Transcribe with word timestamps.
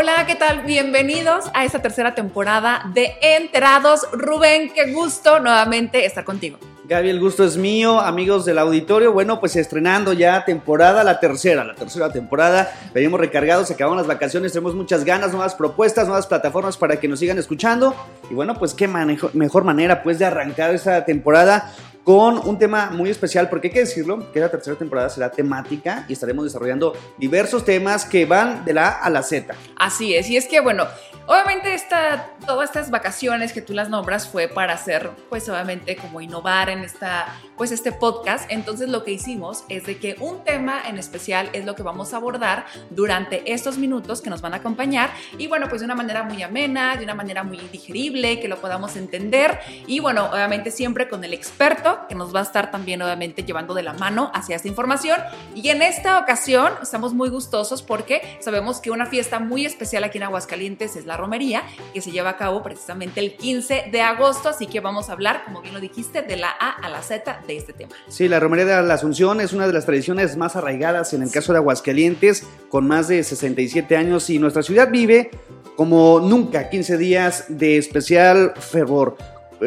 Hola, 0.00 0.24
¿qué 0.26 0.34
tal? 0.34 0.62
Bienvenidos 0.62 1.50
a 1.52 1.66
esta 1.66 1.82
tercera 1.82 2.14
temporada 2.14 2.90
de 2.94 3.12
Enterados. 3.20 4.08
Rubén, 4.12 4.72
qué 4.74 4.94
gusto 4.94 5.40
nuevamente 5.40 6.06
estar 6.06 6.24
contigo. 6.24 6.56
Gaby, 6.88 7.10
el 7.10 7.20
gusto 7.20 7.44
es 7.44 7.58
mío, 7.58 8.00
amigos 8.00 8.46
del 8.46 8.58
auditorio. 8.58 9.12
Bueno, 9.12 9.40
pues 9.40 9.56
estrenando 9.56 10.14
ya 10.14 10.46
temporada, 10.46 11.04
la 11.04 11.20
tercera, 11.20 11.64
la 11.64 11.74
tercera 11.74 12.10
temporada. 12.10 12.72
Venimos 12.94 13.20
recargados, 13.20 13.70
acabaron 13.70 13.98
las 13.98 14.06
vacaciones, 14.06 14.52
tenemos 14.52 14.74
muchas 14.74 15.04
ganas, 15.04 15.32
nuevas 15.32 15.54
propuestas, 15.54 16.06
nuevas 16.06 16.26
plataformas 16.26 16.78
para 16.78 16.98
que 16.98 17.06
nos 17.06 17.18
sigan 17.18 17.38
escuchando. 17.38 17.94
Y 18.30 18.34
bueno, 18.34 18.54
pues 18.54 18.72
qué 18.72 18.88
mejor 18.88 19.64
manera 19.64 20.02
pues 20.02 20.18
de 20.18 20.24
arrancar 20.24 20.74
esta 20.74 21.04
temporada 21.04 21.74
con 22.04 22.38
un 22.38 22.58
tema 22.58 22.90
muy 22.90 23.10
especial, 23.10 23.48
porque 23.48 23.68
hay 23.68 23.74
que 23.74 23.80
decirlo, 23.80 24.32
que 24.32 24.40
la 24.40 24.50
tercera 24.50 24.76
temporada 24.76 25.08
será 25.08 25.30
temática 25.30 26.04
y 26.08 26.14
estaremos 26.14 26.44
desarrollando 26.44 26.94
diversos 27.18 27.64
temas 27.64 28.04
que 28.04 28.26
van 28.26 28.64
de 28.64 28.72
la 28.72 28.88
A 28.88 29.04
a 29.04 29.10
la 29.10 29.22
Z. 29.22 29.54
Así 29.76 30.14
es, 30.14 30.28
y 30.30 30.36
es 30.36 30.46
que 30.46 30.60
bueno, 30.60 30.86
obviamente 31.26 31.74
esta, 31.74 32.30
todas 32.46 32.70
estas 32.70 32.90
vacaciones 32.90 33.52
que 33.52 33.62
tú 33.62 33.72
las 33.72 33.88
nombras 33.88 34.28
fue 34.28 34.48
para 34.48 34.74
hacer, 34.74 35.10
pues 35.28 35.48
obviamente 35.48 35.96
como 35.96 36.20
innovar 36.20 36.70
en 36.70 36.80
esta, 36.80 37.26
pues 37.56 37.70
este 37.70 37.92
podcast, 37.92 38.50
entonces 38.50 38.88
lo 38.88 39.04
que 39.04 39.12
hicimos 39.12 39.64
es 39.68 39.86
de 39.86 39.98
que 39.98 40.16
un 40.20 40.42
tema 40.44 40.82
en 40.88 40.98
especial 40.98 41.50
es 41.52 41.64
lo 41.64 41.74
que 41.74 41.82
vamos 41.82 42.14
a 42.14 42.16
abordar 42.16 42.66
durante 42.90 43.52
estos 43.52 43.78
minutos 43.78 44.20
que 44.22 44.30
nos 44.30 44.40
van 44.40 44.54
a 44.54 44.58
acompañar. 44.58 45.10
Y 45.38 45.46
bueno, 45.46 45.68
pues 45.68 45.80
de 45.80 45.84
una 45.84 45.94
manera 45.94 46.22
muy 46.22 46.42
amena, 46.42 46.96
de 46.96 47.04
una 47.04 47.14
manera 47.14 47.42
muy 47.42 47.58
digerible, 47.72 48.40
que 48.40 48.48
lo 48.48 48.60
podamos 48.60 48.96
entender. 48.96 49.58
Y 49.86 50.00
bueno, 50.00 50.30
obviamente 50.32 50.70
siempre 50.70 51.08
con 51.08 51.24
el 51.24 51.34
experto 51.34 51.89
que 52.08 52.14
nos 52.14 52.34
va 52.34 52.40
a 52.40 52.42
estar 52.42 52.70
también 52.70 53.02
obviamente 53.02 53.42
llevando 53.42 53.74
de 53.74 53.82
la 53.82 53.92
mano 53.94 54.30
hacia 54.34 54.56
esta 54.56 54.68
información. 54.68 55.18
Y 55.54 55.68
en 55.68 55.82
esta 55.82 56.18
ocasión 56.18 56.72
estamos 56.82 57.14
muy 57.14 57.28
gustosos 57.28 57.82
porque 57.82 58.22
sabemos 58.40 58.80
que 58.80 58.90
una 58.90 59.06
fiesta 59.06 59.38
muy 59.38 59.64
especial 59.64 60.04
aquí 60.04 60.18
en 60.18 60.24
Aguascalientes 60.24 60.96
es 60.96 61.06
la 61.06 61.16
romería, 61.16 61.62
que 61.92 62.00
se 62.00 62.10
lleva 62.10 62.30
a 62.30 62.36
cabo 62.36 62.62
precisamente 62.62 63.20
el 63.20 63.36
15 63.36 63.90
de 63.90 64.02
agosto, 64.02 64.48
así 64.48 64.66
que 64.66 64.80
vamos 64.80 65.08
a 65.08 65.12
hablar, 65.12 65.44
como 65.44 65.62
bien 65.62 65.74
lo 65.74 65.80
dijiste, 65.80 66.22
de 66.22 66.36
la 66.36 66.50
A 66.50 66.70
a 66.70 66.88
la 66.88 67.02
Z 67.02 67.42
de 67.46 67.56
este 67.56 67.72
tema. 67.72 67.92
Sí, 68.08 68.28
la 68.28 68.40
romería 68.40 68.64
de 68.64 68.82
la 68.82 68.94
Asunción 68.94 69.40
es 69.40 69.52
una 69.52 69.66
de 69.66 69.72
las 69.72 69.86
tradiciones 69.86 70.36
más 70.36 70.56
arraigadas 70.56 71.12
en 71.12 71.22
el 71.22 71.30
caso 71.30 71.52
de 71.52 71.58
Aguascalientes, 71.58 72.46
con 72.68 72.86
más 72.86 73.08
de 73.08 73.22
67 73.22 73.96
años 73.96 74.30
y 74.30 74.38
nuestra 74.38 74.62
ciudad 74.62 74.90
vive 74.90 75.30
como 75.76 76.20
nunca 76.20 76.68
15 76.68 76.98
días 76.98 77.44
de 77.48 77.78
especial 77.78 78.52
fervor 78.56 79.16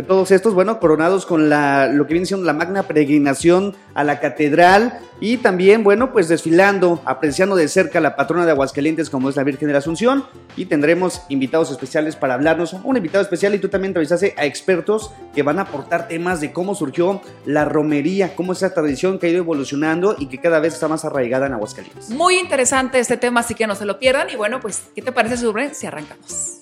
todos 0.01 0.31
estos, 0.31 0.55
bueno, 0.55 0.79
coronados 0.79 1.27
con 1.27 1.49
la, 1.49 1.87
lo 1.87 2.07
que 2.07 2.13
viene 2.13 2.25
siendo 2.25 2.45
la 2.45 2.53
magna 2.53 2.83
peregrinación 2.83 3.75
a 3.93 4.03
la 4.03 4.19
catedral 4.19 4.99
y 5.19 5.37
también, 5.37 5.83
bueno, 5.83 6.11
pues 6.11 6.27
desfilando, 6.27 7.01
apreciando 7.05 7.55
de 7.55 7.67
cerca 7.67 7.99
la 7.99 8.15
patrona 8.15 8.45
de 8.45 8.51
Aguascalientes 8.51 9.11
como 9.11 9.29
es 9.29 9.35
la 9.35 9.43
Virgen 9.43 9.67
de 9.67 9.73
la 9.73 9.79
Asunción 9.79 10.25
y 10.55 10.65
tendremos 10.65 11.21
invitados 11.29 11.69
especiales 11.69 12.15
para 12.15 12.33
hablarnos, 12.33 12.73
un 12.83 12.97
invitado 12.97 13.21
especial 13.21 13.53
y 13.53 13.59
tú 13.59 13.69
también 13.69 13.91
entrevistaste 13.91 14.33
a 14.35 14.45
expertos 14.45 15.11
que 15.35 15.43
van 15.43 15.59
a 15.59 15.63
aportar 15.63 16.07
temas 16.07 16.41
de 16.41 16.51
cómo 16.51 16.73
surgió 16.73 17.21
la 17.45 17.65
romería, 17.65 18.35
cómo 18.35 18.53
es 18.53 18.59
esa 18.59 18.73
tradición 18.73 19.19
que 19.19 19.27
ha 19.27 19.29
ido 19.29 19.39
evolucionando 19.39 20.15
y 20.17 20.25
que 20.25 20.39
cada 20.39 20.59
vez 20.59 20.73
está 20.73 20.87
más 20.87 21.05
arraigada 21.05 21.45
en 21.45 21.53
Aguascalientes. 21.53 22.09
Muy 22.09 22.39
interesante 22.39 22.97
este 22.97 23.17
tema, 23.17 23.41
así 23.41 23.53
que 23.53 23.67
no 23.67 23.75
se 23.75 23.85
lo 23.85 23.99
pierdan 23.99 24.29
y 24.31 24.35
bueno, 24.35 24.59
pues, 24.59 24.83
¿qué 24.95 25.01
te 25.01 25.11
parece, 25.11 25.37
sobre 25.37 25.73
si 25.73 25.85
arrancamos? 25.85 26.59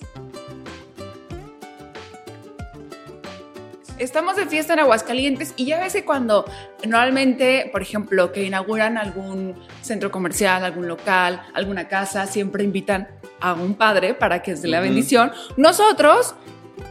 Estamos 4.02 4.36
de 4.36 4.46
fiesta 4.46 4.72
en 4.72 4.80
Aguascalientes 4.80 5.54
y 5.56 5.66
ya 5.66 5.80
ves 5.80 5.92
que 5.92 6.04
cuando 6.04 6.44
normalmente, 6.86 7.68
por 7.72 7.82
ejemplo, 7.82 8.32
que 8.32 8.44
inauguran 8.44 8.98
algún 8.98 9.54
centro 9.80 10.10
comercial, 10.10 10.64
algún 10.64 10.88
local, 10.88 11.42
alguna 11.54 11.88
casa, 11.88 12.26
siempre 12.26 12.64
invitan 12.64 13.08
a 13.40 13.54
un 13.54 13.74
padre 13.74 14.14
para 14.14 14.42
que 14.42 14.56
se 14.56 14.68
la 14.68 14.80
bendición. 14.80 15.32
Nosotros 15.56 16.34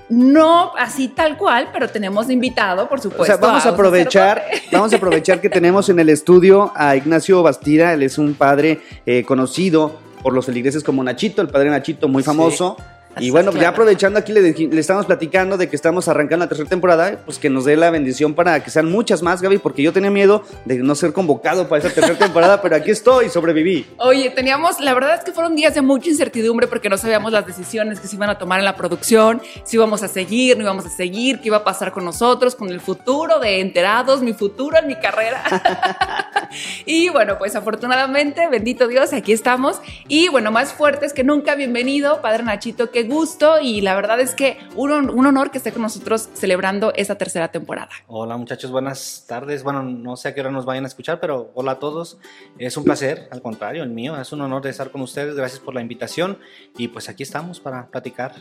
no 0.09 0.73
así 0.77 1.07
tal 1.07 1.37
cual, 1.37 1.69
pero 1.71 1.89
tenemos 1.89 2.29
invitado, 2.29 2.87
por 2.89 2.99
supuesto. 2.99 3.23
O 3.23 3.25
sea, 3.25 3.37
vamos 3.37 3.65
a, 3.65 3.69
aprovechar, 3.69 4.43
vamos 4.71 4.93
a 4.93 4.97
aprovechar 4.97 5.39
que 5.39 5.49
tenemos 5.49 5.89
en 5.89 5.99
el 5.99 6.09
estudio 6.09 6.71
a 6.75 6.95
Ignacio 6.95 7.41
Bastida, 7.43 7.93
él 7.93 8.03
es 8.03 8.17
un 8.17 8.33
padre 8.33 8.81
eh, 9.05 9.23
conocido 9.23 9.99
por 10.21 10.33
los 10.33 10.45
feligreses 10.45 10.83
como 10.83 11.03
Nachito, 11.03 11.41
el 11.41 11.47
padre 11.47 11.69
Nachito, 11.69 12.07
muy 12.07 12.23
famoso. 12.23 12.77
Y 13.19 13.29
bueno, 13.29 13.51
ya 13.51 13.69
aprovechando 13.69 14.19
aquí 14.19 14.31
le, 14.31 14.41
le, 14.41 14.79
estamos 14.79 15.05
platicando 15.05 15.57
de 15.57 15.69
que 15.69 15.75
estamos 15.75 16.07
arrancando 16.07 16.45
la 16.45 16.49
tercera 16.49 16.69
temporada, 16.69 17.19
pues 17.25 17.37
que 17.39 17.49
nos 17.49 17.65
dé 17.65 17.75
la 17.75 17.89
bendición 17.89 18.33
para 18.33 18.63
que 18.63 18.71
sean 18.71 18.89
muchas 18.89 19.21
más, 19.21 19.41
Gaby, 19.41 19.57
porque 19.57 19.83
yo 19.83 19.91
tenía 19.91 20.09
miedo 20.09 20.43
de 20.65 20.77
no 20.77 20.95
ser 20.95 21.11
convocado 21.11 21.67
para 21.67 21.79
esa 21.79 21.93
tercera 21.93 22.17
temporada, 22.25 22.61
pero 22.61 22.75
aquí 22.75 22.91
estoy 22.91 23.29
sobreviví. 23.29 23.85
Oye, 23.97 24.29
teníamos, 24.29 24.79
la 24.79 24.93
verdad 24.93 25.15
es 25.15 25.23
que 25.23 25.31
fueron 25.31 25.55
días 25.55 25.75
de 25.75 25.81
mucha 25.81 26.09
incertidumbre 26.09 26.67
porque 26.67 26.89
no 26.89 26.97
sabíamos 26.97 27.31
las 27.31 27.45
decisiones 27.45 27.99
que 27.99 28.07
se 28.07 28.15
iban 28.15 28.29
a 28.29 28.37
tomar 28.37 28.59
en 28.59 28.65
la 28.65 28.75
producción, 28.75 29.41
si 29.63 29.75
íbamos 29.75 30.03
a 30.03 30.07
seguir, 30.07 30.57
no 30.57 30.63
íbamos 30.63 30.85
a 30.85 30.89
seguir, 30.89 31.39
qué 31.41 31.47
iba 31.47 31.57
a 31.57 31.63
pasar 31.63 31.91
con 31.91 32.05
nosotros, 32.05 32.55
con 32.55 32.69
el 32.69 32.79
futuro 32.79 33.39
de 33.39 33.59
enterados, 33.59 34.21
mi 34.21 34.33
futuro 34.33 34.77
en 34.77 34.87
mi 34.87 34.95
carrera. 34.95 35.43
y 36.85 37.09
bueno, 37.09 37.37
pues 37.37 37.55
afortunadamente, 37.55 38.47
bendito 38.47 38.87
Dios, 38.87 39.11
aquí 39.13 39.33
estamos. 39.33 39.81
Y 40.07 40.29
bueno, 40.29 40.51
más 40.51 40.73
fuertes 40.73 41.13
que 41.13 41.23
nunca, 41.23 41.55
bienvenido, 41.55 42.21
Padre 42.21 42.43
Nachito, 42.43 42.89
que 42.89 43.00
gusto 43.03 43.59
y 43.61 43.81
la 43.81 43.95
verdad 43.95 44.19
es 44.19 44.35
que 44.35 44.57
un, 44.75 44.91
un, 44.91 45.25
honor 45.25 45.51
que 45.51 45.57
esté 45.57 45.71
con 45.71 45.81
nosotros 45.81 46.29
celebrando 46.33 46.93
esta 46.95 47.17
tercera 47.17 47.51
temporada. 47.51 47.89
Hola 48.07 48.37
muchachos, 48.37 48.71
buenas 48.71 49.25
tardes. 49.27 49.63
Bueno, 49.63 49.83
no 49.83 50.17
sé 50.17 50.29
a 50.29 50.33
qué 50.33 50.41
hora 50.41 50.51
nos 50.51 50.65
vayan 50.65 50.85
a 50.85 50.87
escuchar, 50.87 51.19
pero 51.19 51.51
hola 51.53 51.73
a 51.73 51.79
todos. 51.79 52.17
Es 52.57 52.77
un 52.77 52.83
placer, 52.83 53.27
al 53.31 53.41
contrario, 53.41 53.83
el 53.83 53.89
mío. 53.89 54.19
Es 54.19 54.31
un 54.31 54.41
honor 54.41 54.61
de 54.61 54.69
estar 54.69 54.91
con 54.91 55.01
ustedes. 55.01 55.35
Gracias 55.35 55.59
por 55.59 55.73
la 55.73 55.81
invitación 55.81 56.37
y 56.77 56.87
pues 56.87 57.09
aquí 57.09 57.23
estamos 57.23 57.59
para 57.59 57.87
platicar. 57.87 58.33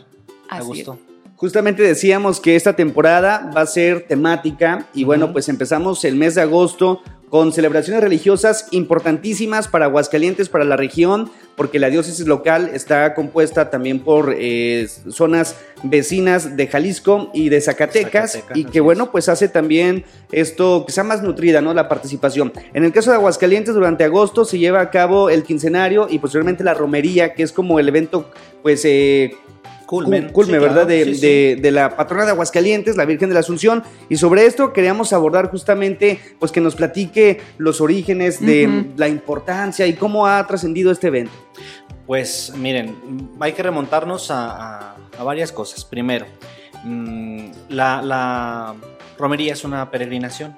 a 0.49 0.61
gusto. 0.61 0.97
Justamente 1.35 1.81
decíamos 1.81 2.39
que 2.39 2.55
esta 2.55 2.75
temporada 2.75 3.51
va 3.55 3.61
a 3.61 3.65
ser 3.65 4.05
temática 4.07 4.85
y 4.93 5.05
bueno, 5.05 5.31
pues 5.31 5.49
empezamos 5.49 6.05
el 6.05 6.15
mes 6.15 6.35
de 6.35 6.41
agosto 6.41 7.01
con 7.31 7.53
celebraciones 7.53 8.03
religiosas 8.03 8.67
importantísimas 8.71 9.69
para 9.69 9.85
Aguascalientes, 9.85 10.49
para 10.49 10.65
la 10.65 10.75
región, 10.75 11.31
porque 11.55 11.79
la 11.79 11.89
diócesis 11.89 12.27
local 12.27 12.69
está 12.73 13.13
compuesta 13.13 13.69
también 13.69 14.01
por 14.01 14.35
eh, 14.37 14.85
zonas 15.09 15.55
vecinas 15.81 16.57
de 16.57 16.67
Jalisco 16.67 17.31
y 17.33 17.47
de 17.47 17.61
Zacatecas, 17.61 18.43
y 18.53 18.65
que 18.65 18.81
bueno, 18.81 19.13
pues 19.13 19.29
hace 19.29 19.47
también 19.47 20.03
esto 20.33 20.83
que 20.85 20.91
sea 20.91 21.05
más 21.05 21.23
nutrida, 21.23 21.61
¿no? 21.61 21.73
La 21.73 21.87
participación. 21.87 22.51
En 22.73 22.83
el 22.83 22.91
caso 22.91 23.11
de 23.11 23.15
Aguascalientes, 23.15 23.73
durante 23.73 24.03
agosto 24.03 24.43
se 24.43 24.59
lleva 24.59 24.81
a 24.81 24.89
cabo 24.89 25.29
el 25.29 25.43
quincenario 25.43 26.07
y 26.09 26.19
posteriormente 26.19 26.65
la 26.65 26.73
romería, 26.73 27.33
que 27.33 27.43
es 27.43 27.53
como 27.53 27.79
el 27.79 27.87
evento, 27.87 28.29
pues... 28.61 28.83
Eh, 28.83 29.31
culme, 29.91 30.59
¿verdad? 30.59 30.87
De, 30.87 31.57
de, 31.61 31.71
la 31.71 31.95
patrona 31.95 32.25
de 32.25 32.31
Aguascalientes, 32.31 32.95
la 32.95 33.05
Virgen 33.05 33.29
de 33.29 33.33
la 33.33 33.41
Asunción. 33.41 33.83
Y 34.09 34.17
sobre 34.17 34.45
esto 34.45 34.71
queríamos 34.71 35.11
abordar 35.11 35.51
justamente, 35.51 36.19
pues 36.39 36.51
que 36.51 36.61
nos 36.61 36.75
platique 36.75 37.41
los 37.57 37.81
orígenes 37.81 38.39
de 38.39 38.85
la 38.95 39.09
importancia 39.09 39.85
y 39.85 39.93
cómo 39.93 40.27
ha 40.27 40.45
trascendido 40.47 40.91
este 40.91 41.07
evento. 41.07 41.33
Pues 42.07 42.53
miren, 42.57 42.95
hay 43.39 43.53
que 43.53 43.63
remontarnos 43.63 44.31
a, 44.31 44.95
varias 45.23 45.51
cosas. 45.51 45.85
Primero, 45.85 46.25
mm, 46.83 47.45
la, 47.69 48.01
la 48.01 48.75
romería 49.17 49.53
es 49.53 49.63
una 49.63 49.91
peregrinación 49.91 50.55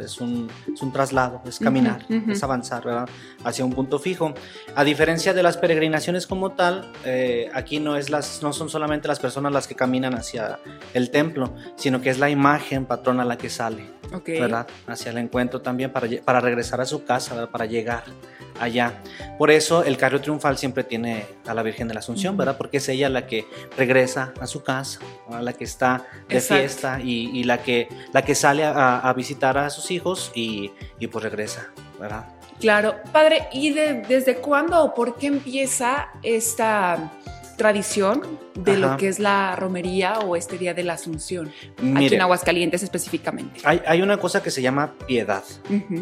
es 0.00 0.20
un, 0.20 0.48
traslado, 0.92 1.42
es 1.44 1.58
caminar, 1.58 2.04
es 2.08 2.42
avanzar 2.42 2.84
¿verdad? 2.84 3.08
hacia 3.44 3.64
un 3.64 3.72
punto 3.72 3.98
fijo. 3.98 4.34
A 4.74 4.84
diferencia 4.84 5.34
de 5.34 5.42
las 5.42 5.56
peregrinaciones 5.56 6.26
como 6.26 6.52
tal, 6.52 6.90
eh, 7.04 7.50
aquí 7.54 7.80
no, 7.80 7.96
es 7.96 8.10
las, 8.10 8.42
no 8.42 8.52
son 8.52 8.68
solamente 8.68 9.08
las 9.08 9.20
personas 9.20 9.52
las 9.52 9.66
que 9.66 9.74
caminan 9.74 10.14
hacia 10.14 10.58
el 10.94 11.10
templo, 11.10 11.54
sino 11.76 12.00
que 12.00 12.10
es 12.10 12.18
la 12.18 12.30
imagen 12.30 12.86
patrona 12.86 13.24
la 13.24 13.36
que 13.36 13.50
sale, 13.50 13.90
¿verdad? 14.26 14.66
hacia 14.86 15.10
el 15.10 15.18
encuentro 15.18 15.60
también 15.60 15.92
para, 15.92 16.08
para 16.24 16.40
regresar 16.40 16.80
a 16.80 16.86
su 16.86 17.04
casa, 17.04 17.50
para 17.50 17.66
llegar 17.66 18.04
allá. 18.60 19.00
Por 19.38 19.50
eso 19.50 19.84
el 19.84 19.96
carro 19.96 20.20
triunfal 20.20 20.58
siempre 20.58 20.84
tiene 20.84 21.26
a 21.46 21.54
la 21.54 21.62
Virgen 21.62 21.88
de 21.88 21.94
la 21.94 22.00
Asunción, 22.00 22.36
¿verdad? 22.36 22.56
Porque 22.56 22.78
es 22.78 22.88
ella 22.88 23.08
la 23.08 23.26
que 23.26 23.46
regresa 23.76 24.32
a 24.40 24.46
su 24.46 24.62
casa, 24.62 25.00
la 25.40 25.52
que 25.52 25.64
está 25.64 26.06
de 26.28 26.40
fiesta 26.40 27.00
y, 27.00 27.44
la, 27.44 27.62
que, 27.62 27.88
la 28.12 28.22
que 28.22 28.34
sale 28.34 28.64
a, 28.64 29.12
visitar 29.16 29.58
a 29.58 29.70
sus 29.70 29.90
hijos 29.90 30.30
y, 30.34 30.70
pues 31.10 31.22
regresa, 31.22 31.70
¿verdad? 31.98 32.26
Claro, 32.60 32.94
padre, 33.12 33.48
¿y 33.52 33.70
desde 33.70 34.36
cuándo 34.36 34.84
o 34.84 34.94
por 34.94 35.16
qué 35.16 35.26
empieza 35.26 36.10
esta 36.22 37.10
tradición 37.62 38.22
de 38.54 38.76
lo 38.76 38.96
que 38.96 39.06
es 39.06 39.20
la 39.20 39.54
romería 39.54 40.18
o 40.18 40.34
este 40.34 40.58
día 40.58 40.74
de 40.74 40.82
la 40.82 40.94
Asunción, 40.94 41.52
aquí 41.94 42.12
en 42.12 42.20
Aguascalientes 42.20 42.82
específicamente. 42.82 43.60
Hay, 43.62 44.02
una 44.02 44.16
cosa 44.16 44.42
que 44.42 44.50
se 44.50 44.62
llama 44.62 44.94
piedad, 45.06 45.44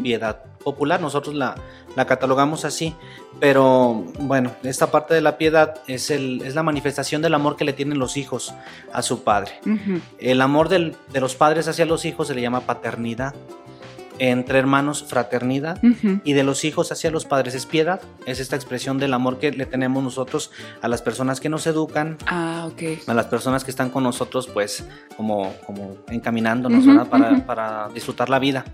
piedad 0.02 0.42
popular, 0.64 1.02
nosotros 1.02 1.34
la, 1.34 1.56
la, 1.96 2.06
catalogamos 2.06 2.64
así, 2.64 2.94
pero 3.40 4.06
bueno, 4.20 4.52
esta 4.62 4.90
parte 4.90 5.12
de 5.12 5.20
la 5.20 5.36
piedad 5.36 5.82
es, 5.86 6.10
el, 6.10 6.40
es 6.42 6.54
la 6.54 6.62
manifestación 6.62 7.20
del 7.20 7.34
amor 7.34 7.56
que 7.56 7.66
le 7.66 7.74
tienen 7.74 7.98
los 7.98 8.16
hijos 8.16 8.54
a 8.90 9.02
su 9.02 9.22
padre. 9.22 9.52
El 10.18 10.40
amor 10.40 10.70
de 10.70 10.94
los 11.20 11.34
padres 11.34 11.68
hacia 11.68 11.84
los 11.84 12.06
hijos 12.06 12.28
se 12.28 12.34
le 12.34 12.40
llama 12.40 12.62
paternidad. 12.62 13.34
Entre 14.20 14.58
hermanos 14.58 15.02
fraternidad 15.02 15.80
y 16.24 16.34
de 16.34 16.44
los 16.44 16.64
hijos 16.64 16.92
hacia 16.92 17.10
los 17.10 17.24
padres 17.24 17.54
es 17.54 17.64
piedad. 17.64 18.02
Es 18.26 18.38
esta 18.38 18.54
expresión 18.54 18.98
del 18.98 19.14
amor 19.14 19.38
que 19.38 19.50
le 19.50 19.64
tenemos 19.64 20.04
nosotros 20.04 20.52
a 20.82 20.88
las 20.88 21.00
personas 21.00 21.40
que 21.40 21.48
nos 21.48 21.66
educan, 21.66 22.18
Ah, 22.26 22.68
a 23.06 23.14
las 23.14 23.26
personas 23.26 23.64
que 23.64 23.70
están 23.70 23.88
con 23.88 24.02
nosotros, 24.02 24.46
pues 24.46 24.84
como, 25.16 25.54
como 25.66 25.96
encaminándonos, 26.08 26.80
Ujú, 26.84 26.88
¿verdad? 26.90 27.08
Para, 27.08 27.46
para 27.46 27.88
disfrutar 27.94 28.28
la 28.28 28.38
vida. 28.38 28.66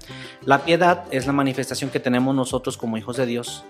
La 0.44 0.64
piedad 0.64 1.04
es 1.12 1.26
la 1.26 1.32
manifestación 1.32 1.90
que 1.90 2.00
tenemos 2.00 2.34
nosotros 2.34 2.76
como 2.76 2.98
hijos 2.98 3.16
de 3.16 3.26
Dios 3.26 3.64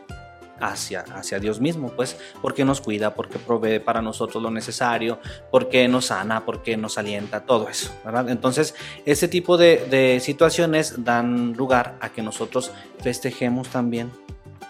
hacia, 0.61 1.01
hacia 1.15 1.39
Dios 1.39 1.61
mismo, 1.61 1.91
pues, 1.91 2.17
porque 2.43 2.65
nos 2.65 2.81
cuida, 2.81 3.15
porque 3.15 3.39
provee 3.39 3.79
para 3.79 4.03
nosotros 4.03 4.43
lo 4.43 4.51
necesario, 4.51 5.19
porque 5.51 5.87
nos 5.89 6.07
sana, 6.07 6.45
porque 6.45 6.77
nos 6.77 6.99
alienta, 6.99 7.41
todo 7.45 7.69
eso, 7.69 7.91
¿verdad? 8.05 8.29
Entonces, 8.31 8.75
este 9.05 9.29
tipo 9.29 9.57
de, 9.57 9.87
de 9.91 10.21
situaciones 10.21 11.05
dan 11.05 11.53
lugar 11.55 11.97
a 12.01 12.09
que 12.11 12.23
nosotros 12.23 12.71
festejemos 13.03 13.69
también 13.69 14.11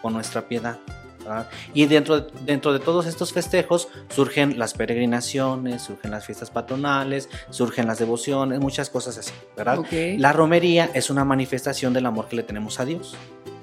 con 0.02 0.12
nuestra 0.12 0.42
piedad. 0.48 0.78
¿verdad? 1.18 1.48
Y 1.74 1.86
dentro, 1.86 2.20
de- 2.20 2.30
dentro 2.44 2.72
de 2.72 2.78
todos 2.78 3.04
estos 3.06 3.32
festejos 3.32 3.88
surgen 4.14 4.60
las 4.60 4.74
peregrinaciones, 4.74 5.82
surgen 5.82 6.12
las 6.12 6.24
fiestas 6.24 6.50
patronales, 6.50 7.28
surgen 7.50 7.88
las 7.88 7.98
devociones, 7.98 8.60
muchas 8.60 8.90
cosas 8.90 9.18
así, 9.18 9.32
¿verdad? 9.56 9.80
Ok. 9.80 9.88
La 10.18 10.32
romería 10.32 10.88
es 10.94 11.10
una 11.10 11.24
manifestación 11.24 11.92
del 11.92 12.06
amor 12.06 12.28
que 12.28 12.36
le 12.36 12.44
tenemos 12.44 12.78
a 12.78 12.84
Dios. 12.84 13.16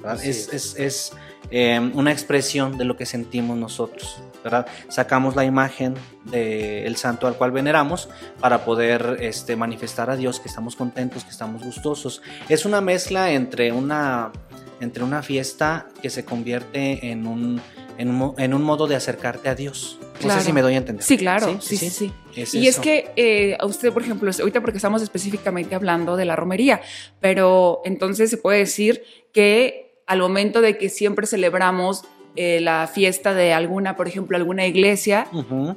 ¿Verdad? 0.03 0.23
Es, 0.23 0.49
es. 0.49 0.53
es- 0.53 0.79
es, 0.79 1.11
eh, 1.51 1.79
una 1.93 2.11
expresión 2.11 2.77
de 2.77 2.85
lo 2.85 2.95
que 2.97 3.05
sentimos 3.05 3.57
nosotros. 3.57 4.17
¿verdad? 4.43 4.65
Sacamos 4.89 5.35
la 5.35 5.45
imagen 5.45 5.93
del 6.25 6.95
santo 6.97 7.27
al 7.27 7.35
cual 7.37 7.51
veneramos 7.51 8.09
para 8.39 8.65
poder 8.65 9.17
este, 9.21 9.55
manifestar 9.55 10.09
a 10.09 10.15
Dios 10.15 10.39
que 10.39 10.47
estamos 10.49 10.75
contentos, 10.75 11.23
que 11.23 11.29
estamos 11.29 11.63
gustosos. 11.63 12.21
Es 12.49 12.65
una 12.65 12.81
mezcla 12.81 13.31
entre 13.31 13.71
una, 13.71 14.31
entre 14.81 15.03
una 15.03 15.21
fiesta 15.23 15.87
que 16.01 16.09
se 16.09 16.25
convierte 16.25 17.09
en 17.11 17.25
un, 17.27 17.61
en 17.97 18.09
un, 18.09 18.33
en 18.37 18.53
un 18.53 18.63
modo 18.63 18.87
de 18.87 18.95
acercarte 18.95 19.47
a 19.49 19.55
Dios. 19.55 19.97
No 20.01 20.19
Claro. 20.19 20.39
sé 20.41 20.45
si 20.47 20.53
me 20.53 20.61
doy 20.61 20.73
a 20.75 20.77
entender. 20.77 21.03
Sí, 21.05 21.17
claro. 21.17 21.57
Sí, 21.61 21.77
sí, 21.77 21.89
sí. 21.89 22.11
Es 22.35 22.53
y 22.53 22.67
es 22.67 22.75
eso. 22.75 22.81
que 22.81 23.11
eh, 23.15 23.57
a 23.59 23.65
usted, 23.65 23.91
por 23.93 24.01
ejemplo, 24.01 24.29
ahorita 24.37 24.59
porque 24.61 24.77
estamos 24.77 25.01
específicamente 25.01 25.75
hablando 25.75 26.15
de 26.17 26.25
la 26.25 26.35
romería, 26.35 26.81
pero 27.19 27.81
entonces 27.85 28.29
se 28.29 28.37
puede 28.37 28.59
decir 28.59 29.03
que 29.31 29.92
al 30.13 30.19
momento 30.19 30.61
de 30.61 30.77
que 30.77 30.89
siempre 30.89 31.27
celebramos 31.27 32.03
eh, 32.35 32.59
la 32.61 32.87
fiesta 32.87 33.33
de 33.33 33.53
alguna, 33.53 33.95
por 33.95 34.07
ejemplo, 34.07 34.37
alguna 34.37 34.65
iglesia, 34.65 35.27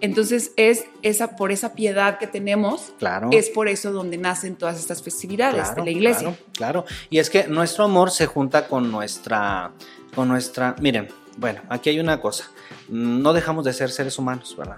entonces 0.00 0.52
es 0.56 0.86
esa 1.02 1.36
por 1.36 1.52
esa 1.52 1.74
piedad 1.74 2.18
que 2.18 2.26
tenemos, 2.26 2.92
claro. 2.98 3.28
es 3.32 3.50
por 3.50 3.68
eso 3.68 3.92
donde 3.92 4.16
nacen 4.16 4.56
todas 4.56 4.78
estas 4.78 5.02
festividades 5.02 5.74
de 5.74 5.84
la 5.84 5.90
iglesia. 5.90 6.34
Claro, 6.52 6.84
claro. 6.84 6.84
Y 7.10 7.18
es 7.18 7.28
que 7.28 7.46
nuestro 7.46 7.84
amor 7.84 8.10
se 8.10 8.24
junta 8.24 8.68
con 8.68 8.90
nuestra, 8.90 9.72
con 10.14 10.28
nuestra, 10.28 10.74
miren, 10.80 11.08
bueno, 11.36 11.60
aquí 11.68 11.90
hay 11.90 12.00
una 12.00 12.20
cosa, 12.20 12.44
no 12.88 13.32
dejamos 13.32 13.64
de 13.64 13.72
ser 13.72 13.90
seres 13.90 14.18
humanos, 14.18 14.54
¿verdad? 14.56 14.76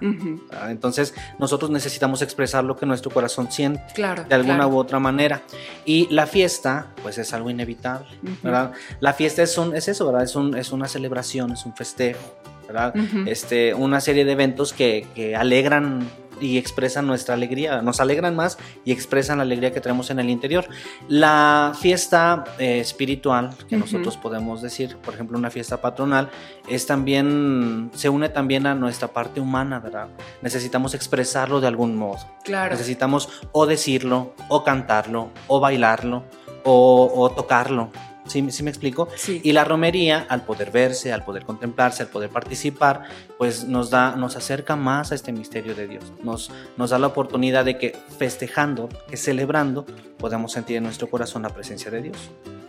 Ah, 0.51 0.71
Entonces 0.71 1.13
nosotros 1.37 1.71
necesitamos 1.71 2.21
expresar 2.21 2.63
lo 2.63 2.75
que 2.75 2.85
nuestro 2.85 3.11
corazón 3.11 3.51
siente 3.51 3.81
Claro. 3.93 4.23
de 4.25 4.35
alguna 4.35 4.55
claro. 4.57 4.69
u 4.71 4.77
otra 4.77 4.99
manera. 4.99 5.41
Y 5.85 6.07
la 6.13 6.27
fiesta, 6.27 6.87
pues 7.01 7.17
es 7.17 7.33
algo 7.33 7.49
inevitable. 7.49 8.07
¿verdad? 8.43 8.71
La 8.99 9.13
fiesta 9.13 9.41
es, 9.43 9.57
un, 9.57 9.75
es 9.75 9.87
eso, 9.87 10.05
¿verdad? 10.07 10.23
Es, 10.23 10.35
un, 10.35 10.55
es 10.57 10.71
una 10.71 10.87
celebración, 10.87 11.51
es 11.51 11.65
un 11.65 11.73
festejo, 11.75 12.19
¿verdad? 12.67 12.93
Este, 13.25 13.73
una 13.73 14.01
serie 14.01 14.25
de 14.25 14.31
eventos 14.33 14.73
que, 14.73 15.07
que 15.15 15.35
alegran 15.35 16.07
y 16.39 16.57
expresan 16.57 17.07
nuestra 17.07 17.35
alegría, 17.35 17.81
nos 17.81 17.99
alegran 17.99 18.35
más 18.35 18.57
y 18.85 18.91
expresan 18.91 19.37
la 19.37 19.43
alegría 19.43 19.71
que 19.71 19.81
tenemos 19.81 20.09
en 20.09 20.19
el 20.19 20.29
interior. 20.29 20.67
La 21.07 21.73
fiesta 21.79 22.43
eh, 22.57 22.79
espiritual, 22.79 23.51
que 23.67 23.77
nosotros 23.77 24.17
podemos 24.17 24.61
decir, 24.61 24.97
por 24.97 25.13
ejemplo, 25.13 25.37
una 25.37 25.49
fiesta 25.49 25.81
patronal, 25.81 26.29
es 26.67 26.85
también, 26.85 27.91
se 27.93 28.09
une 28.09 28.29
también 28.29 28.65
a 28.67 28.75
nuestra 28.75 29.07
parte 29.09 29.39
humana, 29.39 29.79
¿verdad? 29.79 30.07
Necesitamos 30.41 30.93
expresarlo 30.93 31.61
de 31.61 31.67
algún 31.67 31.95
modo. 31.95 32.19
Claro. 32.43 32.71
Necesitamos 32.71 33.29
o 33.51 33.65
decirlo, 33.65 34.33
o 34.47 34.63
cantarlo, 34.63 35.29
o 35.47 35.59
bailarlo, 35.59 36.23
o, 36.63 37.11
o 37.15 37.29
tocarlo. 37.31 37.89
¿Sí, 38.29 38.49
¿Sí 38.51 38.63
me 38.63 38.69
explico? 38.69 39.07
Sí. 39.15 39.41
Y 39.43 39.51
la 39.51 39.63
romería, 39.65 40.25
al 40.29 40.43
poder 40.45 40.71
verse, 40.71 41.11
al 41.11 41.25
poder 41.25 41.43
contemplarse, 41.45 42.03
al 42.03 42.09
poder 42.09 42.29
participar, 42.29 43.03
pues 43.37 43.65
nos 43.65 43.89
da, 43.89 44.15
nos 44.15 44.35
acerca 44.35 44.75
más 44.75 45.11
a 45.11 45.15
este 45.15 45.31
misterio 45.31 45.75
de 45.75 45.87
Dios. 45.87 46.03
Nos, 46.23 46.51
nos 46.77 46.91
da 46.91 46.99
la 46.99 47.07
oportunidad 47.07 47.65
de 47.65 47.77
que 47.77 47.97
festejando, 48.17 48.87
que 49.09 49.17
celebrando, 49.17 49.85
podamos 50.17 50.51
sentir 50.51 50.77
en 50.77 50.83
nuestro 50.83 51.09
corazón 51.09 51.41
la 51.41 51.49
presencia 51.49 51.89
de 51.91 52.01
Dios. 52.03 52.17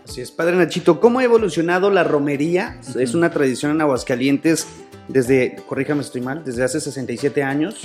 Así 0.09 0.21
es, 0.23 0.31
Padre 0.31 0.57
Nachito, 0.57 0.99
¿cómo 0.99 1.19
ha 1.21 1.25
evolucionado 1.25 1.91
la 1.91 2.03
romería? 2.03 2.81
Es 2.81 3.11
Ujú. 3.11 3.19
una 3.19 3.31
tradición 3.31 3.71
en 3.73 3.81
Aguascalientes 3.81 4.67
desde, 5.09 5.57
corríjame 5.69 6.03
si 6.03 6.07
estoy 6.07 6.21
mal, 6.21 6.45
desde 6.45 6.63
hace 6.65 6.81
67 6.81 7.43
años. 7.43 7.77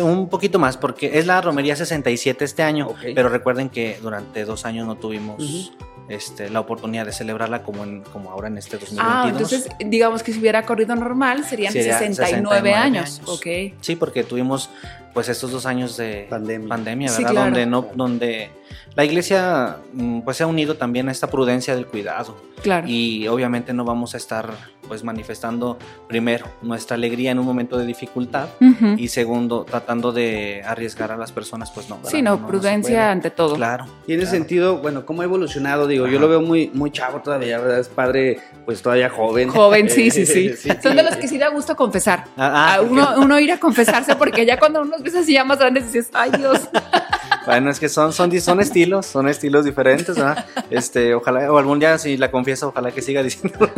Un 0.00 0.28
poquito 0.28 0.58
más, 0.58 0.76
porque 0.76 1.18
es 1.18 1.26
la 1.26 1.40
romería 1.40 1.76
67 1.76 2.44
este 2.44 2.62
año, 2.62 2.88
pero 3.14 3.28
recuerden 3.28 3.68
que 3.68 3.98
durante 4.00 4.44
dos 4.44 4.64
años 4.64 4.86
no 4.86 4.96
tuvimos. 4.96 5.72
Este, 6.08 6.50
la 6.50 6.60
oportunidad 6.60 7.06
de 7.06 7.12
celebrarla 7.12 7.62
como, 7.62 7.84
en, 7.84 8.02
como 8.02 8.30
ahora 8.30 8.48
en 8.48 8.58
este 8.58 8.76
2022. 8.78 9.06
Ah, 9.14 9.28
entonces 9.28 9.68
digamos 9.78 10.22
que 10.22 10.32
si 10.32 10.38
hubiera 10.40 10.64
corrido 10.64 10.94
normal 10.94 11.44
serían 11.44 11.72
Sería 11.72 11.98
69, 11.98 12.26
69 12.42 12.74
años. 12.74 13.18
años. 13.20 13.28
Ok. 13.28 13.46
Sí, 13.80 13.96
porque 13.96 14.24
tuvimos 14.24 14.68
pues 15.14 15.28
estos 15.28 15.50
dos 15.52 15.66
años 15.66 15.96
de 15.96 16.26
Pandemia. 16.30 17.10
¿verdad? 17.10 17.30
claro. 17.30 17.44
Donde 17.46 17.66
no, 17.66 17.86
donde 17.94 18.50
la 18.94 19.04
iglesia 19.04 19.76
mm, 19.92 20.20
pues 20.20 20.36
se 20.38 20.42
ha 20.42 20.46
unido 20.46 20.76
también 20.76 21.08
a 21.08 21.12
esta 21.12 21.28
prudencia 21.28 21.74
del 21.74 21.86
cuidado 21.86 22.36
Claro. 22.62 22.86
y 22.88 23.26
obviamente 23.28 23.72
no 23.72 23.84
vamos 23.84 24.14
a 24.14 24.16
estar 24.16 24.54
pues 24.88 25.04
manifestando 25.04 25.78
primero 26.08 26.46
nuestra 26.60 26.96
alegría 26.96 27.30
en 27.30 27.38
un 27.38 27.46
momento 27.46 27.78
de 27.78 27.86
dificultad 27.86 28.48
y 28.96 29.08
segundo 29.08 29.64
tratando 29.64 30.12
de 30.12 30.62
arriesgar 30.66 31.12
a 31.12 31.16
las 31.16 31.32
personas 31.32 31.70
pues 31.70 31.88
no. 31.88 31.96
¿verdad? 31.96 32.10
Sí, 32.10 32.22
no, 32.22 32.46
prudencia 32.46 33.10
ante 33.10 33.30
todo. 33.30 33.54
Claro. 33.56 33.86
Y 34.06 34.14
en 34.14 34.20
ese 34.20 34.30
claro. 34.30 34.38
sentido, 34.38 34.78
bueno, 34.78 35.06
¿cómo 35.06 35.22
ha 35.22 35.24
evolucionado? 35.24 35.86
Digo, 35.86 36.06
yo 36.06 36.18
lo 36.18 36.28
veo 36.28 36.40
muy, 36.40 36.70
muy 36.74 36.90
chavo 36.90 37.20
todavía, 37.20 37.58
¿verdad? 37.58 37.80
Es 37.80 37.88
padre, 37.88 38.40
pues 38.64 38.82
todavía 38.82 39.08
joven. 39.10 39.48
Joven, 39.50 39.88
sí, 39.88 40.10
sí, 40.10 40.26
sí. 40.26 40.54
sí, 40.56 40.70
Son 40.82 40.96
de 40.96 41.02
los 41.02 41.16
que 41.16 41.28
sí 41.28 41.38
da 41.38 41.48
gusto 41.48 41.76
confesar. 41.76 42.24
Ah, 42.36 42.52
ah, 42.54 42.74
A 42.74 42.80
uno, 42.82 43.14
uno 43.18 43.38
ir 43.38 43.52
a 43.52 43.58
confesarse 43.58 44.16
porque 44.16 44.44
ya 44.44 44.58
cuando 44.58 44.82
uno 44.82 44.96
ves 45.00 45.14
así 45.14 45.34
ya 45.34 45.44
más 45.44 45.58
grandes 45.58 45.84
dices, 45.84 46.10
ay 46.12 46.30
Dios. 46.36 46.60
Bueno, 47.44 47.70
es 47.70 47.80
que 47.80 47.88
son, 47.88 48.12
son, 48.12 48.40
son 48.40 48.60
estilos, 48.60 49.06
son 49.06 49.28
estilos 49.28 49.64
diferentes, 49.64 50.14
¿verdad? 50.14 50.46
Este, 50.70 51.14
ojalá, 51.14 51.50
o 51.52 51.58
algún 51.58 51.80
día 51.80 51.98
si 51.98 52.16
la 52.16 52.30
confiesa, 52.30 52.68
ojalá 52.68 52.92
que 52.92 53.02
siga 53.02 53.22
diciendo. 53.22 53.68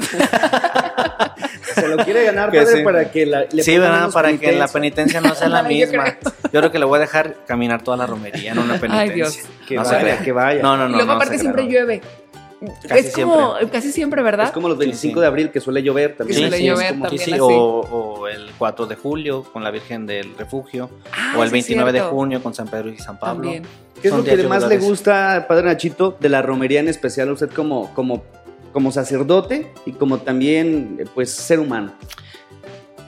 Se 1.75 1.89
lo 1.89 1.97
quiere 2.05 2.25
ganar, 2.25 2.51
Que 2.51 2.61
padre, 2.63 2.77
sí. 2.79 2.83
para 2.85 3.11
que 3.11 3.27
la, 3.27 3.45
le 3.51 3.63
sí, 3.63 3.79
¿verdad? 3.79 4.11
Para 4.13 4.29
que 4.37 4.53
la 4.53 4.67
penitencia. 4.69 4.73
penitencia 4.73 5.21
no 5.21 5.35
sea 5.35 5.49
la 5.49 5.63
Yo 5.65 5.69
misma. 5.69 6.05
creo. 6.05 6.33
Yo 6.53 6.61
creo 6.61 6.71
que 6.73 6.79
le 6.79 6.85
voy 6.85 6.97
a 6.97 7.01
dejar 7.01 7.37
caminar 7.47 7.83
toda 7.83 7.97
la 7.97 8.07
romería 8.07 8.53
en 8.53 8.59
una 8.59 8.79
penitencia. 8.81 9.15
Dios. 9.15 9.39
Que 9.67 9.75
No 9.77 9.85
se 9.85 9.95
vaya, 9.97 10.19
que 10.19 10.33
vaya. 10.33 10.63
No, 10.63 10.77
no, 10.77 10.87
y 10.87 10.91
no. 10.91 10.97
luego 10.97 11.13
no 11.13 11.17
aparte 11.17 11.39
siempre 11.39 11.65
llueve. 11.67 12.01
Casi 12.89 13.09
es 13.09 13.15
como 13.15 13.55
casi 13.71 13.93
siempre, 13.93 14.23
¿verdad? 14.23 14.47
Es 14.47 14.53
como 14.53 14.69
los 14.71 14.79
25 14.79 15.15
sí. 15.17 15.21
de 15.21 15.27
abril 15.27 15.51
que 15.51 15.61
suele 15.61 15.83
llover 15.83 16.17
también. 16.17 16.41
Suele 16.41 16.57
Sí, 16.57 16.67
es 16.67 16.73
llover 16.73 16.89
como- 16.95 17.05
Sí, 17.11 17.17
también 17.19 17.25
sí, 17.27 17.33
así. 17.33 17.41
o, 17.43 17.47
o 17.49 18.29
el 18.29 18.51
4 18.57 18.87
de 18.87 18.95
julio 18.97 19.43
con 19.53 19.63
la 19.63 19.71
Virgen 19.71 20.07
del 20.07 20.35
Refugio, 20.39 20.89
Ah, 21.13 21.35
o 21.37 21.43
el 21.43 21.51
sí 21.51 21.59
es 21.59 21.67
29 21.67 21.93
de 21.93 22.01
junio 22.01 22.43
con 22.43 22.55
San 22.55 22.69
Pedro 22.69 22.89
y 22.89 22.97
San 22.99 23.19
Pablo. 23.19 23.43
También. 23.43 23.65
¿Qué 24.01 24.09
es 24.09 24.15
Son 24.15 24.25
lo 24.27 24.35
que 24.37 24.43
más 24.45 24.67
le 24.67 24.79
gusta, 24.79 25.45
Padre 25.47 25.67
Nachito, 25.67 26.17
de 26.19 26.29
la 26.31 26.41
romería 26.41 26.81
en 26.81 26.89
especial 26.89 27.29
a 27.29 27.33
usted 27.33 27.51
como, 27.51 27.93
como, 27.93 28.23
como 28.75 28.93
sacerdote 28.93 29.73
y 29.87 29.93
como 29.93 30.19
también, 30.19 30.99
eh, 31.01 31.05
pues, 31.15 31.31
ser 31.31 31.61
humano? 31.61 31.95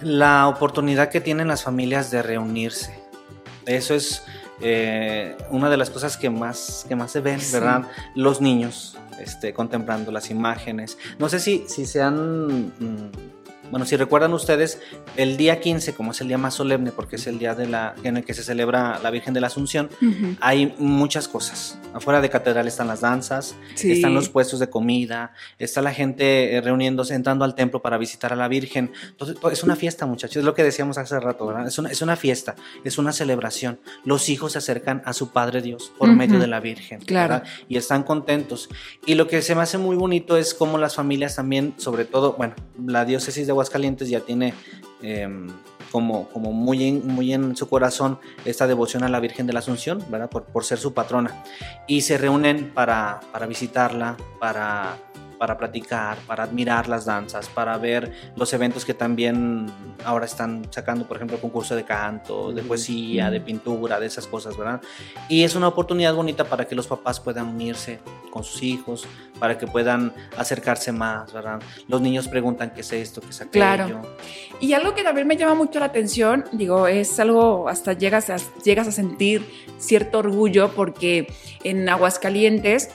La 0.00 0.49
oportunidad 0.49 1.11
que 1.11 1.20
tienen 1.20 1.49
las 1.49 1.62
familias 1.64 2.11
de 2.11 2.23
reunirse. 2.23 2.99
Eso 3.66 3.94
es 3.94 4.23
eh, 4.61 5.37
una 5.50 5.68
de 5.68 5.76
las 5.76 5.90
cosas 5.90 6.16
que 6.16 6.30
más, 6.30 6.87
que 6.88 6.96
más 6.96 7.11
se 7.12 7.20
ven, 7.20 7.40
Sí. 7.40 7.52
¿verdad? 7.52 7.82
Los 8.14 8.40
niños 8.40 8.96
este, 9.20 9.52
contemplando 9.52 10.12
las 10.12 10.30
imágenes. 10.30 10.96
No 11.18 11.28
sé 11.28 11.40
si, 11.40 11.64
si 11.68 11.85
se 11.85 12.00
han... 12.00 12.68
mm, 12.78 13.11
bueno, 13.70 13.85
si 13.87 13.96
recuerdan 13.96 14.32
ustedes, 14.32 14.80
el 15.16 15.37
día 15.37 15.61
15, 15.61 15.94
como 15.94 16.12
es 16.12 16.20
el 16.20 16.28
día 16.28 16.38
más 16.38 16.54
solemne, 16.54 16.92
porque 16.92 17.16
es 17.16 17.26
el 17.26 17.38
día 17.38 17.54
de 17.54 17.66
la, 17.66 17.94
en 18.04 18.16
el 18.16 18.25
que 18.25 18.35
se 18.35 18.42
celebra 18.42 18.99
la 19.02 19.11
Virgen 19.11 19.35
de 19.35 19.40
la 19.40 19.49
Asunción, 19.49 19.88
Ujú. 20.00 20.37
hay 20.40 20.75
muchas 20.78 21.28
cosas. 21.28 21.78
Afuera 21.94 22.20
de 22.20 22.28
catedral 22.30 22.66
están 22.68 22.87
las 22.87 23.00
danzas, 23.00 23.54
Sí. 23.75 23.92
están 23.92 24.14
los 24.14 24.28
puestos 24.28 24.61
de 24.61 24.68
comida, 24.70 25.32
está 25.58 25.82
la 25.82 25.92
gente 25.92 26.54
eh, 26.56 26.61
reuniéndose, 26.61 27.14
entrando 27.14 27.44
al 27.44 27.54
templo 27.54 27.80
para 27.82 27.99
visitar 27.99 28.32
a 28.32 28.37
la 28.37 28.49
Virgen. 28.49 28.92
Entonces, 29.11 29.38
to- 29.40 29.50
es 29.50 29.62
una 29.64 29.76
fiesta, 29.76 30.06
muchachos, 30.06 30.37
es 30.37 30.44
lo 30.44 30.54
que 30.54 30.62
decíamos 30.62 30.99
hace 30.99 31.18
rato, 31.18 31.46
¿verdad? 31.46 31.66
Es 31.66 31.78
una, 31.78 31.90
es 31.90 32.02
una 32.02 32.16
fiesta, 32.16 32.54
es 32.85 32.99
una 32.99 33.12
celebración. 33.12 33.80
Los 34.04 34.28
hijos 34.28 34.52
se 34.52 34.58
acercan 34.58 35.02
a 35.04 35.12
su 35.12 35.30
Padre 35.30 35.62
Dios 35.62 35.92
por 35.99 36.08
Ujú. 36.08 36.18
medio 36.18 36.38
de 36.38 36.46
la 36.46 36.61
Virgen, 36.61 37.00
Claro. 37.00 37.35
¿verdad? 37.35 37.49
Y 37.68 37.76
están 37.76 38.02
contentos. 38.02 38.68
Y 39.06 39.14
lo 39.14 39.26
que 39.26 39.42
se 39.42 39.54
me 39.54 39.62
hace 39.62 39.78
muy 39.78 39.96
bonito 39.96 40.37
es 40.37 40.54
cómo 40.54 40.78
las 40.78 40.94
familias 40.94 41.37
también, 41.37 41.75
sobre 41.78 42.04
todo, 42.04 42.35
bueno, 42.35 42.54
la 42.85 43.04
diócesis 43.04 43.46
de 43.46 43.52
Aguascalientes 43.56 44.08
ya 44.08 44.20
tiene... 44.20 44.54
em, 45.02 45.48
como, 45.92 46.28
como 46.28 46.52
muy, 46.52 46.84
en, 46.84 47.06
muy 47.06 47.32
en 47.32 47.56
su 47.56 47.68
corazón 47.68 48.18
esta 48.44 48.66
devoción 48.66 49.04
a 49.04 49.08
la 49.08 49.20
Virgen 49.20 49.46
de 49.46 49.52
la 49.52 49.60
Asunción, 49.60 50.04
¿verdad? 50.10 50.28
Por, 50.28 50.44
por 50.44 50.64
ser 50.64 50.78
su 50.78 50.92
patrona. 50.92 51.42
Y 51.86 52.02
se 52.02 52.18
reúnen 52.18 52.70
para, 52.75 53.20
para 53.32 53.46
visitarla, 53.46 54.16
para 54.38 54.98
para 55.38 55.57
platicar, 55.57 56.19
para 56.26 56.45
admirar 56.45 56.88
las 56.88 57.05
danzas, 57.05 57.49
para 57.49 57.76
ver 57.78 58.12
los 58.37 58.52
eventos 58.52 58.85
que 58.85 58.95
también 58.95 59.66
ahora 60.05 60.26
están 60.26 60.66
sacando, 60.71 61.07
por 61.07 61.16
ejemplo, 61.16 61.40
concurso 61.40 61.75
de 61.76 61.85
canto, 61.85 62.52
de 62.52 62.62
poesía, 62.62 63.31
de 63.31 63.40
pintura, 63.40 64.00
de 64.00 64.07
esas 64.07 64.26
cosas, 64.26 64.57
¿verdad? 64.57 64.81
Y 65.28 65.45
es 65.45 65.55
una 65.55 65.69
oportunidad 65.69 66.14
bonita 66.14 66.45
para 66.45 66.64
que 66.66 66.75
los 66.75 66.87
papás 66.87 67.21
puedan 67.21 67.49
unirse 67.49 68.00
con 68.31 68.45
sus 68.45 68.62
hijos, 68.62 69.07
para 69.38 69.59
que 69.59 69.66
puedan 69.66 70.12
acercarse 70.37 70.93
más, 70.93 71.33
¿verdad? 71.33 71.61
Los 71.88 72.00
niños 72.00 72.28
preguntan 72.28 72.71
qué 72.71 72.81
es 72.83 72.93
esto, 72.93 73.21
qué 73.21 73.31
es 73.31 73.40
aquello. 73.40 73.50
Claro. 73.52 74.02
Y 74.61 74.73
algo 74.73 74.95
que 74.95 75.02
también 75.02 75.26
me 75.26 75.37
llama 75.37 75.55
mucho 75.55 75.78
la 75.78 75.87
atención, 75.87 76.45
digo, 76.52 76.87
es 76.87 77.19
algo, 77.21 77.69
hasta 77.69 77.93
llegas 77.93 78.31
a, 78.31 78.37
llegas 78.62 78.88
a 78.88 78.93
sentir 78.93 79.47
cierto 79.78 80.19
orgullo 80.19 80.73
porque 80.75 81.33
en 81.64 81.88
Aguascalientes 81.88 82.90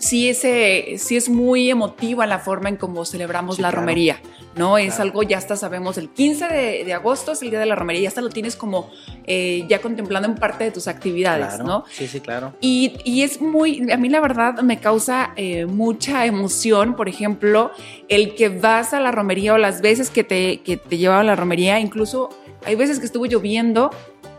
sí, 0.00 0.28
ese, 0.28 0.96
sí 0.98 1.16
es 1.16 1.28
muy 1.28 1.70
emotiva 1.70 2.26
la 2.26 2.38
forma 2.38 2.68
en 2.68 2.76
cómo 2.76 3.04
celebramos 3.04 3.58
la 3.58 3.70
romería, 3.70 4.20
¿no? 4.56 4.78
Es 4.78 5.00
algo, 5.00 5.22
ya 5.22 5.38
hasta 5.38 5.56
sabemos, 5.56 5.98
el 5.98 6.08
15 6.10 6.48
de, 6.48 6.94
agosto 6.94 7.32
es 7.32 7.42
el 7.42 7.50
día 7.50 7.60
de 7.60 7.66
la 7.66 7.74
romería, 7.74 8.02
ya 8.02 8.08
hasta 8.08 8.20
lo 8.20 8.30
tienes 8.30 8.56
como 8.56 8.90
eh, 9.26 9.64
ya 9.68 9.80
contemplando 9.80 10.28
en 10.28 10.34
parte 10.34 10.64
de 10.64 10.70
tus 10.70 10.88
actividades, 10.88 11.58
¿no? 11.58 11.84
Sí, 11.90 12.06
sí, 12.06 12.20
claro. 12.20 12.54
Y, 12.60 12.98
y, 13.04 13.22
es 13.22 13.40
muy, 13.40 13.90
a 13.90 13.96
mí 13.96 14.08
la 14.08 14.20
verdad 14.20 14.60
me 14.62 14.78
causa 14.80 15.32
eh, 15.36 15.66
mucha 15.66 16.26
emoción, 16.26 16.96
por 16.96 17.08
ejemplo, 17.08 17.70
el 18.08 18.34
que 18.34 18.48
vas 18.48 18.94
a 18.94 19.00
la 19.00 19.12
romería 19.12 19.54
o 19.54 19.58
las 19.58 19.80
veces 19.80 20.10
que 20.10 20.24
te, 20.24 20.60
que 20.62 20.76
te 20.76 20.98
llevaba 20.98 21.20
a 21.20 21.24
la 21.24 21.36
romería, 21.36 21.80
incluso 21.80 22.30
hay 22.66 22.76
veces 22.76 22.98
que 22.98 23.06
estuvo 23.06 23.26
lloviendo 23.26 23.90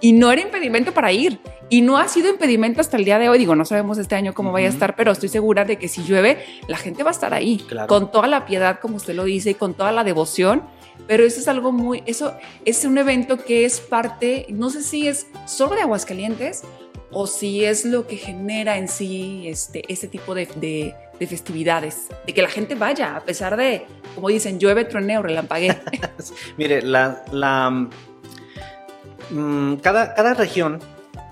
y 0.05 0.13
no 0.13 0.31
era 0.31 0.39
impedimento 0.39 0.93
para 0.93 1.11
ir. 1.11 1.39
Y 1.67 1.81
no 1.81 1.97
ha 1.97 2.07
sido 2.07 2.29
impedimento 2.29 2.79
hasta 2.79 2.95
el 2.95 3.05
día 3.05 3.17
de 3.17 3.27
hoy. 3.27 3.39
Digo, 3.39 3.55
no 3.55 3.65
sabemos 3.65 3.97
este 3.97 4.13
año 4.13 4.35
cómo 4.35 4.51
vaya 4.51 4.67
a 4.67 4.69
estar, 4.69 4.95
pero 4.95 5.11
estoy 5.11 5.29
segura 5.29 5.65
de 5.65 5.77
que 5.77 5.87
si 5.87 6.03
llueve, 6.03 6.37
la 6.67 6.77
gente 6.77 7.01
va 7.01 7.09
a 7.09 7.11
estar 7.11 7.33
ahí. 7.33 7.65
Con 7.87 8.11
toda 8.11 8.27
la 8.27 8.45
piedad, 8.45 8.79
como 8.79 8.97
usted 8.97 9.15
lo 9.15 9.23
dice, 9.23 9.49
y 9.49 9.53
con 9.55 9.73
toda 9.73 9.91
la 9.91 10.03
devoción. 10.03 10.61
Pero 11.07 11.23
eso 11.23 11.39
es 11.39 11.47
algo 11.47 11.71
muy. 11.71 12.03
Eso 12.05 12.35
es 12.65 12.85
un 12.85 12.99
evento 12.99 13.37
que 13.37 13.65
es 13.65 13.79
parte, 13.79 14.45
no 14.49 14.69
sé 14.69 14.83
si 14.83 15.07
es 15.07 15.25
solo 15.47 15.73
de 15.73 15.81
Aguascalientes 15.81 16.61
o 17.09 17.25
si 17.25 17.65
es 17.65 17.83
lo 17.83 18.05
que 18.05 18.17
genera 18.17 18.77
en 18.77 18.87
sí 18.87 19.45
este, 19.47 19.91
este 19.91 20.07
tipo 20.07 20.35
de, 20.35 20.45
de, 21.17 21.27
festividades. 21.27 22.09
De 22.27 22.33
que 22.35 22.43
la 22.43 22.49
gente 22.49 22.75
vaya, 22.75 23.15
a 23.15 23.21
pesar 23.21 23.57
de, 23.57 23.87
como 24.13 24.29
dicen, 24.29 24.59
llueve, 24.59 24.85
truene 24.85 25.17
o 25.17 25.23
relampague. 25.23 25.75
Mire, 26.57 26.83
la. 26.83 27.25
la 27.31 27.89
mm, 29.29 29.75
cada, 29.75 30.13
cada 30.13 30.33
región 30.33 30.79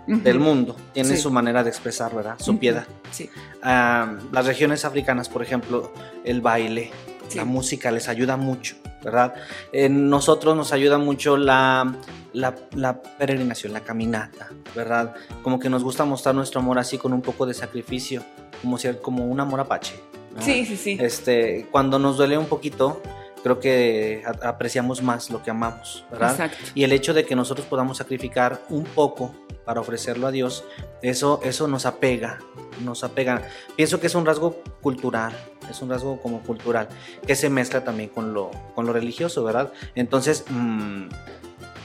del 0.07 0.39
mundo 0.39 0.75
tiene 0.93 1.15
su 1.15 1.31
manera 1.31 1.63
de 1.63 1.69
expresar, 1.69 2.13
¿verdad? 2.13 2.35
Su 2.37 2.57
piedad. 2.57 2.85
Sí. 3.11 3.29
las 3.61 4.45
regiones 4.45 4.85
africanas, 4.85 5.29
por 5.29 5.41
ejemplo, 5.41 5.93
el 6.23 6.41
baile, 6.41 6.91
la 7.35 7.45
música 7.45 7.89
les 7.91 8.09
ayuda 8.09 8.37
mucho, 8.37 8.75
¿verdad? 9.03 9.33
En 9.71 10.09
nosotros 10.09 10.55
nos 10.55 10.73
ayuda 10.73 10.97
mucho 10.97 11.37
la, 11.37 11.95
la, 12.33 13.01
peregrinación, 13.17 13.73
la 13.73 13.81
caminata, 13.81 14.49
¿verdad? 14.75 15.15
Como 15.41 15.59
que 15.59 15.69
nos 15.69 15.83
gusta 15.83 16.05
mostrar 16.05 16.35
nuestro 16.35 16.59
amor 16.59 16.79
así 16.79 16.97
con 16.97 17.13
un 17.13 17.21
poco 17.21 17.45
de 17.45 17.53
sacrificio, 17.53 18.23
como, 18.61 18.77
ser, 18.77 19.01
como 19.01 19.25
un 19.25 19.39
amor 19.39 19.59
apache. 19.61 19.95
Sí, 20.39 20.65
sí, 20.65 20.77
sí. 20.77 20.97
Este, 20.99 21.67
cuando 21.71 21.99
nos 21.99 22.17
duele 22.17 22.37
un 22.37 22.47
poquito, 22.47 23.01
creo 23.43 23.59
que 23.59 24.23
apreciamos 24.41 25.03
más 25.03 25.29
lo 25.29 25.43
que 25.43 25.51
amamos, 25.51 26.05
¿verdad? 26.09 26.31
Exacto. 26.31 26.57
Y 26.73 26.83
el 26.83 26.93
hecho 26.93 27.13
de 27.13 27.25
que 27.25 27.35
nosotros 27.35 27.67
podamos 27.67 27.97
sacrificar 27.97 28.61
un 28.69 28.85
poco 28.85 29.35
para 29.65 29.81
ofrecerlo 29.81 30.27
a 30.27 30.31
Dios, 30.31 30.63
eso, 31.01 31.41
eso 31.43 31.67
nos 31.67 31.85
apega, 31.85 32.39
nos 32.83 33.03
apega. 33.03 33.43
Pienso 33.75 33.99
que 33.99 34.07
es 34.07 34.15
un 34.15 34.25
rasgo 34.25 34.61
cultural, 34.81 35.33
es 35.69 35.81
un 35.81 35.89
rasgo 35.89 36.21
como 36.21 36.41
cultural, 36.41 36.87
que 37.25 37.35
se 37.35 37.49
mezcla 37.49 37.83
también 37.83 38.09
con 38.09 38.33
lo, 38.33 38.49
con 38.75 38.85
lo 38.85 38.93
religioso, 38.93 39.43
¿verdad? 39.43 39.71
Entonces, 39.95 40.45
mm, 40.49 41.07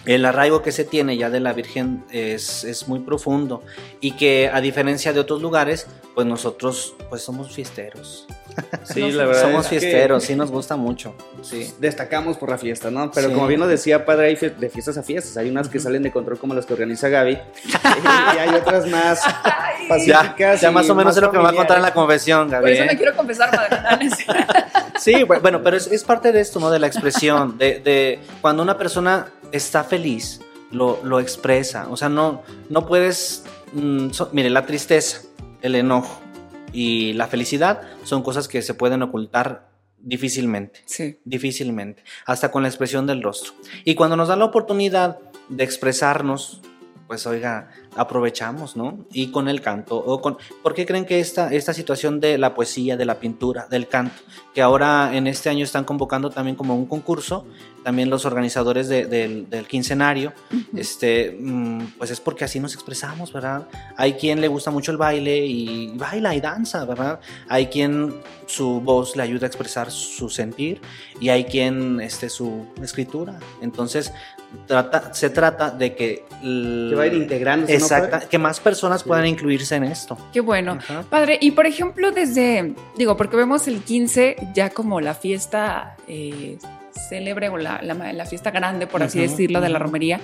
el 0.07 0.25
arraigo 0.25 0.62
que 0.62 0.73
se 0.73 0.85
tiene 0.85 1.17
ya 1.17 1.29
de 1.29 1.41
la 1.41 1.53
Virgen 1.53 2.05
es, 2.11 2.65
es, 2.65 2.88
muy 2.88 3.00
profundo 3.00 3.62
y 4.00 4.12
que 4.12 4.49
a 4.49 4.61
diferencia 4.61 5.12
de 5.12 5.21
otros 5.21 5.43
lugares, 5.43 5.87
pues 6.15 6.27
nosotros 6.27 6.95
pues 7.11 7.23
somos 7.23 7.53
fiesteros. 7.53 8.27
Sí, 8.85 9.12
la 9.12 9.27
verdad. 9.27 9.43
Somos 9.43 9.69
fiesteros, 9.69 10.25
sí 10.25 10.35
nos 10.35 10.50
gusta 10.50 10.77
mucho. 10.77 11.15
Sí. 11.43 11.75
Destacamos 11.79 12.37
por 12.38 12.50
la 12.50 12.59
fiesta, 12.59 12.91
¿no? 12.91 13.11
Pero 13.11 13.33
como 13.33 13.47
bien 13.47 13.61
lo 13.61 13.67
decía 13.67 14.05
padre, 14.05 14.29
hay 14.29 14.37
de 14.37 14.71
fiestas 14.71 14.97
a 14.99 15.03
fiestas. 15.03 15.37
Hay 15.37 15.50
unas 15.50 15.69
que 15.69 15.79
salen 15.79 16.03
de 16.03 16.11
control 16.11 16.38
como 16.38 16.55
las 16.55 16.67
que 16.67 16.73
organiza 16.73 17.09
Gaby. 17.09 17.33
y 18.35 18.38
hay 18.38 18.49
otras 18.55 18.87
más 18.87 19.21
pacíficas. 19.88 20.61
Ya, 20.61 20.71
más 20.71 20.88
o 20.88 20.95
menos 20.95 21.17
es 21.17 21.23
lo 21.23 21.31
que 21.31 21.37
me 21.37 21.45
va 21.45 21.50
a 21.50 21.55
contar 21.55 21.77
en 21.77 21.83
la 21.83 21.93
convención, 21.93 22.49
Gaby. 22.49 22.62
Por 22.62 22.71
eso 22.71 22.85
me 22.85 22.93
¿eh? 22.93 22.97
quiero 22.97 23.17
confesar, 23.17 23.50
padre. 23.50 24.09
sí, 24.99 25.23
bueno, 25.25 25.62
pero 25.62 25.77
es, 25.77 26.05
parte 26.05 26.33
de 26.33 26.41
esto, 26.41 26.61
¿no? 26.61 26.71
De 26.71 26.79
la 26.79 26.87
expresión. 26.87 27.59
De, 27.59 27.81
de 27.81 28.21
cuando 28.41 28.62
una 28.62 28.79
persona 28.79 29.29
está 29.53 29.85
feliz, 29.85 30.41
lo, 30.71 31.00
lo 31.05 31.21
expresa. 31.21 31.87
O 31.91 31.97
sea, 31.97 32.09
no, 32.09 32.43
no 32.69 32.87
puedes. 32.87 33.45
Mm, 33.73 34.09
mire, 34.33 34.50
la 34.50 34.65
tristeza, 34.65 35.23
el 35.61 35.75
enojo 35.75 36.21
y 36.72 37.12
la 37.14 37.26
felicidad 37.26 37.82
son 38.04 38.22
cosas 38.22 38.48
que 38.48 38.62
se 38.62 38.75
pueden 38.75 39.02
ocultar 39.02 39.68
difícilmente. 39.98 40.82
Sí. 40.87 41.18
Difícilmente. 41.25 42.02
Hasta 42.26 42.50
con 42.50 42.62
la 42.62 42.68
expresión 42.68 43.06
del 43.06 43.22
rostro. 43.22 43.52
Y 43.84 43.94
cuando 43.94 44.16
nos 44.16 44.28
da 44.28 44.37
la 44.37 44.44
oportunidad 44.44 45.18
de 45.48 45.64
expresarnos, 45.64 46.60
pues 47.09 47.27
oiga, 47.27 47.71
aprovechamos, 47.97 48.77
¿no? 48.77 49.07
Y 49.12 49.29
con 49.33 49.49
el 49.49 49.62
canto, 49.62 49.97
o 49.97 50.21
con, 50.21 50.37
¿por 50.62 50.75
qué 50.75 50.85
creen 50.85 51.07
que 51.07 51.21
esta, 51.21 51.53
esta 51.53 51.73
situación 51.73 52.21
de 52.21 52.37
la 52.37 52.55
poesía, 52.55 52.99
de 52.99 53.07
la 53.07 53.19
pintura, 53.19 53.67
del 53.69 53.88
canto, 53.88 54.15
que 54.55 54.61
ahora 54.61 55.17
en 55.17 55.27
este 55.27 55.49
año 55.49 55.65
están 55.65 55.85
convocando 55.85 56.29
también 56.29 56.55
como 56.55 56.77
un 56.77 56.85
concurso, 56.85 57.47
también 57.83 58.11
los 58.11 58.27
organizadores 58.27 58.88
del, 58.88 59.49
del, 59.49 59.67
quincenario, 59.67 60.35
este, 60.77 61.35
mm, 61.41 61.95
pues 61.97 62.11
es 62.11 62.21
porque 62.21 62.45
así 62.45 62.61
nos 62.61 62.75
expresamos, 62.75 63.33
¿verdad? 63.33 63.67
Hay 63.97 64.15
quien 64.15 64.43
le 64.43 64.49
gusta 64.49 64.71
mucho 64.71 64.93
el 64.93 64.99
baile 64.99 65.47
y 65.47 65.97
baila 65.97 66.35
y 66.35 66.41
danza, 66.43 66.85
¿verdad? 66.85 67.21
Hay 67.49 67.69
quien 67.69 68.21
su 68.45 68.83
voz 68.83 69.17
le 69.17 69.23
ayuda 69.23 69.47
a 69.47 69.49
expresar 69.49 69.91
su 69.91 70.29
sentir 70.29 70.83
y 71.21 71.31
hay 71.31 71.45
quien, 71.45 72.00
este, 72.03 72.29
su 72.29 72.67
escritura. 72.83 73.38
Entonces, 73.62 74.12
trata, 74.67 75.12
se 75.14 75.31
trata 75.31 75.71
de 75.71 75.95
que... 75.95 76.25
Que 76.40 76.95
va 76.95 77.02
a 77.02 77.07
ir 77.07 77.14
integrándose. 77.14 77.75
Exacto, 77.75 78.28
que 78.28 78.38
más 78.38 78.61
personas 78.61 79.02
puedan 79.02 79.26
incluirse 79.26 79.76
en 79.76 79.85
esto. 79.85 80.17
Qué 80.33 80.40
bueno. 80.40 80.78
Padre, 81.11 81.38
y 81.40 81.50
por 81.50 81.67
ejemplo, 81.67 82.12
desde, 82.12 82.75
digo, 82.97 83.17
porque 83.17 83.37
vemos 83.37 83.67
el 83.67 83.83
15 83.83 84.37
ya 84.55 84.71
como 84.71 85.00
la 85.00 85.14
fiesta 85.14 85.97
eh, 86.07 86.59
célebre 87.09 87.49
o 87.49 87.57
la, 87.57 87.83
la, 87.83 88.26
fiesta 88.26 88.50
grande, 88.50 88.87
por 88.87 89.02
así 89.02 89.21
decirlo, 89.21 89.61
de 89.61 89.69
la 89.69 89.78
romería, 89.78 90.21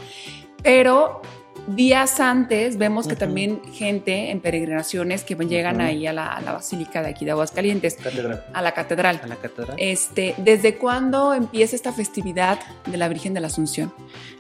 pero 0.63 1.21
días 1.67 2.21
antes 2.21 2.79
vemos 2.79 3.07
que 3.07 3.17
también 3.17 3.61
gente 3.73 4.31
en 4.31 4.41
peregrinaciones 4.41 5.25
que 5.25 5.35
llegan 5.35 5.81
ahí 5.81 6.07
a 6.07 6.13
la, 6.13 6.41
basílica 6.45 7.03
de 7.03 7.11
aquí 7.11 7.25
de 7.25 7.33
Aguascalientes, 7.33 7.97
a 8.53 8.63
la 8.63 8.73
catedral. 8.73 9.21
A 9.23 9.27
la 9.27 9.37
catedral. 9.37 9.77
Este, 9.79 10.35
¿Desde 10.39 10.77
cuándo 10.77 11.35
empieza 11.35 11.77
esta 11.77 11.93
festividad 11.93 12.59
de 12.87 12.97
la 12.97 13.09
Virgen 13.09 13.35
de 13.35 13.41
la 13.41 13.49
Asunción? 13.49 13.93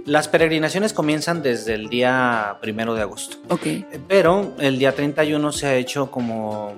Las 0.06 0.28
peregrinaciones 0.28 0.92
comienzan 0.92 1.42
desde 1.42 1.74
el 1.74 1.88
día 1.88 2.58
primero 2.60 2.94
de 2.94 3.02
agosto. 3.02 3.38
Ok. 3.48 3.66
Pero 4.08 4.54
el 4.58 4.78
día 4.78 4.94
31 4.94 5.52
se 5.52 5.66
ha 5.66 5.74
hecho 5.76 6.10
como 6.10 6.74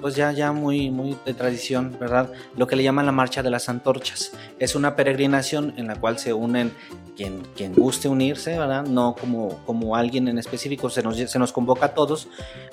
pues 0.00 0.14
ya, 0.16 0.32
ya 0.32 0.52
muy, 0.52 0.90
muy 0.90 1.16
de 1.24 1.34
tradición, 1.34 1.96
¿verdad? 1.98 2.30
Lo 2.56 2.66
que 2.66 2.76
le 2.76 2.82
llaman 2.82 3.06
la 3.06 3.12
Marcha 3.12 3.42
de 3.42 3.50
las 3.50 3.68
Antorchas. 3.68 4.32
Es 4.58 4.74
una 4.74 4.96
peregrinación 4.96 5.74
en 5.76 5.86
la 5.86 5.96
cual 5.96 6.18
se 6.18 6.32
unen 6.32 6.72
quien, 7.16 7.42
quien 7.56 7.74
guste 7.74 8.08
unirse, 8.08 8.58
¿verdad? 8.58 8.84
No 8.84 9.14
como, 9.18 9.64
como 9.66 9.96
alguien 9.96 10.28
en 10.28 10.38
específico, 10.38 10.90
se 10.90 11.02
nos, 11.02 11.16
se 11.16 11.38
nos 11.38 11.52
convoca 11.52 11.86
a 11.86 11.94
todos 11.94 12.28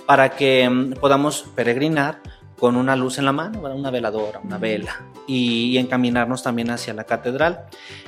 para 0.06 0.30
que 0.30 0.70
mm, 0.70 0.94
podamos 0.94 1.46
peregrinar 1.56 2.22
con 2.60 2.76
una 2.76 2.96
luz 2.96 3.18
en 3.20 3.26
la 3.26 3.32
mano, 3.32 3.60
una 3.60 3.92
veladora, 3.92 4.40
una 4.44 4.58
vela, 4.58 5.04
y, 5.28 5.78
encaminarnos 5.78 6.42
también 6.42 6.72
hacia 6.72 6.94
la 6.94 7.04
catedral. 7.04 7.66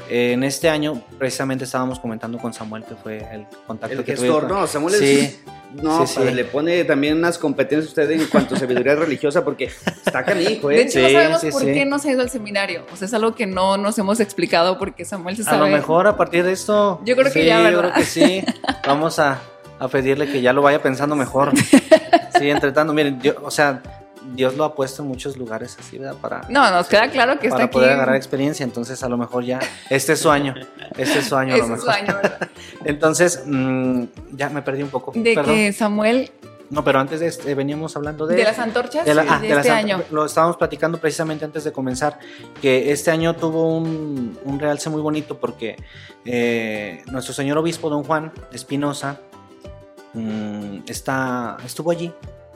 en 0.10 0.44
este 0.44 0.70
año, 0.70 1.04
precisamente 1.18 1.66
estábamos 1.66 2.00
comentando 2.00 2.40
con 2.40 2.54
Samuel, 2.54 2.84
que 2.84 2.96
fue 2.96 3.18
el 3.32 3.46
contacto 3.68 4.00
el 4.00 4.04
que 4.04 4.16
gestor, 4.16 4.50
no, 4.50 4.66
Samuel 4.66 4.96
es, 4.96 5.42
no, 5.74 6.04
le 6.34 6.46
pone 6.46 6.84
también 6.84 7.18
unas 7.18 7.38
competencias 7.38 7.86
a 7.86 7.90
usted 7.90 8.12
en 8.12 8.26
cuanto 8.28 8.56
a 8.56 8.58
sabiduría 8.58 8.96
religiosa, 8.96 9.44
porque 9.46 9.66
está 9.66 10.26
canijo, 10.26 10.72
¿eh? 10.72 10.78
De 10.78 10.82
hecho, 10.84 11.00
no 11.00 11.10
sabemos 11.10 11.46
por 11.46 11.66
qué 11.66 11.86
no 11.86 12.00
se 12.00 12.10
ha 12.10 12.12
ido 12.14 12.22
al 12.22 12.30
seminario. 12.30 12.86
O 12.92 12.96
sea, 12.96 13.06
es 13.06 13.14
algo 13.14 13.36
que 13.36 13.46
no 13.46 13.78
nos 13.78 13.98
hemos 14.00 14.20
explicado 14.20 14.80
porque 14.80 15.06
Samuel 15.06 15.38
se 15.38 15.44
sabe. 15.44 15.58
A 15.58 15.60
lo 15.62 15.68
mejor 15.68 16.08
a 16.08 16.18
partir 16.18 16.44
de 16.44 16.54
esto. 16.54 17.00
Yo 17.06 17.16
creo 17.16 17.32
que 17.32 17.46
ya, 17.46 17.62
¿verdad? 17.62 17.72
Yo 17.72 17.80
creo 17.82 17.94
que 17.94 18.04
sí. 18.04 18.44
Vamos 18.88 19.20
a, 19.20 19.40
a 19.78 19.88
pedirle 19.88 20.32
que 20.32 20.42
ya 20.42 20.54
lo 20.54 20.64
vaya 20.64 20.82
pensando 20.82 21.16
mejor. 21.16 21.52
Sí, 22.38 22.50
entre 22.50 22.72
tanto, 22.72 22.94
miren, 22.94 23.20
yo, 23.20 23.34
o 23.44 23.52
sea, 23.52 23.82
Dios 24.36 24.56
lo 24.56 24.64
ha 24.64 24.76
puesto 24.76 25.02
en 25.02 25.08
muchos 25.10 25.38
lugares 25.38 25.76
así, 25.80 25.98
¿verdad? 25.98 26.16
Para, 26.22 26.42
no, 26.50 26.70
nos 26.72 26.88
queda 26.88 27.10
claro 27.10 27.40
que 27.40 27.48
está 27.48 27.58
para 27.58 27.66
aquí. 27.66 27.74
poder 27.74 27.92
agarrar 27.92 28.16
experiencia, 28.16 28.64
entonces 28.64 29.02
a 29.04 29.10
lo 29.10 29.18
mejor 29.18 29.44
ya, 29.44 29.60
este 29.90 30.14
es 30.14 30.20
su 30.20 30.30
año, 30.30 30.54
este 30.98 31.20
es 31.20 31.26
su 31.28 31.36
año 31.36 31.54
a 31.56 31.58
lo 31.58 31.64
Ese 31.64 31.74
es 31.74 31.80
mejor. 31.80 31.86
su 31.86 31.90
año, 31.92 32.16
¿verdad? 32.22 32.50
Entonces, 32.86 33.44
mm, 33.46 34.04
ya 34.34 34.50
me 34.50 34.62
perdí 34.62 34.84
un 34.84 34.90
poco. 34.90 35.12
De 35.16 35.34
Perdón. 35.36 35.56
que 35.56 35.74
Samuel, 35.74 36.32
No, 36.70 36.84
pero 36.84 37.00
antes 37.00 37.20
de 37.20 37.28
este, 37.28 37.56
veníamos 37.56 37.96
hablando 37.96 38.28
de... 38.28 38.36
de, 38.36 38.44
las 38.44 38.60
antorchas 38.60 39.04
de 39.06 39.16
la- 39.16 39.26
ah, 39.28 39.40
de 39.40 39.50
este 39.52 39.72
año. 39.72 40.04
Lo 40.12 40.26
estábamos 40.26 40.56
platicando 40.58 41.00
precisamente 41.00 41.44
antes 41.44 41.64
de 41.64 41.72
comenzar, 41.72 42.20
que 42.62 42.92
este 42.92 43.10
año 43.10 43.36
tuvo 43.36 43.76
un, 43.76 44.38
un 44.46 44.60
realce 44.60 44.90
muy 44.92 45.02
bonito 45.02 45.40
porque 45.40 45.76
eh, 46.26 47.02
nuestro 47.08 47.34
señor 47.34 47.58
obispo 47.58 47.90
don 47.90 48.04
Juan 48.04 48.32
Espinosa 48.54 49.18
mm, 50.14 50.80
está, 50.88 51.58
estuvo 51.66 51.92
allí. 51.92 52.14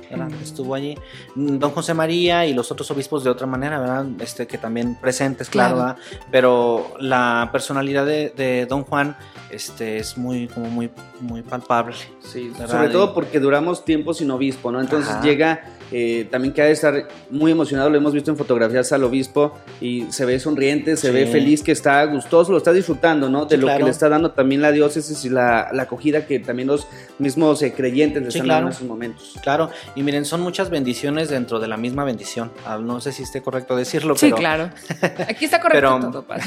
¿Verdad? 0.09 0.29
Estuvo 0.41 0.75
allí 0.75 0.95
Mm, 1.35 1.57
don 1.57 1.71
José 1.71 1.93
María 1.93 2.45
y 2.45 2.53
los 2.53 2.71
otros 2.71 2.89
obispos 2.91 3.23
de 3.23 3.29
otra 3.29 3.47
manera, 3.47 3.79
¿verdad? 3.79 4.05
Este, 4.19 4.45
que 4.47 4.57
también 4.57 4.95
presentes, 4.99 5.49
claro, 5.49 5.95
pero 6.31 6.93
la 6.99 7.49
personalidad 7.51 8.05
de, 8.05 8.33
de 8.35 8.65
don 8.65 8.83
Juan 8.83 9.15
este, 9.49 9.97
es 9.97 10.17
muy, 10.17 10.47
como 10.47 10.67
muy, 10.67 10.89
muy 11.21 11.41
palpable. 11.43 11.95
Sí, 12.21 12.49
¿verdad? 12.57 12.67
sobre 12.69 12.89
todo 12.89 13.13
porque 13.13 13.39
duramos 13.39 13.85
tiempo 13.85 14.13
sin 14.13 14.31
obispo, 14.31 14.71
¿no? 14.71 14.81
Entonces 14.81 15.11
Ajá. 15.11 15.21
llega, 15.21 15.63
eh, 15.91 16.27
también 16.31 16.53
que 16.53 16.61
ha 16.63 16.65
de 16.65 16.71
estar 16.71 17.07
muy 17.29 17.51
emocionado, 17.51 17.89
lo 17.89 17.97
hemos 17.97 18.13
visto 18.13 18.31
en 18.31 18.37
fotografías 18.37 18.91
al 18.93 19.03
obispo 19.03 19.53
y 19.79 20.05
se 20.11 20.25
ve 20.25 20.39
sonriente, 20.39 20.97
se 20.97 21.07
Sí. 21.09 21.13
ve 21.13 21.27
feliz, 21.27 21.61
que 21.61 21.71
está 21.71 22.03
gustoso, 22.05 22.51
lo 22.51 22.57
está 22.57 22.71
disfrutando, 22.73 23.29
¿no? 23.29 23.45
De 23.45 23.55
Sí, 23.57 23.61
lo 23.61 23.67
que 23.67 23.83
le 23.83 23.89
está 23.91 24.09
dando 24.09 24.31
también 24.31 24.61
la 24.61 24.71
diócesis 24.71 25.23
y 25.25 25.29
la, 25.29 25.69
la 25.71 25.83
acogida 25.83 26.25
que 26.25 26.39
también 26.39 26.67
los 26.67 26.87
mismos 27.19 27.61
eh, 27.61 27.73
creyentes 27.73 28.23
le 28.23 28.31
Sí, 28.31 28.37
están 28.39 28.45
claro. 28.47 28.57
dando 28.65 28.69
en 28.71 28.75
esos 28.75 28.87
momentos. 28.87 29.35
Claro, 29.43 29.69
y 29.95 30.01
miren, 30.03 30.25
son 30.25 30.41
muchas 30.41 30.69
bendiciones 30.69 31.29
dentro 31.29 31.59
de 31.59 31.67
la 31.67 31.77
misma 31.77 32.03
bendición. 32.03 32.51
Ah, 32.65 32.77
No 32.77 33.01
sé 33.01 33.11
si 33.11 33.23
esté 33.23 33.41
correcto 33.41 33.75
decirlo, 33.75 34.15
Sí, 34.15 34.27
pero, 34.27 34.37
claro. 34.37 34.69
Aquí 35.27 35.45
está 35.45 35.59
correcto 35.61 35.97
pero- 35.99 36.11
todo, 36.11 36.23
padre. 36.27 36.43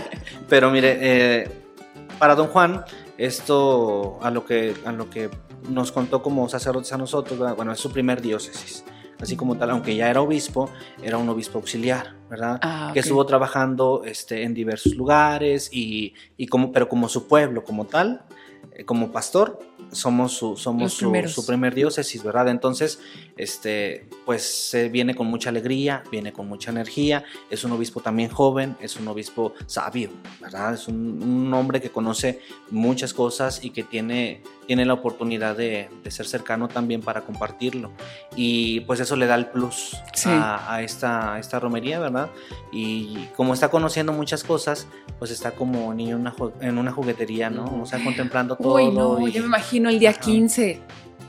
pero 0.48 0.70
mire, 0.70 0.98
eh, 1.00 1.48
para 2.18 2.34
don 2.34 2.46
Juan, 2.48 2.84
esto 3.18 4.18
a 4.22 4.30
lo 4.30 4.44
que 4.44 4.74
a 4.84 4.92
lo 4.92 5.08
que 5.10 5.30
nos 5.68 5.92
contó 5.92 6.22
como 6.22 6.48
sacerdotes 6.48 6.92
a 6.92 6.98
nosotros, 6.98 7.38
bueno, 7.56 7.72
es 7.72 7.78
su 7.78 7.90
primer 7.92 8.20
diócesis. 8.22 8.84
Así 9.20 9.36
como 9.36 9.56
tal, 9.58 9.68
aunque 9.70 9.94
ya 9.94 10.08
era 10.08 10.22
obispo, 10.22 10.70
era 11.02 11.18
un 11.18 11.28
obispo 11.28 11.58
auxiliar, 11.58 12.14
¿verdad? 12.30 12.58
Ah, 12.62 12.90
Que 12.94 13.00
estuvo 13.00 13.26
trabajando 13.26 14.02
este, 14.06 14.44
en 14.44 14.54
diversos 14.54 14.94
lugares, 14.94 15.68
y, 15.70 16.14
y 16.38 16.46
como, 16.46 16.72
pero 16.72 16.88
como 16.88 17.06
su 17.10 17.28
pueblo, 17.28 17.62
como 17.62 17.84
tal, 17.84 18.22
eh, 18.72 18.86
como 18.86 19.12
pastor, 19.12 19.58
somos 19.92 20.32
su, 20.32 20.56
somos 20.56 20.92
su, 20.92 21.46
primer 21.46 21.74
diócesis, 21.74 22.22
¿verdad? 22.22 22.48
Entonces, 22.48 23.00
este, 23.36 24.06
pues 24.24 24.42
se 24.42 24.88
viene 24.88 25.14
con 25.14 25.26
mucha 25.26 25.50
alegría, 25.50 26.02
viene 26.10 26.32
con 26.32 26.48
mucha 26.48 26.70
energía, 26.70 27.24
es 27.50 27.64
un 27.64 27.72
obispo 27.72 28.00
también 28.00 28.30
joven, 28.30 28.76
es 28.80 28.96
un 28.96 29.08
obispo 29.08 29.54
sabio, 29.66 30.10
¿verdad? 30.40 30.74
Es 30.74 30.88
un, 30.88 31.22
un 31.22 31.54
hombre 31.54 31.80
que 31.80 31.90
conoce 31.90 32.40
muchas 32.70 33.14
cosas 33.14 33.64
y 33.64 33.70
que 33.70 33.82
tiene, 33.82 34.42
tiene 34.70 34.84
la 34.86 34.92
oportunidad 34.94 35.56
de, 35.56 35.88
de 36.04 36.10
ser 36.12 36.28
cercano 36.28 36.68
también 36.68 37.00
para 37.00 37.22
compartirlo. 37.22 37.90
Y 38.36 38.78
pues 38.82 39.00
eso 39.00 39.16
le 39.16 39.26
da 39.26 39.34
el 39.34 39.46
plus 39.46 39.96
Sí. 40.14 40.28
a, 40.30 40.72
a 40.72 40.82
esta, 40.82 41.34
a 41.34 41.38
esta 41.40 41.58
romería, 41.58 41.98
¿verdad? 41.98 42.28
Y 42.70 43.16
como 43.34 43.52
está 43.52 43.68
conociendo 43.68 44.12
muchas 44.12 44.44
cosas, 44.44 44.86
pues 45.18 45.32
está 45.32 45.50
como 45.50 45.92
niño 45.92 46.14
en 46.14 46.20
una, 46.20 46.32
ju- 46.32 46.52
en 46.60 46.78
una 46.78 46.92
juguetería, 46.92 47.50
¿no? 47.50 47.64
O 47.82 47.84
sea, 47.84 47.98
contemplando 48.04 48.54
todo. 48.54 48.74
Uy, 48.76 48.92
no, 48.92 49.26
y- 49.26 49.32
yo 49.32 49.40
me 49.40 49.48
imagino 49.48 49.88
el 49.90 49.98
día 49.98 50.10
Ajá. 50.10 50.20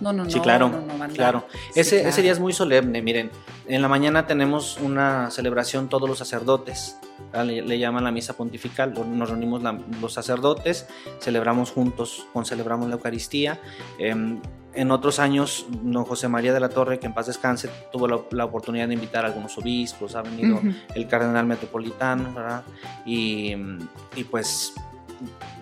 15. 0.02 0.04
No, 0.04 0.14
no, 0.14 0.24
no. 0.26 0.30
Sí, 0.30 0.40
claro, 0.40 0.70
no, 0.70 0.82
no, 0.82 1.14
claro. 1.14 1.46
Sí, 1.74 1.80
Ese, 1.80 1.96
claro. 1.98 2.10
ese 2.10 2.22
día 2.22 2.32
es 2.32 2.40
muy 2.40 2.54
solemne, 2.54 3.02
miren. 3.02 3.32
En 3.68 3.82
la 3.82 3.88
mañana 3.88 4.26
tenemos 4.28 4.78
una 4.82 5.30
celebración 5.32 5.88
todos 5.90 6.10
los 6.10 6.18
sacerdotes. 6.18 6.98
¿verdad? 7.32 7.46
Le, 7.46 7.62
le 7.62 7.80
llaman 7.80 8.04
la 8.04 8.12
misa 8.12 8.34
pontifical. 8.34 8.94
Nos 9.18 9.30
reunimos 9.30 9.62
la- 9.64 9.80
los 10.02 10.14
sacerdotes, 10.14 10.88
celebramos 11.20 11.72
juntos, 11.72 12.26
con 12.34 12.46
celebramos 12.46 12.90
la 12.90 12.96
Eucaristía. 12.96 13.60
Em, 14.00 14.42
en 14.74 14.90
otros 14.92 15.20
años, 15.20 15.66
don 15.70 16.06
José 16.06 16.28
María 16.30 16.54
de 16.54 16.60
la 16.62 16.70
Torre, 16.70 16.98
que 16.98 17.06
en 17.06 17.14
paz 17.14 17.28
descanse, 17.28 17.70
tuvo 17.92 18.08
la, 18.08 18.20
la 18.32 18.46
oportunidad 18.46 18.88
de 18.88 18.94
invitar 18.94 19.26
a 19.26 19.28
algunos 19.28 19.58
obispos. 19.58 20.16
Ha 20.16 20.22
venido 20.22 20.62
el 20.96 21.08
cardenal 21.08 21.46
metropolitano, 21.46 22.34
¿verdad? 22.34 22.64
Y, 23.06 23.54
y 24.16 24.24
pues 24.30 24.74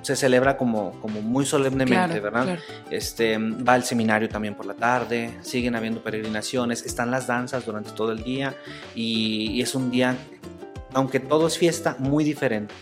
se 0.02 0.16
celebra 0.16 0.58
como, 0.58 0.92
como 1.02 1.22
muy 1.22 1.46
solemnemente, 1.46 2.20
Claro, 2.20 2.24
¿verdad? 2.24 2.44
claro. 2.44 2.62
Este, 2.90 3.38
va 3.38 3.74
al 3.74 3.84
seminario 3.84 4.30
también 4.30 4.56
por 4.56 4.66
la 4.66 4.74
tarde, 4.74 5.38
siguen 5.42 5.76
habiendo 5.76 6.02
peregrinaciones, 6.02 6.84
están 6.86 7.12
las 7.12 7.28
danzas 7.28 7.66
durante 7.66 7.92
todo 7.92 8.12
el 8.12 8.24
día 8.24 8.56
y, 8.96 9.52
y 9.52 9.62
es 9.62 9.76
un 9.76 9.92
día, 9.92 10.16
aunque 10.94 11.20
todo 11.20 11.48
es 11.48 11.58
fiesta, 11.58 11.96
muy 12.00 12.24
diferente, 12.24 12.74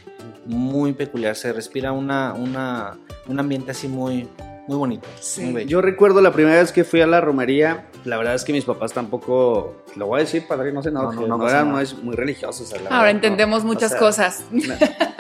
muy 0.46 0.94
peculiar, 0.94 1.36
se 1.36 1.52
respira 1.54 1.92
una, 1.92 2.34
una, 2.34 2.98
un 3.28 3.40
ambiente 3.40 3.72
así 3.72 3.88
muy, 3.88 4.28
muy 4.68 4.78
bonito. 4.78 5.08
Sí. 5.20 5.42
muy 5.42 5.54
bello. 5.54 5.68
Yo 5.70 5.82
recuerdo 5.82 6.22
la 6.22 6.32
primera 6.32 6.58
vez 6.60 6.72
que 6.72 6.84
fui 6.84 7.02
a 7.02 7.08
la 7.08 7.22
romería, 7.22 7.88
la 8.06 8.18
verdad 8.18 8.36
es 8.36 8.44
que 8.44 8.54
mis 8.54 8.66
papás 8.66 8.94
tampoco, 8.94 9.76
lo 9.96 10.08
voy 10.08 10.20
a 10.20 10.24
decir, 10.24 10.46
padre, 10.48 10.72
no 10.72 10.84
sé, 10.84 10.92
no, 10.92 11.04
No, 11.04 11.12
no, 11.14 11.22
no 11.28 11.38
no 11.38 11.50
eran 11.50 11.72
nada. 11.72 11.86
muy, 12.04 12.16
religiosos. 12.16 12.62
o 12.62 12.66
sea, 12.70 12.80
la 12.82 12.90
Ahora 12.90 13.04
verdad, 13.04 13.14
no. 13.14 13.18
entendemos 13.28 13.64
O 13.64 13.68
muchas 13.68 13.92
sea, 13.92 14.00
cosas. 14.00 14.44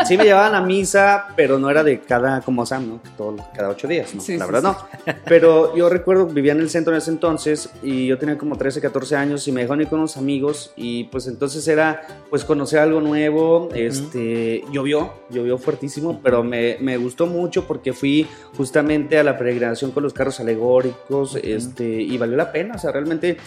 Sí 0.07 0.17
me 0.17 0.23
llevaban 0.25 0.53
a 0.55 0.61
misa, 0.61 1.27
pero 1.35 1.57
no 1.59 1.69
era 1.69 1.83
de 1.83 1.99
cada, 2.01 2.41
como 2.41 2.65
Sam, 2.65 2.87
¿no? 2.87 2.99
Todo- 3.17 3.35
cada 3.55 3.69
ocho 3.69 3.87
días, 3.87 4.13
¿no? 4.13 4.21
Sí, 4.21 4.37
la 4.37 4.45
sí, 4.45 4.51
verdad 4.51 4.63
no. 5.05 5.13
Pero 5.25 5.75
yo 5.75 5.89
recuerdo, 5.89 6.27
vivía 6.27 6.51
en 6.53 6.59
el 6.59 6.69
centro 6.69 6.93
en 6.93 6.99
ese 6.99 7.09
entonces 7.11 7.69
y 7.83 8.07
yo 8.07 8.17
tenía 8.17 8.37
como 8.37 8.55
13, 8.57 8.79
14 8.81 9.15
años 9.15 9.47
y 9.47 9.51
me 9.51 9.61
dejaron 9.61 9.81
ir 9.81 9.87
con 9.87 9.99
unos 9.99 10.17
amigos 10.17 10.71
y 10.75 11.05
pues 11.05 11.27
entonces 11.27 11.67
era 11.67 12.05
pues 12.29 12.45
conocer 12.45 12.79
algo 12.79 13.01
nuevo, 13.01 13.69
este, 13.73 14.63
llovió, 14.71 15.11
llovió 15.29 15.57
fuertísimo, 15.57 16.19
pero 16.23 16.43
me, 16.43 16.77
me 16.79 16.97
gustó 16.97 17.25
mucho 17.25 17.65
porque 17.67 17.93
fui 17.93 18.27
justamente 18.55 19.17
a 19.17 19.23
la 19.23 19.36
peregrinación 19.37 19.91
con 19.91 20.03
los 20.03 20.13
carros 20.13 20.39
alegóricos, 20.39 21.37
este, 21.41 21.85
y 21.85 22.17
valió 22.17 22.35
la 22.37 22.51
pena, 22.51 22.75
o 22.75 22.79
sea, 22.79 22.91
realmente 22.91 23.37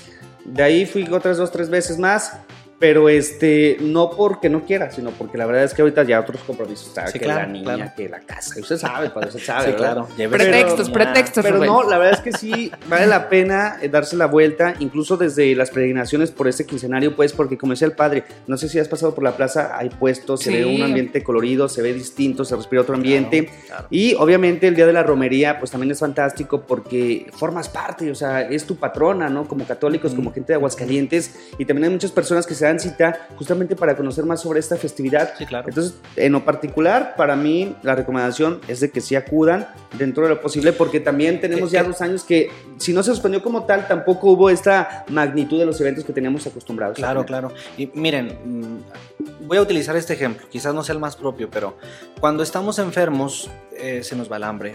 de 0.44 0.62
ahí 0.62 0.86
fui 0.86 1.06
otras 1.10 1.36
dos, 1.36 1.50
tres 1.50 1.68
veces 1.68 1.98
más. 1.98 2.38
Pero 2.80 3.08
este, 3.10 3.76
no 3.80 4.10
porque 4.10 4.48
no 4.48 4.64
quiera, 4.64 4.90
sino 4.90 5.10
porque 5.10 5.36
la 5.36 5.44
verdad 5.44 5.64
es 5.64 5.74
que 5.74 5.82
ahorita 5.82 6.02
ya 6.02 6.18
otros 6.18 6.40
compromisos. 6.42 6.90
Sí, 7.06 7.12
que 7.12 7.20
claro, 7.20 7.40
la 7.42 7.46
niña, 7.46 7.74
claro. 7.76 7.92
que 7.94 8.08
la 8.08 8.20
casa, 8.20 8.54
y 8.58 8.62
usted 8.62 8.78
sabe, 8.78 9.10
padre, 9.10 9.28
usted 9.28 9.40
sabe, 9.44 9.66
Sí, 9.66 9.72
claro. 9.74 10.08
Pretextos, 10.16 10.86
ya. 10.88 10.92
pretextos. 10.94 11.44
Pero 11.44 11.58
no, 11.62 11.82
la 11.82 11.98
verdad 11.98 12.14
es 12.18 12.20
que 12.24 12.32
sí, 12.32 12.72
vale 12.88 13.06
la 13.06 13.28
pena 13.28 13.76
eh, 13.82 13.90
darse 13.90 14.16
la 14.16 14.24
vuelta, 14.26 14.74
incluso 14.78 15.18
desde 15.18 15.54
las 15.54 15.70
peregrinaciones 15.70 16.30
por 16.30 16.48
este 16.48 16.64
quincenario, 16.64 17.14
pues, 17.14 17.34
porque 17.34 17.58
como 17.58 17.74
decía 17.74 17.86
el 17.86 17.92
padre, 17.92 18.24
no 18.46 18.56
sé 18.56 18.66
si 18.70 18.78
has 18.78 18.88
pasado 18.88 19.14
por 19.14 19.24
la 19.24 19.36
plaza, 19.36 19.76
hay 19.76 19.90
puestos, 19.90 20.40
se 20.40 20.50
Sí. 20.50 20.56
ve 20.56 20.64
un 20.64 20.80
ambiente 20.82 21.22
colorido, 21.22 21.68
se 21.68 21.82
ve 21.82 21.92
distinto, 21.92 22.46
se 22.46 22.56
respira 22.56 22.80
otro 22.80 22.94
ambiente. 22.94 23.44
Claro, 23.44 23.60
claro. 23.66 23.86
Y 23.90 24.14
obviamente 24.14 24.66
el 24.68 24.74
día 24.74 24.86
de 24.86 24.94
la 24.94 25.02
romería, 25.02 25.58
pues 25.58 25.70
también 25.70 25.90
es 25.90 25.98
fantástico 25.98 26.62
porque 26.66 27.26
formas 27.36 27.68
parte, 27.68 28.10
o 28.10 28.14
sea, 28.14 28.40
es 28.40 28.64
tu 28.64 28.76
patrona, 28.76 29.28
¿no? 29.28 29.46
Como 29.46 29.66
católicos, 29.66 30.14
como 30.14 30.32
gente 30.32 30.54
de 30.54 30.54
Aguascalientes, 30.54 31.34
y 31.58 31.66
también 31.66 31.84
hay 31.84 31.90
muchas 31.90 32.10
personas 32.10 32.46
que 32.46 32.54
se 32.54 32.69
dan 32.70 32.80
cita 32.80 33.28
justamente 33.36 33.76
para 33.76 33.96
conocer 33.96 34.24
más 34.24 34.40
sobre 34.40 34.60
esta 34.60 34.76
festividad. 34.76 35.34
Sí, 35.36 35.46
claro. 35.46 35.68
Entonces, 35.68 35.94
en 36.16 36.32
lo 36.32 36.44
particular, 36.44 37.14
para 37.16 37.36
mí, 37.36 37.74
la 37.82 37.94
recomendación 37.94 38.60
es 38.68 38.80
de 38.80 38.90
que 38.90 39.00
sí 39.00 39.16
acudan 39.16 39.68
dentro 39.98 40.22
de 40.22 40.30
lo 40.30 40.40
posible, 40.40 40.72
porque 40.72 41.00
también 41.00 41.40
tenemos 41.40 41.70
ya 41.70 41.82
dos 41.82 42.00
años 42.00 42.24
que, 42.24 42.50
si 42.78 42.92
no 42.92 43.02
se 43.02 43.10
suspendió 43.10 43.42
como 43.42 43.64
tal, 43.64 43.86
tampoco 43.88 44.30
hubo 44.30 44.50
esta 44.50 45.04
magnitud 45.08 45.58
de 45.58 45.66
los 45.66 45.80
eventos 45.80 46.04
que 46.04 46.12
teníamos 46.12 46.46
acostumbrados. 46.46 46.96
Claro, 46.96 47.24
claro. 47.24 47.52
Y 47.76 47.90
miren, 47.94 48.38
mm, 48.44 49.46
voy 49.46 49.58
a 49.58 49.62
utilizar 49.62 49.96
este 49.96 50.14
ejemplo, 50.14 50.46
quizás 50.48 50.74
no 50.74 50.82
sea 50.82 50.94
el 50.94 51.00
más 51.00 51.16
propio, 51.16 51.50
pero 51.50 51.76
cuando 52.20 52.42
estamos 52.42 52.78
enfermos 52.78 53.50
eh, 53.76 54.02
se 54.02 54.16
nos 54.16 54.30
va 54.30 54.36
el 54.36 54.44
hambre, 54.44 54.74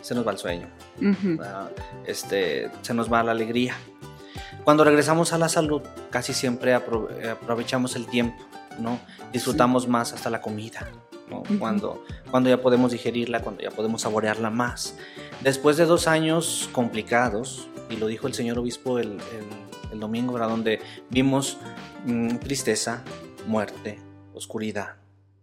se 0.00 0.14
nos 0.14 0.26
va 0.26 0.32
el 0.32 0.38
sueño, 0.38 0.68
este, 2.06 2.70
se 2.82 2.94
nos 2.94 3.12
va 3.12 3.22
la 3.22 3.32
alegría. 3.32 3.74
Cuando 4.64 4.82
regresamos 4.84 5.32
a 5.32 5.38
la 5.38 5.48
salud, 5.48 5.82
casi 6.10 6.32
siempre 6.32 6.74
apro- 6.74 7.08
eh, 7.20 7.30
aprovechamos 7.30 7.96
el 7.96 8.06
tiempo, 8.06 8.42
¿no? 8.78 8.98
Disfrutamos 9.32 9.86
más 9.88 10.12
hasta 10.12 10.30
la 10.30 10.40
comida, 10.40 10.88
¿no? 11.28 11.40
Ujú. 11.40 11.58
cuando, 11.58 12.04
cuando 12.30 12.48
ya 12.50 12.60
podemos 12.60 12.92
digerirla, 12.92 13.40
cuando 13.40 13.62
ya 13.62 13.70
podemos 13.70 14.02
saborearla 14.02 14.50
más. 14.50 14.96
Después 15.42 15.76
de 15.76 15.84
dos 15.86 16.06
años 16.06 16.68
complicados, 16.72 17.68
y 17.90 17.96
lo 17.96 18.06
dijo 18.06 18.26
el 18.26 18.34
señor 18.34 18.58
obispo 18.58 18.98
el, 18.98 19.12
el- 19.12 19.64
el 19.92 20.00
domingo, 20.00 20.32
¿verdad? 20.32 20.48
Donde 20.48 20.80
vimos 21.10 21.58
mm, 22.06 22.36
tristeza, 22.38 23.02
muerte, 23.46 24.00
oscuridad, 24.34 24.96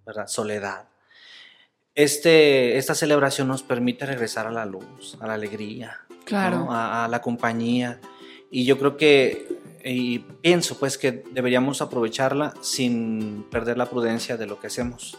¿verdad? 0.05 0.27
Soledad. 0.27 0.85
Este, 1.95 2.77
esta 2.77 2.95
celebración 2.95 3.47
nos 3.47 3.63
permite 3.63 4.05
regresar 4.05 4.47
a 4.47 4.51
la 4.51 4.65
luz, 4.65 5.17
a 5.21 5.27
la 5.27 5.33
alegría, 5.35 5.97
Claro. 6.25 6.59
¿no? 6.65 6.73
a, 6.73 7.05
a 7.05 7.07
la 7.07 7.21
compañía. 7.21 7.99
Y 8.51 8.65
yo 8.65 8.77
creo 8.77 8.97
que, 8.97 9.47
y 9.83 10.19
pienso 10.19 10.77
pues 10.77 10.97
que 10.97 11.23
deberíamos 11.31 11.81
aprovecharla 11.81 12.53
sin 12.61 13.45
perder 13.49 13.77
la 13.77 13.89
prudencia 13.89 14.37
de 14.37 14.45
lo 14.45 14.59
que 14.59 14.67
hacemos. 14.67 15.17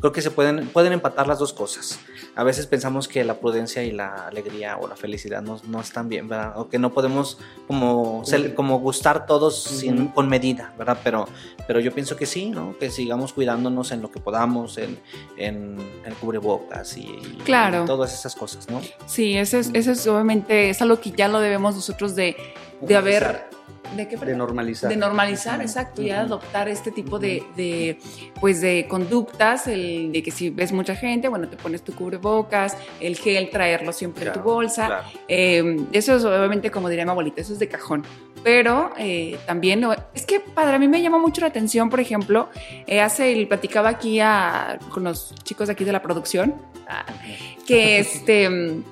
Creo 0.00 0.12
que 0.12 0.22
se 0.22 0.30
pueden, 0.30 0.68
pueden 0.68 0.92
empatar 0.92 1.26
las 1.26 1.38
dos 1.38 1.52
cosas. 1.52 1.98
A 2.34 2.44
veces 2.44 2.66
pensamos 2.66 3.08
que 3.08 3.24
la 3.24 3.40
prudencia 3.40 3.82
y 3.82 3.90
la 3.90 4.26
alegría 4.26 4.76
o 4.76 4.86
la 4.86 4.96
felicidad 4.96 5.42
no, 5.42 5.60
no 5.66 5.80
están 5.80 6.08
bien, 6.08 6.28
¿verdad? 6.28 6.58
O 6.58 6.68
que 6.68 6.78
no 6.78 6.92
podemos 6.92 7.38
como, 7.66 8.22
como 8.54 8.78
gustar 8.78 9.26
todos 9.26 9.62
sin, 9.62 10.08
con 10.08 10.28
medida, 10.28 10.72
¿verdad? 10.78 10.98
Pero, 11.02 11.26
pero 11.66 11.80
yo 11.80 11.92
pienso 11.92 12.16
que 12.16 12.26
sí, 12.26 12.50
¿no? 12.50 12.76
Que 12.78 12.90
sigamos 12.90 13.32
cuidándonos 13.32 13.90
en 13.92 14.02
lo 14.02 14.10
que 14.10 14.20
podamos, 14.20 14.78
en, 14.78 14.98
en, 15.36 15.78
el 16.04 16.14
cubrebocas 16.14 16.96
y, 16.96 17.06
claro. 17.44 17.84
todas 17.84 18.14
esas 18.14 18.34
cosas, 18.34 18.68
¿no? 18.68 18.80
Sí, 19.06 19.36
eso 19.36 19.58
es, 19.58 19.70
eso 19.74 19.92
es 19.92 20.06
obviamente, 20.06 20.70
es 20.70 20.80
algo 20.80 21.00
que 21.00 21.10
ya 21.10 21.28
lo 21.28 21.40
debemos 21.40 21.74
nosotros 21.74 22.14
de, 22.14 22.36
de 22.80 22.96
haber 22.96 23.48
¿De 23.96 24.34
normalizar. 24.34 24.90
De 24.90 24.96
normalizar, 24.96 25.60
exacto, 25.62 26.02
y 26.02 26.10
adoptar 26.10 26.68
este 26.68 26.90
tipo 26.90 27.18
de, 27.18 27.98
pues 28.40 28.60
de 28.60 28.86
conductas, 28.88 29.66
el 29.66 30.12
de 30.12 30.22
que 30.22 30.30
si 30.30 30.50
ves 30.50 30.72
mucha 30.72 30.94
gente, 30.94 31.28
bueno, 31.28 31.48
te 31.48 31.56
pones 31.56 31.82
tu 31.82 31.94
cubrebocas, 31.94 32.76
el 33.00 33.16
gel, 33.16 33.50
traerlo 33.50 33.92
siempre 33.92 34.26
en 34.26 34.32
tu 34.32 34.40
bolsa. 34.40 35.04
Eh, 35.26 35.86
eso 35.92 36.16
es 36.16 36.24
obviamente, 36.24 36.70
como 36.70 36.88
diría 36.88 37.04
mi 37.04 37.12
abuelita, 37.12 37.40
eso 37.40 37.52
es 37.52 37.58
de 37.58 37.68
cajón. 37.68 38.04
Pero 38.44 38.92
eh, 38.98 39.38
también, 39.46 39.84
es 40.14 40.26
que 40.26 40.40
para 40.40 40.78
mí 40.78 40.86
me 40.86 41.02
llama 41.02 41.18
mucho 41.18 41.40
la 41.40 41.48
atención, 41.48 41.90
por 41.90 42.00
ejemplo, 42.00 42.50
eh, 42.86 43.00
hace, 43.00 43.46
platicaba 43.46 43.88
aquí 43.88 44.20
con 44.90 45.04
los 45.04 45.34
chicos 45.44 45.70
aquí 45.70 45.84
de 45.84 45.92
la 45.92 46.02
producción, 46.02 46.54
ah, 46.88 47.04
que 47.66 47.98
este, 48.00 48.82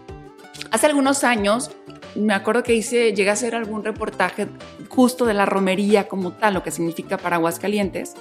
hace 0.71 0.87
algunos 0.87 1.23
años 1.23 1.71
me 2.17 2.35
acuerdo 2.35 2.63
que 2.63 2.75
hice, 2.75 3.13
llegué 3.13 3.31
a 3.31 3.35
hacer 3.35 3.55
algún 3.55 3.85
reportaje 3.85 4.49
justo 4.89 5.27
de 5.27 5.35
la 5.35 5.47
romería 5.47 6.09
como 6.09 6.33
tal, 6.33 6.55
lo 6.55 6.63
que 6.63 6.71
significa 6.71 7.19
para 7.19 7.37
Aguascalientes. 7.37 8.15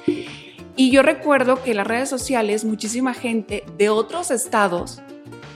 Y 0.75 0.91
yo 0.91 1.01
recuerdo 1.01 1.63
que 1.63 1.71
en 1.71 1.77
las 1.77 1.87
redes 1.87 2.09
sociales 2.09 2.65
muchísima 2.65 3.13
gente 3.13 3.63
de 3.77 3.89
otros 3.89 4.29
estados 4.31 5.01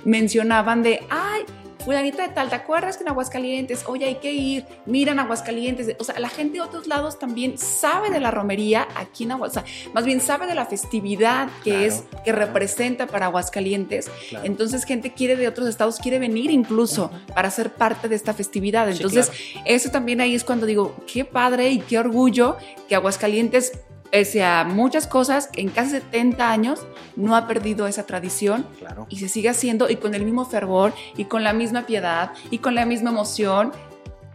mencionaban 0.06 0.82
de, 0.82 1.02
ay, 1.10 1.44
fulanita 1.90 2.22
de 2.22 2.32
tal, 2.32 2.50
¿te 2.50 2.56
acuerdas 2.56 2.98
que 2.98 3.04
en 3.04 3.10
Aguascalientes? 3.10 3.84
Oye, 3.88 4.06
hay 4.06 4.16
que 4.18 4.32
ir, 4.32 4.64
miran 4.86 5.18
Aguascalientes. 5.18 5.96
O 5.98 6.04
sea, 6.04 6.20
la 6.20 6.30
gente 6.30 6.60
de 6.60 6.62
otros 6.62 6.86
lados 6.86 7.18
también 7.18 7.58
sabe 7.58 8.12
de 8.12 8.20
la 8.20 8.30
romería 8.30 8.88
aquí 8.96 9.24
en 9.24 9.32
Aguascalientes, 9.32 9.92
más 9.92 10.06
bien 10.06 10.22
sabe 10.22 10.46
de 10.46 10.54
la 10.54 10.68
festividad 10.68 11.50
que 11.64 11.88
es, 11.88 12.04
que 12.24 12.32
representa 12.32 13.08
para 13.08 13.26
Aguascalientes. 13.26 14.12
Entonces, 14.44 14.84
gente 14.84 15.14
quiere 15.14 15.36
de 15.36 15.48
otros 15.48 15.68
estados, 15.68 15.98
quiere 15.98 16.20
venir 16.20 16.52
incluso 16.52 17.10
para 17.34 17.50
ser 17.50 17.74
parte 17.74 18.08
de 18.08 18.16
esta 18.16 18.36
festividad. 18.36 18.88
Entonces, 18.88 19.32
eso 19.66 19.90
también 19.90 20.22
ahí 20.22 20.36
es 20.36 20.44
cuando 20.44 20.68
digo, 20.68 20.96
qué 21.12 21.26
padre 21.26 21.70
y 21.72 21.80
qué 21.80 21.98
orgullo 21.98 22.56
que 22.88 22.94
Aguascalientes 22.94 23.72
pese 24.12 24.44
a 24.44 24.64
muchas 24.64 25.08
cosas, 25.08 25.50
en 25.54 25.70
casi 25.70 25.92
70 25.92 26.52
años 26.52 26.80
no 27.16 27.36
ha 27.36 27.48
perdido 27.48 27.88
esa 27.88 28.06
tradición 28.06 28.66
y 29.10 29.18
se 29.18 29.30
sigue 29.30 29.50
haciendo 29.50 29.90
y 29.90 29.98
con 29.98 30.14
el 30.16 30.24
mismo 30.24 30.46
fervor 30.46 30.94
y 31.16 31.26
con 31.26 31.44
la 31.44 31.54
misma 31.54 31.86
piedad 31.86 32.32
y 32.50 32.60
con 32.60 32.76
la 32.76 32.86
misma 32.86 33.12
emoción. 33.12 33.72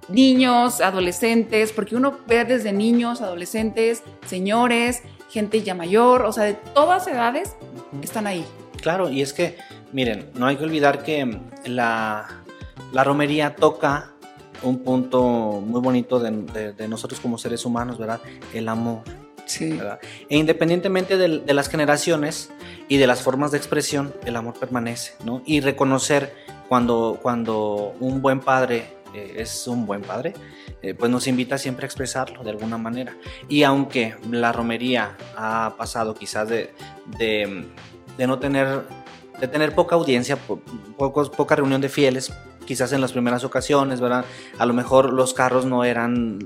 Niños, 0.08 0.82
adolescentes, 0.82 1.72
porque 1.72 1.96
uno 1.96 2.18
ve 2.26 2.44
desde 2.44 2.72
niños, 2.72 3.22
adolescentes, 3.22 4.02
señores, 4.26 5.02
gente 5.30 5.62
ya 5.62 5.74
mayor, 5.74 6.22
o 6.22 6.32
sea, 6.32 6.44
de 6.44 6.52
todas 6.52 7.06
edades 7.06 7.56
están 8.02 8.26
ahí. 8.26 8.44
Claro, 8.82 9.08
y 9.08 9.22
es 9.22 9.32
que, 9.32 9.56
miren, 9.92 10.30
no 10.34 10.46
hay 10.46 10.56
que 10.56 10.64
olvidar 10.64 11.02
que 11.02 11.40
la, 11.64 12.42
la 12.92 13.02
romería 13.02 13.56
toca 13.56 14.10
un 14.62 14.80
punto 14.80 15.62
muy 15.64 15.80
bonito 15.80 16.20
de, 16.20 16.74
de 16.74 16.88
nosotros 16.88 17.18
como 17.18 17.38
seres 17.38 17.64
humanos, 17.64 17.96
¿verdad? 17.98 18.20
El 18.52 18.68
amor 18.68 19.02
Sí. 19.46 19.78
E 20.28 20.36
independientemente 20.36 21.16
de, 21.16 21.54
las 21.54 21.68
generaciones 21.68 22.50
y 22.88 22.96
de 22.96 23.06
las 23.06 23.22
formas 23.22 23.50
de 23.52 23.58
expresión, 23.58 24.14
el 24.24 24.36
amor 24.36 24.54
permanece, 24.54 25.14
¿no? 25.24 25.42
Y 25.44 25.60
reconocer 25.60 26.34
cuando, 26.68 27.18
cuando 27.20 27.94
un 28.00 28.22
buen 28.22 28.40
padre 28.40 28.86
eh, 29.14 29.36
es 29.38 29.66
un 29.66 29.86
buen 29.86 30.02
padre, 30.02 30.34
eh, 30.82 30.94
pues 30.94 31.10
nos 31.10 31.26
invita 31.26 31.58
siempre 31.58 31.84
a 31.84 31.88
expresarlo 31.88 32.42
de 32.42 32.50
alguna 32.50 32.78
manera. 32.78 33.16
Y 33.48 33.62
aunque 33.62 34.16
la 34.30 34.52
romería 34.52 35.16
ha 35.36 35.74
pasado 35.76 36.14
quizás 36.14 36.48
de, 36.48 36.72
de, 37.18 38.26
no 38.26 38.38
tener, 38.38 38.82
de 39.40 39.48
tener 39.48 39.74
poca 39.74 39.94
audiencia, 39.94 40.36
pocos, 40.96 41.30
poca 41.30 41.56
reunión 41.56 41.80
de 41.80 41.88
fieles, 41.88 42.32
quizás 42.66 42.92
en 42.92 43.00
las 43.00 43.12
primeras 43.12 43.44
ocasiones, 43.44 44.00
¿verdad? 44.00 44.24
A 44.58 44.66
lo 44.66 44.74
mejor 44.74 45.12
los 45.12 45.34
carros 45.34 45.64
no 45.64 45.84
eran 45.84 46.38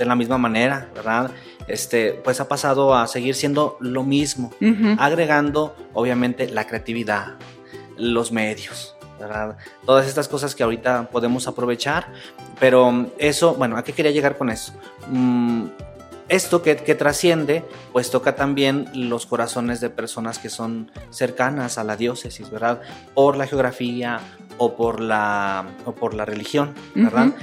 de 0.00 0.06
la 0.06 0.16
misma 0.16 0.38
manera, 0.38 0.88
¿verdad? 0.94 1.30
Este, 1.68 2.14
pues 2.24 2.40
ha 2.40 2.48
pasado 2.48 2.94
a 2.94 3.06
seguir 3.06 3.34
siendo 3.34 3.76
lo 3.80 4.02
mismo, 4.02 4.50
agregando 4.98 5.76
obviamente 5.92 6.48
la 6.48 6.66
creatividad, 6.66 7.34
los 7.98 8.32
medios, 8.32 8.96
¿verdad? 9.20 9.58
Todas 9.84 10.08
estas 10.08 10.26
cosas 10.26 10.54
que 10.54 10.62
ahorita 10.62 11.10
podemos 11.10 11.46
aprovechar, 11.46 12.12
pero 12.58 13.10
eso, 13.18 13.54
bueno, 13.54 13.76
¿a 13.76 13.84
qué 13.84 13.92
quería 13.92 14.10
llegar 14.10 14.38
con 14.38 14.48
eso? 14.48 14.72
Mm, 15.08 15.66
esto 16.30 16.62
que, 16.62 16.76
que, 16.76 16.94
trasciende, 16.94 17.62
pues 17.92 18.10
toca 18.10 18.36
también 18.36 18.88
los 18.94 19.26
corazones 19.26 19.80
de 19.80 19.90
personas 19.90 20.38
que 20.38 20.48
son 20.48 20.90
cercanas 21.10 21.76
a 21.76 21.84
la 21.84 21.96
diócesis, 21.96 22.50
¿verdad? 22.50 22.80
Por 23.14 23.36
la 23.36 23.46
geografía 23.46 24.20
o 24.56 24.76
por 24.76 25.00
la, 25.00 25.66
o 25.84 25.92
por 25.92 26.14
la 26.14 26.24
religión, 26.24 26.72
¿verdad? 26.94 27.34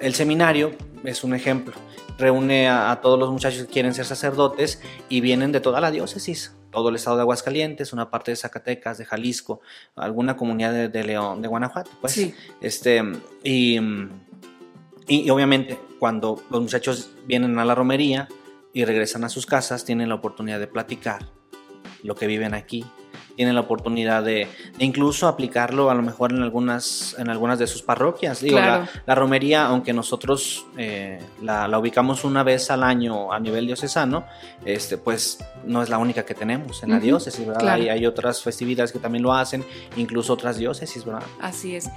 El 0.00 0.14
seminario 0.14 0.72
es 1.04 1.22
un 1.22 1.34
ejemplo 1.34 1.74
reúne 2.20 2.68
a, 2.68 3.00
todos 3.02 3.18
los 3.18 3.30
muchachos 3.30 3.64
que 3.64 3.72
quieren 3.72 3.94
ser 3.94 4.04
sacerdotes 4.04 4.80
y 5.08 5.20
vienen 5.20 5.52
de 5.52 5.60
toda 5.60 5.80
la 5.80 5.90
diócesis, 5.90 6.54
todo 6.70 6.90
el 6.90 6.96
estado 6.96 7.16
de 7.16 7.22
Aguascalientes, 7.22 7.92
una 7.92 8.10
parte 8.10 8.30
de 8.30 8.36
Zacatecas, 8.36 8.98
de 8.98 9.04
Jalisco, 9.04 9.60
alguna 9.96 10.36
comunidad 10.36 10.88
de, 10.88 11.04
León, 11.04 11.42
de 11.42 11.48
Guanajuato, 11.48 11.90
pues. 12.00 12.12
Sí. 12.12 12.34
Este, 12.60 13.02
y, 13.42 13.80
y, 15.08 15.30
obviamente 15.30 15.78
cuando 15.98 16.42
los 16.50 16.62
muchachos 16.62 17.10
vienen 17.26 17.58
a 17.58 17.64
la 17.64 17.74
romería 17.74 18.28
y 18.72 18.84
regresan 18.84 19.24
a 19.24 19.28
sus 19.28 19.46
casas, 19.46 19.84
tienen 19.84 20.08
la 20.08 20.14
oportunidad 20.14 20.60
de 20.60 20.66
platicar 20.66 21.26
lo 22.02 22.14
que 22.14 22.26
viven 22.26 22.54
aquí, 22.54 22.84
tienen 23.36 23.54
la 23.54 23.62
oportunidad 23.62 24.22
de, 24.22 24.48
incluso 24.78 25.28
aplicarlo 25.28 25.90
a 25.90 25.94
lo 25.94 26.02
mejor 26.02 26.32
en 26.32 26.42
algunas, 26.42 27.16
en 27.18 27.28
algunas 27.30 27.58
de 27.58 27.66
sus 27.66 27.82
parroquias. 27.82 28.40
Digo, 28.40 28.58
la, 28.58 29.14
romería, 29.14 29.66
aunque 29.66 29.92
nosotros 29.92 30.66
eh, 30.76 31.20
la, 31.42 31.78
ubicamos 31.78 32.24
una 32.24 32.42
vez 32.42 32.70
al 32.70 32.82
año 32.82 33.32
a 33.32 33.40
nivel 33.40 33.66
diocesano, 33.66 34.24
este, 34.64 34.98
pues 34.98 35.38
no 35.64 35.82
es 35.82 35.88
la 35.88 35.98
única 35.98 36.24
que 36.24 36.34
tenemos 36.34 36.82
en 36.82 36.90
la 36.90 37.00
diócesis, 37.00 37.46
¿verdad? 37.46 37.68
Hay, 37.68 37.88
hay 37.88 38.06
otras 38.06 38.42
festividades 38.42 38.92
que 38.92 38.98
también 38.98 39.22
lo 39.22 39.32
hacen, 39.32 39.64
incluso 39.96 40.32
otras 40.32 40.56
diócesis, 40.56 41.04
¿verdad? 41.04 41.22
Así 41.40 41.76
es. 41.76 41.90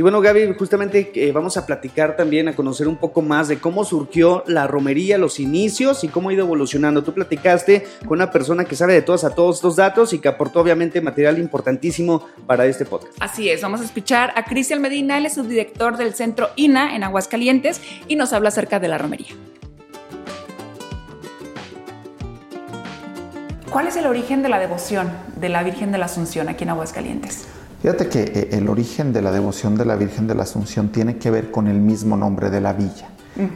Y 0.00 0.02
bueno, 0.02 0.22
Gaby, 0.22 0.54
justamente 0.58 1.12
eh, 1.14 1.30
vamos 1.30 1.58
a 1.58 1.66
platicar 1.66 2.16
también, 2.16 2.48
a 2.48 2.56
conocer 2.56 2.88
un 2.88 2.96
poco 2.96 3.20
más 3.20 3.48
de 3.48 3.58
cómo 3.58 3.84
surgió 3.84 4.42
la 4.46 4.66
romería, 4.66 5.18
los 5.18 5.38
inicios 5.38 6.04
y 6.04 6.08
cómo 6.08 6.30
ha 6.30 6.32
ido 6.32 6.46
evolucionando. 6.46 7.04
Tú 7.04 7.12
platicaste 7.12 7.86
con 8.06 8.16
una 8.16 8.30
persona 8.30 8.64
que 8.64 8.74
sabe 8.76 8.94
de 8.94 9.02
todos 9.02 9.24
a 9.24 9.34
todos 9.34 9.56
estos 9.56 9.76
datos 9.76 10.14
y 10.14 10.18
que 10.18 10.28
aportó 10.28 10.60
obviamente 10.60 11.02
material 11.02 11.38
importantísimo 11.38 12.26
para 12.46 12.64
este 12.64 12.86
podcast. 12.86 13.12
Así 13.20 13.50
es, 13.50 13.60
vamos 13.60 13.82
a 13.82 13.84
escuchar 13.84 14.32
a 14.36 14.46
Cristian 14.46 14.80
Medina, 14.80 15.18
él 15.18 15.26
es 15.26 15.34
subdirector 15.34 15.98
del 15.98 16.14
centro 16.14 16.48
INA 16.56 16.96
en 16.96 17.04
Aguascalientes 17.04 17.82
y 18.08 18.16
nos 18.16 18.32
habla 18.32 18.48
acerca 18.48 18.80
de 18.80 18.88
la 18.88 18.96
romería. 18.96 19.34
¿Cuál 23.68 23.86
es 23.86 23.96
el 23.96 24.06
origen 24.06 24.42
de 24.42 24.48
la 24.48 24.58
devoción 24.58 25.10
de 25.36 25.50
la 25.50 25.62
Virgen 25.62 25.92
de 25.92 25.98
la 25.98 26.06
Asunción 26.06 26.48
aquí 26.48 26.64
en 26.64 26.70
Aguascalientes? 26.70 27.59
Fíjate 27.80 28.08
que 28.08 28.22
eh, 28.22 28.48
el 28.52 28.68
origen 28.68 29.12
de 29.12 29.22
la 29.22 29.32
devoción 29.32 29.76
de 29.76 29.84
la 29.84 29.96
Virgen 29.96 30.26
de 30.26 30.34
la 30.34 30.42
Asunción 30.42 30.90
tiene 30.90 31.16
que 31.16 31.30
ver 31.30 31.50
con 31.50 31.66
el 31.66 31.80
mismo 31.80 32.16
nombre 32.16 32.50
de 32.50 32.60
la 32.60 32.72
villa. 32.72 33.08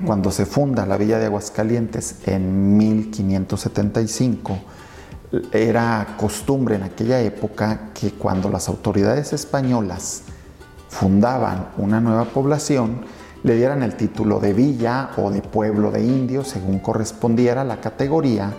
Cuando 0.06 0.30
se 0.30 0.46
funda 0.46 0.86
la 0.86 0.96
villa 0.96 1.18
de 1.18 1.26
Aguascalientes 1.26 2.20
en 2.24 2.78
1575, 2.78 4.58
era 5.52 6.14
costumbre 6.16 6.76
en 6.76 6.84
aquella 6.84 7.20
época 7.20 7.90
que 7.92 8.12
cuando 8.12 8.48
las 8.48 8.68
autoridades 8.68 9.34
españolas 9.34 10.22
fundaban 10.88 11.68
una 11.76 12.00
nueva 12.00 12.24
población, 12.24 13.04
le 13.42 13.56
dieran 13.56 13.82
el 13.82 13.94
título 13.94 14.40
de 14.40 14.54
villa 14.54 15.10
o 15.18 15.30
de 15.30 15.42
pueblo 15.42 15.90
de 15.90 16.02
indios, 16.02 16.48
según 16.48 16.78
correspondiera 16.78 17.62
la 17.62 17.80
categoría, 17.80 18.54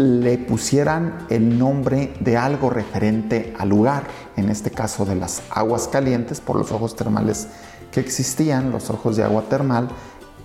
le 0.00 0.38
pusieran 0.38 1.26
el 1.28 1.58
nombre 1.58 2.14
de 2.20 2.38
algo 2.38 2.70
referente 2.70 3.52
al 3.58 3.68
lugar, 3.68 4.04
en 4.36 4.48
este 4.48 4.70
caso 4.70 5.04
de 5.04 5.14
las 5.14 5.42
aguas 5.50 5.88
calientes 5.88 6.40
por 6.40 6.56
los 6.56 6.72
ojos 6.72 6.96
termales 6.96 7.48
que 7.92 8.00
existían, 8.00 8.70
los 8.70 8.88
ojos 8.88 9.16
de 9.16 9.24
agua 9.24 9.44
termal, 9.50 9.88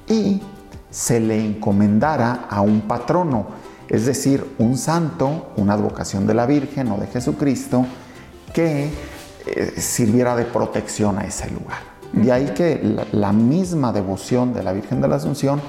y 0.09 0.41
se 0.89 1.21
le 1.21 1.39
encomendara 1.39 2.47
a 2.49 2.59
un 2.59 2.81
patrono, 2.81 3.47
es 3.87 4.05
decir, 4.05 4.45
un 4.57 4.77
santo, 4.77 5.53
una 5.55 5.75
advocación 5.75 6.27
de 6.27 6.33
la 6.33 6.45
Virgen 6.45 6.91
o 6.91 6.97
de 6.97 7.07
Jesucristo, 7.07 7.85
que 8.53 8.89
eh, 9.45 9.73
sirviera 9.77 10.35
de 10.35 10.43
protección 10.43 11.17
a 11.17 11.23
ese 11.23 11.49
lugar. 11.49 11.79
De 12.11 12.29
ahí 12.31 12.53
que 12.53 12.97
la 13.13 13.31
misma 13.31 13.93
devoción 13.93 14.53
de 14.53 14.63
la 14.63 14.73
Virgen 14.73 14.99
de 14.99 15.07
la 15.07 15.15
Asunción 15.15 15.61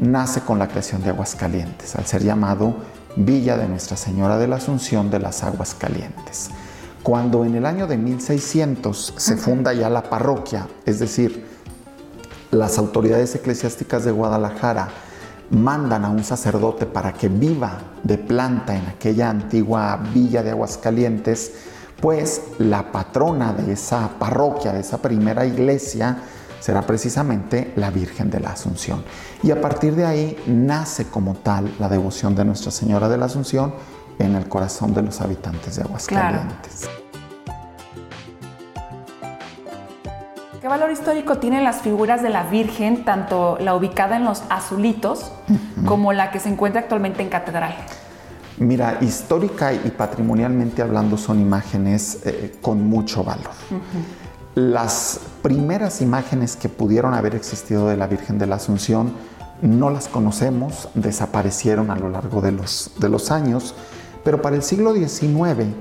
nace 0.00 0.40
con 0.40 0.58
la 0.58 0.66
creación 0.66 1.02
de 1.02 1.10
Aguascalientes, 1.10 1.94
al 1.94 2.06
ser 2.06 2.24
llamado 2.24 2.97
Villa 3.20 3.56
de 3.56 3.66
Nuestra 3.66 3.96
Señora 3.96 4.38
de 4.38 4.46
la 4.46 4.56
Asunción 4.56 5.10
de 5.10 5.18
las 5.18 5.42
Aguas 5.42 5.74
Calientes. 5.74 6.50
Cuando 7.02 7.44
en 7.44 7.56
el 7.56 7.66
año 7.66 7.88
de 7.88 7.98
1600 7.98 9.14
se 9.16 9.36
funda 9.36 9.72
ya 9.72 9.90
la 9.90 10.04
parroquia, 10.04 10.68
es 10.86 11.00
decir, 11.00 11.44
las 12.52 12.78
autoridades 12.78 13.34
eclesiásticas 13.34 14.04
de 14.04 14.12
Guadalajara 14.12 14.90
mandan 15.50 16.04
a 16.04 16.10
un 16.10 16.22
sacerdote 16.22 16.86
para 16.86 17.12
que 17.12 17.28
viva 17.28 17.78
de 18.04 18.18
planta 18.18 18.76
en 18.76 18.86
aquella 18.86 19.30
antigua 19.30 19.98
villa 20.14 20.44
de 20.44 20.50
Aguascalientes, 20.50 21.54
pues 22.00 22.42
la 22.58 22.92
patrona 22.92 23.52
de 23.52 23.72
esa 23.72 24.10
parroquia, 24.20 24.72
de 24.72 24.80
esa 24.80 24.98
primera 24.98 25.44
iglesia, 25.44 26.18
será 26.60 26.82
precisamente 26.82 27.72
la 27.76 27.90
Virgen 27.90 28.30
de 28.30 28.40
la 28.40 28.50
Asunción. 28.50 29.04
Y 29.42 29.50
a 29.50 29.60
partir 29.60 29.94
de 29.94 30.06
ahí 30.06 30.36
nace 30.46 31.06
como 31.06 31.34
tal 31.34 31.72
la 31.78 31.88
devoción 31.88 32.34
de 32.34 32.44
Nuestra 32.44 32.70
Señora 32.70 33.08
de 33.08 33.18
la 33.18 33.26
Asunción 33.26 33.74
en 34.18 34.34
el 34.34 34.48
corazón 34.48 34.94
de 34.94 35.02
los 35.02 35.20
habitantes 35.20 35.76
de 35.76 35.82
Aguascalientes. 35.82 36.88
¿Qué 40.60 40.66
valor 40.66 40.90
histórico 40.90 41.38
tienen 41.38 41.62
las 41.62 41.82
figuras 41.82 42.22
de 42.22 42.30
la 42.30 42.42
Virgen, 42.42 43.04
tanto 43.04 43.56
la 43.60 43.74
ubicada 43.74 44.16
en 44.16 44.24
los 44.24 44.42
azulitos 44.50 45.30
como 45.86 46.12
la 46.12 46.30
que 46.30 46.40
se 46.40 46.48
encuentra 46.48 46.82
actualmente 46.82 47.22
en 47.22 47.28
Catedral? 47.28 47.74
Mira, 48.58 48.98
histórica 49.00 49.72
y 49.72 49.90
patrimonialmente 49.90 50.82
hablando 50.82 51.16
son 51.16 51.40
imágenes 51.40 52.18
eh, 52.24 52.56
con 52.60 52.82
mucho 52.82 53.22
valor. 53.22 53.52
Las 54.54 55.20
primeras 55.42 56.00
imágenes 56.00 56.56
que 56.56 56.68
pudieron 56.68 57.14
haber 57.14 57.34
existido 57.34 57.88
de 57.88 57.96
la 57.96 58.06
Virgen 58.06 58.38
de 58.38 58.46
la 58.46 58.56
Asunción 58.56 59.12
no 59.62 59.90
las 59.90 60.08
conocemos, 60.08 60.88
desaparecieron 60.94 61.90
a 61.90 61.96
lo 61.96 62.08
largo 62.08 62.40
de 62.40 62.52
los, 62.52 63.30
años, 63.30 63.74
pero 64.24 64.40
para 64.40 64.56
el 64.56 64.62
siglo 64.62 64.94
XIX 64.94 65.74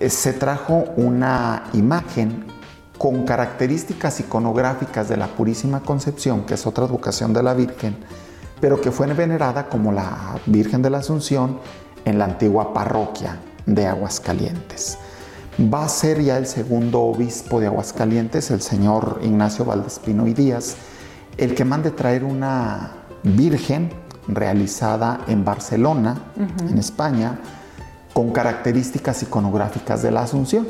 eh, 0.00 0.10
se 0.10 0.32
trajo 0.32 0.84
una 0.96 1.64
imagen 1.72 2.46
con 2.98 3.24
características 3.24 4.20
iconográficas 4.20 5.08
de 5.08 5.16
la 5.16 5.26
Purísima 5.26 5.80
Concepción, 5.80 6.44
que 6.44 6.54
es 6.54 6.66
otra 6.66 6.86
vocación 6.86 7.32
de 7.32 7.42
la 7.42 7.54
Virgen, 7.54 7.96
pero 8.60 8.80
que 8.80 8.92
fue 8.92 9.06
venerada 9.12 9.68
como 9.68 9.92
la 9.92 10.36
Virgen 10.46 10.82
de 10.82 10.90
la 10.90 10.98
Asunción 10.98 11.58
en 12.04 12.18
la 12.18 12.26
antigua 12.26 12.72
parroquia 12.72 13.38
de 13.66 13.86
Aguascalientes. 13.86 14.98
Va 15.60 15.84
a 15.84 15.88
ser 15.88 16.22
ya 16.22 16.38
el 16.38 16.46
segundo 16.46 17.02
obispo 17.02 17.60
de 17.60 17.66
Aguascalientes, 17.66 18.50
el 18.50 18.62
señor 18.62 19.20
Ignacio 19.22 19.64
Valdespino 19.64 20.26
y 20.26 20.32
Díaz, 20.32 20.76
el 21.36 21.54
que 21.54 21.64
mande 21.64 21.90
traer 21.90 22.24
una 22.24 22.92
Virgen 23.22 23.90
realizada 24.28 25.20
en 25.28 25.44
Barcelona, 25.44 26.32
en 26.68 26.78
España, 26.78 27.38
con 28.12 28.30
características 28.30 29.22
iconográficas 29.22 30.02
de 30.02 30.10
la 30.10 30.22
Asunción. 30.22 30.66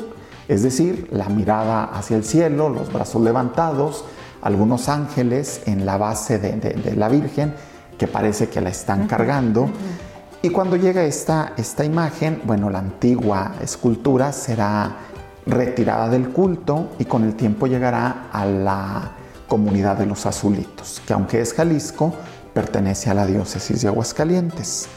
Es 0.47 0.63
decir, 0.63 1.07
la 1.11 1.29
mirada 1.29 1.85
hacia 1.85 2.17
el 2.17 2.25
cielo, 2.25 2.69
los 2.69 2.91
brazos 2.91 3.21
levantados, 3.21 4.05
algunos 4.41 4.89
ángeles 4.89 5.61
en 5.65 5.85
la 5.85 5.97
base 5.97 6.37
de, 6.37 6.95
la 6.95 7.07
Virgen 7.07 7.53
que 7.97 8.07
parece 8.07 8.49
que 8.49 8.59
la 8.59 8.69
están 8.69 9.07
cargando. 9.07 9.69
Y 10.45 10.49
cuando 10.49 10.75
llega 10.75 11.05
esta, 11.05 11.53
esta 11.55 11.85
imagen, 11.85 12.41
bueno, 12.43 12.69
la 12.69 12.79
antigua 12.79 13.55
escultura 13.61 14.33
será 14.33 14.91
retirada 15.45 16.09
del 16.09 16.31
culto 16.31 16.89
y 16.99 17.05
con 17.05 17.23
el 17.23 17.35
tiempo 17.35 17.65
llegará 17.65 18.27
a 18.29 18.45
la 18.45 19.11
comunidad 19.47 19.97
de 19.97 20.05
los 20.05 20.25
azulitos, 20.25 21.01
que 21.07 21.13
aunque 21.13 21.39
es 21.39 21.53
Jalisco, 21.53 22.13
pertenece 22.53 23.09
a 23.09 23.13
la 23.13 23.25
diócesis 23.25 23.83
de 23.83 23.87
Aguascalientes. 23.87 24.89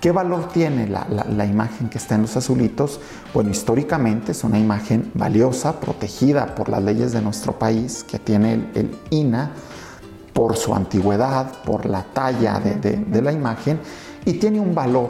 ¿Qué 0.00 0.10
valor 0.10 0.48
tiene 0.48 0.88
la, 0.88 1.46
imagen 1.46 1.88
que 1.88 1.98
está 1.98 2.16
en 2.16 2.22
los 2.22 2.36
azulitos? 2.36 2.98
Bueno, 3.32 3.50
históricamente 3.50 4.32
es 4.32 4.42
una 4.42 4.58
imagen 4.58 5.12
valiosa, 5.14 5.78
protegida 5.78 6.56
por 6.56 6.68
las 6.68 6.82
leyes 6.82 7.12
de 7.12 7.22
nuestro 7.22 7.56
país, 7.56 8.02
que 8.02 8.18
tiene 8.18 8.68
el, 8.74 8.98
INA 9.10 9.52
por 10.32 10.56
su 10.56 10.74
antigüedad, 10.74 11.52
por 11.62 11.86
la 11.86 12.02
talla 12.02 12.58
de, 12.58 13.22
la 13.22 13.30
imagen, 13.30 13.78
y 14.28 14.34
tiene 14.34 14.60
un 14.60 14.74
valor 14.74 15.08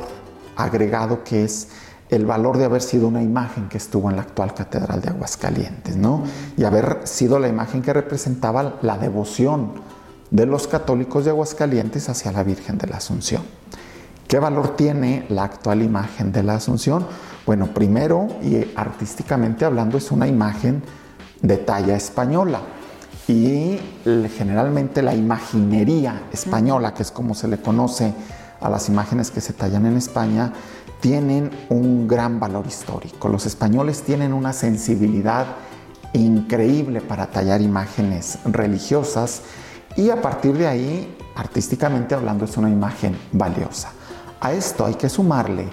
agregado 0.54 1.24
que 1.24 1.42
es 1.42 1.70
el 2.08 2.24
valor 2.24 2.56
de 2.56 2.66
haber 2.66 2.80
sido 2.80 3.08
una 3.08 3.20
imagen 3.20 3.68
que 3.68 3.76
estuvo 3.76 4.08
en 4.08 4.14
la 4.14 4.22
actual 4.22 4.54
Catedral 4.54 5.00
de 5.00 5.08
Aguascalientes, 5.08 5.96
¿no? 5.96 6.22
Y 6.56 6.62
haber 6.62 7.00
sido 7.02 7.40
la 7.40 7.48
imagen 7.48 7.82
que 7.82 7.92
representaba 7.92 8.76
la 8.80 8.96
devoción 8.96 9.72
de 10.30 10.46
los 10.46 10.68
católicos 10.68 11.24
de 11.24 11.32
Aguascalientes 11.32 12.08
hacia 12.08 12.30
la 12.30 12.44
Virgen 12.44 12.78
de 12.78 12.86
la 12.86 12.98
Asunción. 12.98 13.42
¿Qué 14.28 14.38
valor 14.38 14.76
tiene 14.76 15.26
la 15.30 15.42
actual 15.42 15.82
imagen 15.82 16.30
de 16.30 16.44
la 16.44 16.54
Asunción? 16.54 17.04
Bueno, 17.44 17.74
primero 17.74 18.28
y 18.40 18.70
artísticamente 18.76 19.64
hablando 19.64 19.98
es 19.98 20.12
una 20.12 20.28
imagen 20.28 20.80
de 21.42 21.56
talla 21.56 21.96
española 21.96 22.60
y 23.26 23.80
generalmente 24.36 25.02
la 25.02 25.16
imaginería 25.16 26.22
española, 26.32 26.94
que 26.94 27.02
es 27.02 27.10
como 27.10 27.34
se 27.34 27.48
le 27.48 27.58
conoce 27.58 28.14
a 28.60 28.68
las 28.68 28.88
imágenes 28.88 29.30
que 29.30 29.40
se 29.40 29.52
tallan 29.52 29.86
en 29.86 29.96
España, 29.96 30.52
tienen 31.00 31.50
un 31.68 32.08
gran 32.08 32.40
valor 32.40 32.66
histórico. 32.66 33.28
Los 33.28 33.46
españoles 33.46 34.02
tienen 34.02 34.32
una 34.32 34.52
sensibilidad 34.52 35.46
increíble 36.12 37.00
para 37.00 37.26
tallar 37.26 37.60
imágenes 37.60 38.38
religiosas 38.44 39.42
y 39.96 40.10
a 40.10 40.20
partir 40.20 40.56
de 40.56 40.66
ahí, 40.66 41.16
artísticamente 41.34 42.14
hablando, 42.14 42.44
es 42.44 42.56
una 42.56 42.70
imagen 42.70 43.16
valiosa. 43.32 43.92
A 44.40 44.52
esto 44.52 44.86
hay 44.86 44.94
que 44.94 45.08
sumarle 45.08 45.68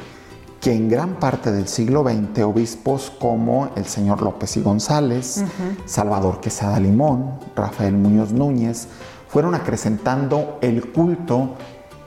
que 0.60 0.74
en 0.74 0.89
gran 0.89 1.19
parte 1.19 1.52
del 1.52 1.67
siglo 1.67 2.04
XX 2.04 2.43
obispos 2.43 3.12
como 3.19 3.69
el 3.76 3.86
señor 3.86 4.24
López 4.24 4.58
y 4.58 4.62
González, 4.62 5.43
Salvador 5.86 6.41
Quesada 6.41 6.80
Limón, 6.80 7.39
Rafael 7.56 7.93
Muñoz 7.93 8.32
Núñez, 8.32 8.88
fueron 9.28 9.54
acrecentando 9.54 10.58
el 10.62 10.91
culto 10.91 11.56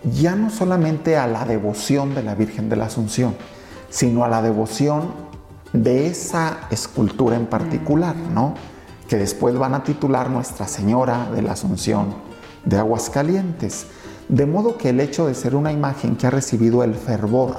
ya 0.05 0.35
no 0.35 0.51
solamente 0.51 1.17
a 1.17 1.27
la 1.27 1.45
devoción 1.45 2.15
de 2.15 2.23
la 2.23 2.35
Virgen 2.35 2.69
de 2.69 2.77
la 2.77 2.87
Asunción, 2.87 3.35
sino 3.91 4.25
a 4.25 4.29
la 4.29 4.43
devoción 4.43 5.13
de 5.73 6.07
esa 6.07 6.59
escultura 6.71 7.37
en 7.37 7.47
particular, 7.47 8.17
¿no? 8.17 8.55
Que 9.09 9.17
después 9.17 9.57
van 9.57 9.75
a 9.75 9.83
titular 9.83 10.31
Nuestra 10.31 10.69
Señora 10.69 11.31
de 11.31 11.43
la 11.43 11.53
Asunción 11.53 12.15
de 12.65 12.79
Aguascalientes. 12.79 13.87
De 14.29 14.47
modo 14.47 14.77
que 14.77 14.91
el 14.91 15.01
hecho 15.01 15.27
de 15.27 15.35
ser 15.35 15.55
una 15.55 15.73
imagen 15.73 16.17
que 16.17 16.27
ha 16.27 16.31
recibido 16.31 16.85
el 16.85 16.95
fervor 16.95 17.57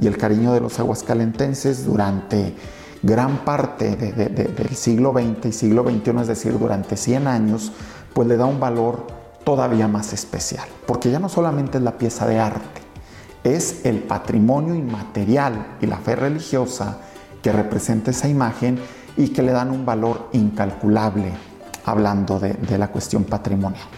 y 0.00 0.06
el 0.06 0.16
cariño 0.16 0.52
de 0.52 0.60
los 0.60 0.78
aguascalentenses 0.80 1.84
durante 1.84 2.56
gran 3.02 3.44
parte 3.44 3.96
del 3.96 4.76
siglo 4.76 5.12
XX 5.12 5.46
y 5.46 5.52
siglo 5.52 5.84
XXI, 5.84 6.20
es 6.20 6.26
decir, 6.26 6.58
durante 6.58 6.96
100 6.96 7.26
años, 7.28 7.72
pues 8.12 8.26
le 8.26 8.36
da 8.36 8.46
un 8.46 8.58
valor 8.58 9.19
todavía 9.50 9.88
más 9.88 10.12
especial, 10.12 10.68
porque 10.86 11.10
ya 11.10 11.18
no 11.18 11.28
solamente 11.28 11.78
es 11.78 11.82
la 11.82 11.98
pieza 11.98 12.24
de 12.24 12.38
arte, 12.38 12.80
es 13.42 13.84
el 13.84 13.98
patrimonio 13.98 14.76
inmaterial 14.76 15.76
y 15.80 15.86
la 15.86 15.96
fe 15.96 16.14
religiosa 16.14 16.98
que 17.42 17.50
representa 17.50 18.12
esa 18.12 18.28
imagen 18.28 18.78
y 19.16 19.30
que 19.30 19.42
le 19.42 19.50
dan 19.50 19.72
un 19.72 19.84
valor 19.84 20.28
incalculable 20.34 21.32
hablando 21.84 22.38
de 22.38 22.78
la 22.78 22.92
cuestión 22.92 23.24
patrimonial. 23.24 23.88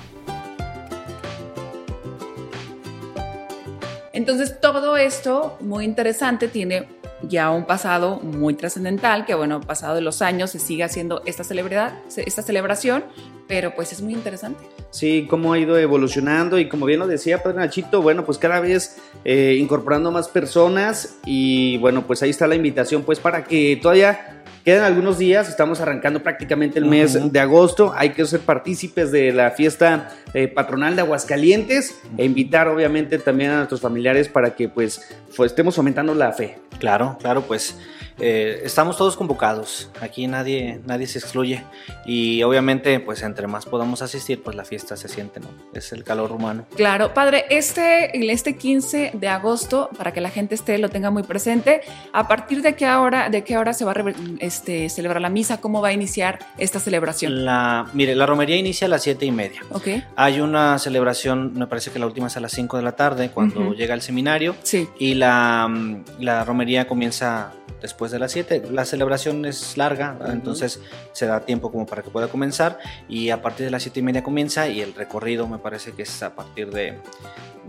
Entonces, 4.14 4.58
todo 4.58 4.96
esto, 4.96 5.58
muy 5.60 5.84
interesante, 5.84 6.48
tiene 6.48 6.88
ya 7.28 7.50
un 7.50 7.64
pasado 7.64 8.20
muy 8.20 8.54
trascendental, 8.54 9.24
que 9.24 9.34
bueno, 9.34 9.60
pasado 9.60 9.94
de 9.94 10.00
los 10.00 10.22
años 10.22 10.50
se 10.50 10.58
sigue 10.58 10.84
haciendo 10.84 11.22
esta, 11.26 11.44
celebridad, 11.44 11.94
esta 12.16 12.42
celebración, 12.42 13.04
pero 13.48 13.74
pues 13.74 13.92
es 13.92 14.02
muy 14.02 14.12
interesante. 14.12 14.64
Sí, 14.90 15.26
cómo 15.28 15.52
ha 15.52 15.58
ido 15.58 15.78
evolucionando 15.78 16.58
y 16.58 16.68
como 16.68 16.86
bien 16.86 17.00
lo 17.00 17.06
decía 17.06 17.42
Padre 17.42 17.58
Nachito, 17.58 18.02
bueno, 18.02 18.24
pues 18.24 18.38
cada 18.38 18.60
vez 18.60 18.98
eh, 19.24 19.56
incorporando 19.58 20.10
más 20.10 20.28
personas 20.28 21.16
y 21.24 21.78
bueno, 21.78 22.06
pues 22.06 22.22
ahí 22.22 22.30
está 22.30 22.46
la 22.46 22.54
invitación 22.54 23.02
pues 23.02 23.18
para 23.18 23.44
que 23.44 23.78
todavía 23.80 24.41
Quedan 24.64 24.84
algunos 24.84 25.18
días, 25.18 25.48
estamos 25.48 25.80
arrancando 25.80 26.22
prácticamente 26.22 26.78
el 26.78 26.84
mes 26.84 27.32
de 27.32 27.40
agosto. 27.40 27.92
Hay 27.96 28.10
que 28.10 28.24
ser 28.24 28.40
partícipes 28.40 29.10
de 29.10 29.32
la 29.32 29.50
fiesta 29.50 30.10
eh, 30.34 30.46
patronal 30.46 30.94
de 30.94 31.02
Aguascalientes 31.02 31.98
e 32.16 32.24
invitar 32.24 32.68
obviamente 32.68 33.18
también 33.18 33.50
a 33.50 33.56
nuestros 33.56 33.80
familiares 33.80 34.28
para 34.28 34.54
que 34.54 34.68
pues, 34.68 35.00
pues 35.36 35.50
estemos 35.50 35.74
fomentando 35.74 36.14
la 36.14 36.30
fe. 36.30 36.58
Claro, 36.78 37.18
claro, 37.20 37.42
pues 37.42 37.76
eh, 38.18 38.62
estamos 38.64 38.96
todos 38.96 39.16
convocados, 39.16 39.90
aquí 40.00 40.26
nadie, 40.26 40.80
nadie 40.86 41.06
se 41.06 41.18
excluye 41.18 41.62
y 42.04 42.42
obviamente 42.42 43.00
pues 43.00 43.22
entre 43.22 43.46
más 43.46 43.66
podamos 43.66 44.02
asistir 44.02 44.42
pues 44.42 44.56
la 44.56 44.64
fiesta 44.64 44.96
se 44.96 45.08
siente, 45.08 45.40
¿no? 45.40 45.48
Es 45.74 45.92
el 45.92 46.04
calor 46.04 46.32
humano. 46.32 46.66
Claro, 46.76 47.14
padre, 47.14 47.46
este, 47.50 48.30
este 48.30 48.56
15 48.56 49.12
de 49.14 49.28
agosto, 49.28 49.90
para 49.96 50.12
que 50.12 50.20
la 50.20 50.30
gente 50.30 50.54
esté, 50.54 50.78
lo 50.78 50.88
tenga 50.88 51.10
muy 51.10 51.22
presente, 51.22 51.82
¿a 52.12 52.28
partir 52.28 52.62
de 52.62 52.74
qué 52.74 52.90
hora, 52.90 53.28
de 53.28 53.44
qué 53.44 53.56
hora 53.56 53.72
se 53.72 53.84
va 53.84 53.92
a 53.92 54.04
este, 54.40 54.88
celebrar 54.88 55.20
la 55.20 55.28
misa? 55.28 55.60
¿Cómo 55.60 55.80
va 55.80 55.88
a 55.88 55.92
iniciar 55.92 56.38
esta 56.58 56.80
celebración? 56.80 57.44
La, 57.44 57.86
mire, 57.92 58.14
la 58.14 58.26
romería 58.26 58.56
inicia 58.56 58.86
a 58.86 58.90
las 58.90 59.02
7 59.02 59.24
y 59.24 59.30
media. 59.30 59.62
Ok. 59.70 59.88
Hay 60.16 60.40
una 60.40 60.78
celebración, 60.78 61.54
me 61.54 61.66
parece 61.66 61.90
que 61.90 61.98
la 61.98 62.06
última 62.06 62.26
es 62.26 62.36
a 62.36 62.40
las 62.40 62.52
5 62.52 62.76
de 62.76 62.82
la 62.82 62.92
tarde, 62.92 63.30
cuando 63.30 63.72
llega 63.74 63.94
el 63.94 64.02
seminario. 64.02 64.54
Sí. 64.62 64.88
Y 64.98 65.14
la, 65.14 65.70
la 66.18 66.44
romería 66.44 66.86
comienza 66.86 67.52
después 67.82 68.12
de 68.12 68.18
las 68.18 68.32
7. 68.32 68.62
La 68.70 68.84
celebración 68.84 69.44
es 69.44 69.76
larga, 69.76 70.16
entonces 70.28 70.80
se 71.12 71.26
da 71.26 71.40
tiempo 71.40 71.70
como 71.70 71.84
para 71.84 72.02
que 72.02 72.10
pueda 72.10 72.28
comenzar 72.28 72.78
y 73.08 73.30
a 73.30 73.42
partir 73.42 73.66
de 73.66 73.70
las 73.70 73.82
7 73.82 74.00
y 74.00 74.02
media 74.02 74.22
comienza 74.22 74.68
y 74.68 74.80
el 74.80 74.94
recorrido 74.94 75.46
me 75.48 75.58
parece 75.58 75.92
que 75.92 76.02
es 76.02 76.22
a 76.22 76.34
partir 76.34 76.70
de, 76.70 76.98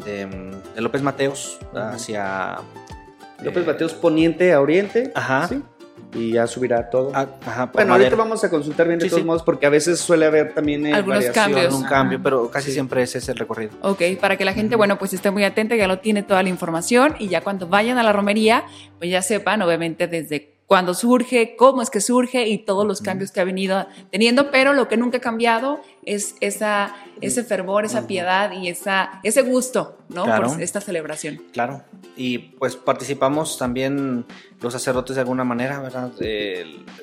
de, 0.05 0.81
López 0.81 1.01
Mateos 1.01 1.59
hacia... 1.73 2.59
López 3.41 3.65
Mateos 3.65 3.93
poniente 3.93 4.53
a 4.53 4.61
oriente. 4.61 5.11
Ajá. 5.15 5.49
¿sí? 5.49 5.61
Y 6.13 6.33
ya 6.33 6.47
subirá 6.47 6.89
todo. 6.89 7.11
Ah, 7.13 7.27
ajá, 7.45 7.71
bueno, 7.73 7.93
ahorita 7.93 8.15
vamos 8.15 8.43
a 8.43 8.49
consultar 8.49 8.87
bien 8.87 8.99
de 8.99 9.09
todos 9.09 9.25
modos 9.25 9.43
porque 9.43 9.65
a 9.65 9.69
veces 9.69 9.99
suele 9.99 10.25
haber 10.25 10.53
también 10.53 10.85
eh, 10.85 10.93
algunos 10.93 11.25
cambios. 11.25 11.73
Un 11.73 11.83
cambio, 11.83 12.21
pero 12.21 12.49
casi 12.49 12.71
siempre 12.71 13.03
ese 13.03 13.17
es 13.17 13.29
el 13.29 13.37
recorrido. 13.37 13.71
Ok, 13.81 14.01
para 14.19 14.37
que 14.37 14.45
la 14.45 14.53
gente, 14.53 14.75
bueno, 14.75 14.97
pues 14.97 15.13
esté 15.13 15.31
muy 15.31 15.43
atenta, 15.43 15.75
ya 15.75 15.87
lo 15.87 15.99
tiene 15.99 16.23
toda 16.23 16.43
la 16.43 16.49
información 16.49 17.15
y 17.19 17.27
ya 17.27 17.41
cuando 17.41 17.67
vayan 17.67 17.97
a 17.97 18.03
la 18.03 18.13
romería, 18.13 18.63
pues 18.97 19.09
ya 19.09 19.21
sepan, 19.21 19.61
obviamente, 19.61 20.07
desde 20.07 20.53
cuándo 20.67 20.93
surge, 20.93 21.55
cómo 21.55 21.81
es 21.81 21.89
que 21.89 22.01
surge 22.01 22.47
y 22.47 22.57
todos 22.57 22.87
los 22.87 23.01
cambios 23.01 23.31
que 23.31 23.39
ha 23.39 23.43
venido 23.43 23.85
teniendo, 24.11 24.49
pero 24.49 24.73
lo 24.73 24.87
que 24.87 24.97
nunca 24.97 25.17
ha 25.17 25.21
cambiado 25.21 25.81
es 26.05 26.35
esa, 26.39 26.95
ese 27.21 27.43
fervor, 27.43 27.85
esa 27.85 28.07
piedad 28.07 28.51
y 28.51 28.67
esa, 28.67 29.19
ese 29.23 29.41
gusto, 29.41 29.97
¿no? 30.09 30.25
Por 30.25 30.61
esta 30.61 30.81
celebración. 30.81 31.41
Claro. 31.51 31.83
Y 32.15 32.37
pues 32.37 32.75
participamos 32.75 33.57
también 33.57 34.25
los 34.61 34.73
sacerdotes 34.73 35.15
de 35.15 35.21
alguna 35.21 35.43
manera, 35.43 35.79
¿verdad? 35.79 36.11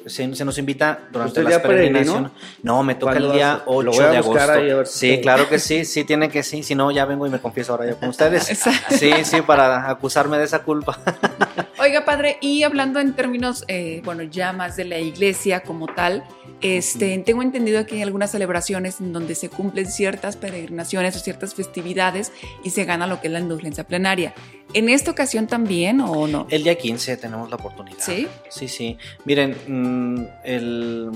se, 0.06 0.26
nos 0.26 0.58
invita 0.58 1.08
durante 1.12 1.42
la 1.42 1.60
peregrinación. 1.60 2.32
No, 2.62 2.82
me 2.82 2.94
toca 2.94 3.16
el 3.16 3.32
día 3.32 3.62
8 3.66 4.10
de 4.10 4.16
agosto. 4.16 4.84
sí, 4.86 5.20
claro 5.20 5.48
que 5.48 5.58
sí, 5.58 5.84
sí 5.84 6.04
tiene 6.04 6.28
que 6.28 6.42
sí, 6.42 6.62
si 6.62 6.74
no 6.74 6.90
ya 6.90 7.04
vengo 7.04 7.26
y 7.26 7.30
me 7.30 7.38
confieso 7.38 7.72
ahora 7.72 7.86
ya 7.86 7.94
con 7.94 8.08
ustedes. 8.08 8.44
sí, 8.90 9.12
sí, 9.24 9.42
para 9.42 9.90
acusarme 9.90 10.38
de 10.38 10.44
esa 10.44 10.62
culpa. 10.62 10.98
Oiga, 11.80 12.04
padre, 12.04 12.38
y 12.40 12.62
hablando 12.62 13.00
en 13.00 13.14
términos, 13.14 13.64
eh, 13.68 14.02
bueno, 14.04 14.22
ya 14.22 14.52
más 14.52 14.76
de 14.76 14.84
la 14.84 14.98
iglesia 14.98 15.60
como 15.60 15.86
tal, 15.86 16.24
este, 16.60 17.18
tengo 17.18 17.42
entendido 17.42 17.84
que 17.86 17.96
hay 17.96 18.02
algunas 18.02 18.30
celebraciones 18.30 18.89
en 18.98 19.12
donde 19.12 19.34
se 19.34 19.50
cumplen 19.50 19.86
ciertas 19.86 20.36
peregrinaciones 20.36 21.14
o 21.16 21.18
ciertas 21.18 21.54
festividades 21.54 22.32
y 22.64 22.70
se 22.70 22.84
gana 22.84 23.06
lo 23.06 23.20
que 23.20 23.28
es 23.28 23.32
la 23.32 23.40
indulgencia 23.40 23.84
plenaria. 23.84 24.34
¿En 24.72 24.88
esta 24.88 25.10
ocasión 25.10 25.46
también 25.46 26.00
o 26.00 26.26
no? 26.26 26.46
El 26.48 26.62
día 26.62 26.76
15 26.76 27.16
tenemos 27.18 27.50
la 27.50 27.56
oportunidad. 27.56 27.98
¿Sí? 28.00 28.26
Sí, 28.48 28.68
sí. 28.68 28.96
Miren, 29.24 29.56
mm, 29.66 31.10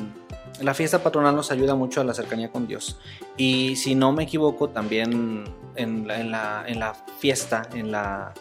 la 0.61 0.75
fiesta 0.75 1.03
patronal 1.03 1.35
nos 1.35 1.51
ayuda 1.51 1.75
mucho 1.75 2.01
a 2.01 2.05
la 2.05 2.15
cercanía 2.15 2.51
con 2.51 2.67
Dios. 2.67 2.99
Y 3.37 3.77
si 3.77 3.95
no 3.95 4.13
me 4.13 4.25
equivoco, 4.25 4.69
también 4.69 5.45
en 5.77 6.07
la, 6.07 6.65
en 6.67 6.79
la 6.79 6.95
fiesta, 7.19 7.69
en, 7.75 7.91
la, 7.91 8.35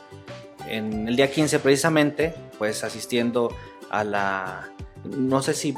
en 0.67 1.07
el 1.07 1.15
día 1.15 1.31
15 1.31 1.59
precisamente, 1.59 2.33
pues 2.57 2.83
asistiendo 2.83 3.55
a 3.89 4.03
la... 4.03 4.69
No 5.05 5.41
sé 5.41 5.53
si 5.53 5.75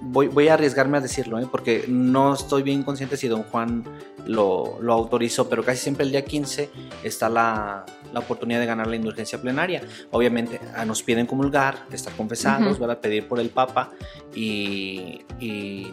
voy, 0.00 0.48
a 0.48 0.54
arriesgarme 0.54 0.98
a 0.98 1.00
decirlo, 1.00 1.38
¿eh? 1.38 1.46
porque 1.50 1.84
no 1.88 2.34
estoy 2.34 2.62
bien 2.62 2.82
consciente 2.82 3.16
si 3.16 3.28
don 3.28 3.42
Juan 3.44 3.84
lo, 4.26 4.78
autorizó, 4.92 5.48
pero 5.48 5.64
casi 5.64 5.82
siempre 5.82 6.04
el 6.04 6.10
día 6.10 6.24
15 6.24 6.70
está 7.02 7.28
la, 7.28 7.86
oportunidad 8.14 8.60
de 8.60 8.66
ganar 8.66 8.86
la 8.86 8.96
indulgencia 8.96 9.40
plenaria. 9.40 9.82
Obviamente 10.10 10.60
ah, 10.74 10.84
nos 10.84 11.02
piden 11.02 11.26
comulgar, 11.26 11.76
estar 11.92 12.14
confesados, 12.14 12.80
a 12.80 13.00
pedir 13.00 13.28
por 13.28 13.40
el 13.40 13.50
Papa 13.50 13.90
y, 14.34 15.22
y, 15.38 15.92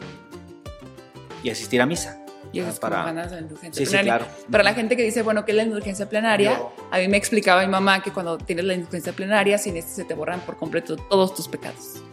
asistir 1.50 1.82
a 1.82 1.86
misa. 1.86 2.20
Y 2.54 2.60
eso 2.60 2.70
es 2.70 2.80
para... 2.80 3.04
ganas 3.04 3.32
la 3.32 3.40
indulgencia 3.40 3.84
sí, 3.84 3.90
plenaria. 3.90 4.20
Sí, 4.20 4.26
claro. 4.26 4.52
Para 4.52 4.64
la 4.64 4.74
gente 4.74 4.96
que 4.96 5.04
dice, 5.04 5.24
bueno, 5.24 5.44
¿qué 5.44 5.52
es 5.52 5.58
la 5.58 5.64
indulgencia 5.64 6.08
plenaria? 6.08 6.62
A 6.92 7.00
mí 7.00 7.08
me 7.08 7.18
explicaba 7.18 7.62
mi 7.62 7.68
mamá 7.68 8.04
que 8.04 8.12
cuando 8.12 8.38
tienes 8.38 8.66
la 8.66 8.76
indulgencia 8.76 9.12
plenaria, 9.12 9.58
sin 9.58 9.76
esto 9.76 9.92
se 9.96 10.04
te 10.04 10.14
borran 10.14 10.40
por 10.42 10.56
completo 10.58 10.96
todos 10.96 11.34
tus 11.34 11.48
pecados. 11.48 12.04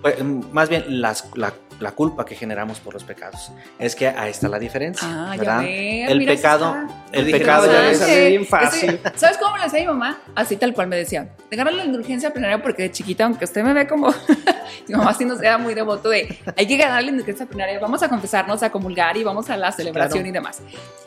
Pues, 0.00 0.16
más 0.52 0.68
bien 0.68 1.00
las, 1.00 1.28
la, 1.36 1.52
la, 1.82 1.92
culpa 1.92 2.24
que 2.24 2.34
generamos 2.34 2.80
por 2.80 2.94
los 2.94 3.04
pecados. 3.04 3.52
Es 3.78 3.94
que 3.94 4.08
ahí 4.08 4.30
está 4.30 4.48
la 4.48 4.58
diferencia. 4.58 5.06
Ah, 5.10 5.34
¿verdad? 5.36 5.62
Ya 5.62 6.06
el 6.06 6.24
pecado, 6.24 6.74
el 7.12 7.30
pecado 7.30 7.66
ya 7.66 8.06
me 8.06 8.28
bien 8.28 8.46
fácil. 8.46 8.98
¿Sabes 9.14 9.36
cómo 9.38 9.52
me 9.52 9.58
lo 9.58 9.64
decía 9.64 9.80
mi 9.80 9.86
mamá? 9.86 10.18
Así 10.34 10.56
tal 10.56 10.72
cual 10.72 10.88
me 10.88 10.96
decía. 10.96 11.28
De 11.50 11.56
ganar 11.56 11.74
la 11.74 11.84
indulgencia 11.84 12.32
plenaria 12.32 12.62
porque 12.62 12.84
de 12.84 12.90
chiquita, 12.92 13.24
aunque 13.24 13.44
usted 13.44 13.62
me 13.62 13.72
ve 13.72 13.86
como 13.86 14.08
mi 14.88 14.94
mamá 14.94 15.14
sí 15.14 15.24
nos 15.24 15.40
era 15.42 15.58
muy 15.58 15.74
devoto 15.74 16.08
de 16.08 16.38
hay 16.56 16.66
que 16.66 16.76
ganar 16.76 17.02
la 17.02 17.10
indulgencia 17.10 17.46
plenaria, 17.46 17.78
vamos 17.78 18.02
a 18.02 18.08
confesarnos, 18.08 18.62
a 18.62 18.70
comulgar 18.70 19.16
y 19.16 19.24
vamos 19.24 19.50
a 19.50 19.56
la 19.56 19.72
celebración 19.72 20.26
y 20.26 20.32
demás. 20.32 20.62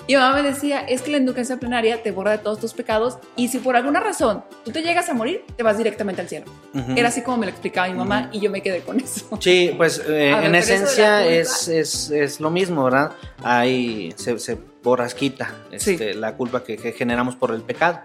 Y 0.08 0.14
mi 0.14 0.22
mamá 0.22 0.36
me 0.36 0.44
decía, 0.44 0.82
es 0.82 1.02
que 1.02 1.12
la 1.12 1.18
indulgencia 1.18 1.58
plenaria 1.58 2.04
te 2.04 2.12
borra 2.12 2.32
de 2.32 2.38
todos 2.38 2.60
tus 2.60 2.74
pecados 2.74 3.18
y 3.36 3.48
si 3.48 3.58
por 3.58 3.76
alguna 3.76 4.00
razón 4.00 4.44
tú 4.64 4.72
te 4.72 4.84
llegas 4.84 5.10
a 5.10 5.14
morir, 5.14 5.44
te 5.56 5.64
vas 5.64 5.78
directamente 5.78 6.22
al 6.22 6.30
cielo. 6.30 6.46
Era 6.96 7.08
así 7.08 7.22
como 7.22 7.38
me 7.38 7.46
lo 7.46 7.52
explicaba 7.52 7.88
mi 7.88 7.96
mamá 7.96 8.30
y 8.32 8.40
yo 8.40 8.52
me 8.52 8.62
quedé 8.62 8.82
con 8.82 9.00
eso. 9.00 9.38
Sí, 9.40 9.74
pues 9.76 10.02
eh, 10.08 10.30
en 10.44 10.56
esencia 10.74 11.26
es, 11.28 11.68
es, 11.68 12.10
es, 12.10 12.40
lo 12.40 12.50
mismo, 12.50 12.84
¿verdad? 12.84 13.12
Ahí 13.44 14.14
se, 14.18 14.38
se 14.40 14.58
borrasquita 14.86 15.54
este, 15.72 16.14
la 16.14 16.36
culpa 16.36 16.64
que, 16.64 16.78
generamos 16.94 17.36
por 17.36 17.52
el 17.54 17.62
pecado. 17.62 18.00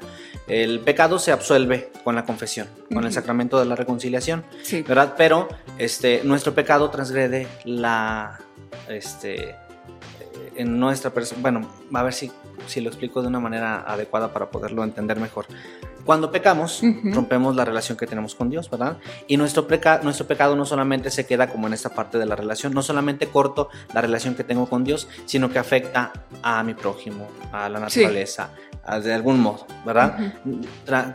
El 0.48 0.80
pecado 0.80 1.20
se 1.20 1.30
absuelve 1.30 1.92
con 2.02 2.16
la 2.16 2.24
confesión, 2.24 2.66
con 2.92 3.04
el 3.04 3.12
sacramento 3.12 3.60
de 3.60 3.66
la 3.66 3.76
reconciliación, 3.76 4.44
¿verdad? 4.88 5.14
Pero 5.16 5.48
este, 5.78 6.22
nuestro 6.24 6.54
pecado 6.54 6.90
transgrede 6.90 7.46
la, 7.64 8.40
este, 8.88 9.54
en 10.56 10.80
nuestra 10.80 11.10
persona, 11.12 11.40
bueno, 11.40 11.70
a 11.92 12.02
ver 12.02 12.12
si, 12.12 12.32
si 12.66 12.80
lo 12.80 12.88
explico 12.88 13.22
de 13.22 13.28
una 13.28 13.40
manera 13.40 13.84
adecuada 13.86 14.32
para 14.32 14.50
poderlo 14.50 14.84
entender 14.84 15.18
mejor. 15.18 15.46
Cuando 16.04 16.32
pecamos, 16.32 16.82
rompemos 17.04 17.54
la 17.54 17.64
relación 17.64 17.98
que 17.98 18.06
tenemos 18.06 18.34
con 18.34 18.48
Dios, 18.48 18.70
¿verdad? 18.70 18.96
Y 19.26 19.36
nuestro, 19.36 19.66
nuestro 20.02 20.26
pecado 20.26 20.56
no 20.56 20.64
solamente 20.64 21.10
se 21.10 21.26
queda 21.26 21.48
como 21.48 21.66
en 21.66 21.74
esta 21.74 21.90
parte 21.90 22.18
de 22.18 22.26
la 22.26 22.36
relación, 22.36 22.72
no 22.72 22.82
solamente 22.82 23.26
corto 23.28 23.68
la 23.94 24.00
relación 24.00 24.34
que 24.34 24.42
tengo 24.42 24.66
con 24.66 24.82
Dios, 24.82 25.08
sino 25.26 25.50
que 25.50 25.58
afecta 25.58 26.12
a 26.42 26.62
mi 26.62 26.74
prójimo, 26.74 27.28
a 27.52 27.68
la 27.68 27.80
naturaleza, 27.80 28.50
de 29.02 29.14
algún 29.14 29.40
modo, 29.40 29.66
¿verdad? 29.84 30.34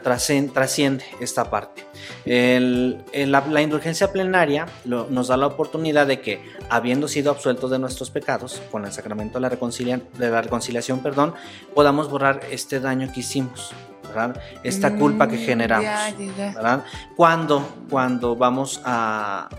trasciende 0.02 1.04
esta 1.20 1.50
parte. 1.50 1.84
la, 2.26 3.62
indulgencia 3.62 4.12
plenaria 4.12 4.66
nos 4.86 5.28
da 5.28 5.38
la 5.38 5.48
oportunidad 5.48 6.08
de 6.08 6.22
que, 6.22 6.42
habiendo 6.70 7.08
sido 7.08 7.32
absueltos 7.32 7.72
de 7.72 7.80
nuestros 7.80 8.10
pecados, 8.12 8.62
con 8.72 8.86
el 8.86 8.92
sacramento 8.92 9.40
de 9.40 9.42
la, 9.42 9.50
de 9.50 10.30
la 10.30 10.42
reconciliación, 10.42 11.00
perdón, 11.00 11.34
podamos 11.74 12.10
borrar 12.10 12.42
este 12.50 12.80
daño 12.80 13.12
que 13.14 13.22
hicimos. 13.22 13.74
¿verdad? 14.08 14.40
Esta 14.64 14.96
culpa 14.96 15.28
que 15.28 15.36
mm, 15.36 15.46
generamos, 15.46 16.18
¿verdad? 16.38 16.86
Cuando, 17.18 17.68
cuando 17.90 18.36
vamos 18.38 18.80
a, 18.86 19.50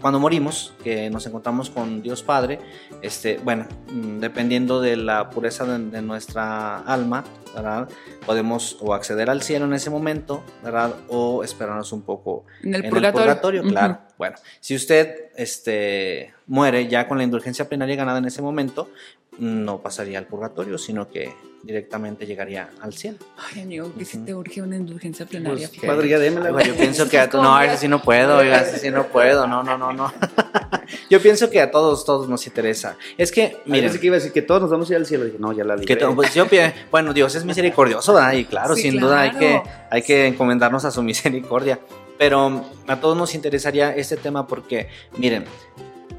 cuando 0.00 0.18
morimos, 0.18 0.72
que 0.82 1.10
nos 1.10 1.26
encontramos 1.26 1.70
con 1.70 2.02
Dios 2.02 2.22
Padre, 2.22 2.58
este, 3.02 3.38
bueno, 3.38 3.66
mm, 3.90 4.18
dependiendo 4.18 4.80
de 4.80 4.96
la 4.96 5.30
pureza 5.30 5.64
de, 5.64 6.02
nuestra 6.02 6.78
alma, 6.78 7.24
¿verdad? 7.54 7.88
Podemos 8.26 8.78
o 8.80 8.94
acceder 8.94 9.30
al 9.30 9.42
cielo 9.42 9.66
en 9.66 9.74
ese 9.74 9.90
momento, 9.90 10.42
¿verdad? 10.62 10.94
O 11.08 11.44
esperarnos 11.44 11.92
un 11.92 12.02
poco 12.02 12.44
en 12.62 12.74
el 12.74 12.88
purgatorio. 12.88 13.62
claro. 13.62 13.98
Bueno, 14.18 14.36
si 14.60 14.74
usted 14.74 15.30
este, 15.36 16.34
muere 16.46 16.88
ya 16.88 17.06
con 17.06 17.18
la 17.18 17.24
indulgencia 17.24 17.68
plenaria 17.68 17.94
ganada 17.94 18.18
en 18.18 18.24
ese 18.24 18.42
momento, 18.42 18.90
no 19.38 19.80
pasaría 19.80 20.18
al 20.18 20.26
purgatorio, 20.26 20.78
sino 20.78 21.08
que 21.08 21.32
directamente 21.62 22.26
llegaría 22.26 22.70
al 22.80 22.94
cielo. 22.94 23.18
Ay, 23.36 23.62
amigo, 23.62 23.92
que 23.96 24.04
si 24.04 24.18
te 24.18 24.34
urge 24.34 24.62
una 24.62 24.76
indulgencia 24.76 25.26
plenaria. 25.26 25.68
Pues, 25.68 25.84
padre, 25.84 26.08
ya 26.08 26.18
démela. 26.18 26.62
Yo 26.62 26.74
pienso 26.74 27.08
que 27.08 27.18
a 27.18 27.26
no, 27.26 27.56
a 27.56 27.76
sí 27.76 27.88
no 27.88 28.02
puedo, 28.02 28.38
oiga, 28.38 28.64
sí 28.64 28.90
no 28.90 29.06
puedo, 29.08 29.46
no, 29.46 29.62
no, 29.62 29.76
no, 29.76 29.92
no. 29.92 30.12
Yo 31.10 31.20
pienso 31.20 31.50
que 31.50 31.60
a 31.60 31.70
todos, 31.70 32.04
todos 32.04 32.28
nos 32.28 32.46
interesa. 32.46 32.96
Es 33.16 33.32
que, 33.32 33.58
mira. 33.66 33.90
que 33.90 34.06
iba 34.06 34.16
a 34.16 34.18
decir 34.18 34.32
que 34.32 34.42
todos 34.42 34.62
nos 34.62 34.70
vamos 34.70 34.88
a 34.88 34.92
ir 34.94 34.96
al 34.98 35.06
cielo. 35.06 35.24
Dije, 35.24 35.38
no, 35.38 35.52
ya 35.52 35.64
la 35.64 35.76
libré. 35.76 35.96
pues 36.14 36.34
yo, 36.34 36.46
bueno, 36.90 37.12
Dios 37.12 37.34
es 37.34 37.44
misericordioso, 37.44 38.14
¿verdad? 38.14 38.32
Y 38.32 38.44
claro, 38.44 38.74
sin 38.74 38.98
duda 38.98 39.20
hay 39.20 39.30
que, 39.32 39.62
hay 39.90 40.02
que 40.02 40.26
encomendarnos 40.26 40.84
a 40.84 40.90
su 40.90 41.02
misericordia. 41.02 41.78
Pero 42.18 42.64
a 42.88 43.00
todos 43.00 43.16
nos 43.16 43.34
interesaría 43.34 43.94
este 43.94 44.16
tema 44.16 44.46
porque, 44.46 44.88
miren, 45.18 45.44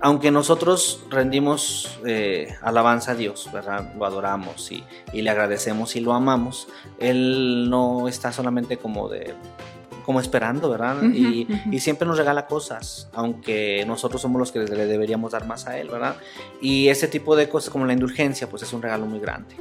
aunque 0.02 0.32
nosotros 0.32 1.02
rendimos 1.10 2.00
eh, 2.06 2.56
alabanza 2.62 3.12
a 3.12 3.16
Dios, 3.16 3.50
¿verdad? 3.52 3.94
Lo 3.98 4.06
adoramos 4.06 4.72
y, 4.72 4.84
le 5.14 5.30
agradecemos 5.30 5.96
y 5.96 6.00
lo 6.00 6.14
amamos, 6.14 6.68
Él 7.00 7.70
no 7.70 8.08
está 8.08 8.32
solamente 8.32 8.78
como 8.78 9.10
de 9.10 9.34
como 10.06 10.20
esperando, 10.20 10.72
¿verdad? 10.72 11.04
Y, 11.04 11.46
siempre 11.80 12.08
nos 12.08 12.18
regala 12.18 12.48
cosas, 12.48 13.10
aunque 13.14 13.84
nosotros 13.86 14.20
somos 14.20 14.40
los 14.40 14.52
que 14.52 14.60
le 14.60 14.88
deberíamos 14.88 15.34
dar 15.34 15.46
más 15.46 15.68
a 15.68 15.78
él, 15.78 15.90
¿verdad? 15.90 16.16
Y 16.60 16.88
ese 16.88 17.08
tipo 17.08 17.36
de 17.36 17.48
cosas 17.48 17.70
como 17.70 17.86
la 17.86 17.94
indulgencia, 17.94 18.50
pues 18.50 18.64
es 18.64 18.74
un 18.74 18.82
regalo 18.82 19.06
muy 19.06 19.20
grande, 19.20 19.56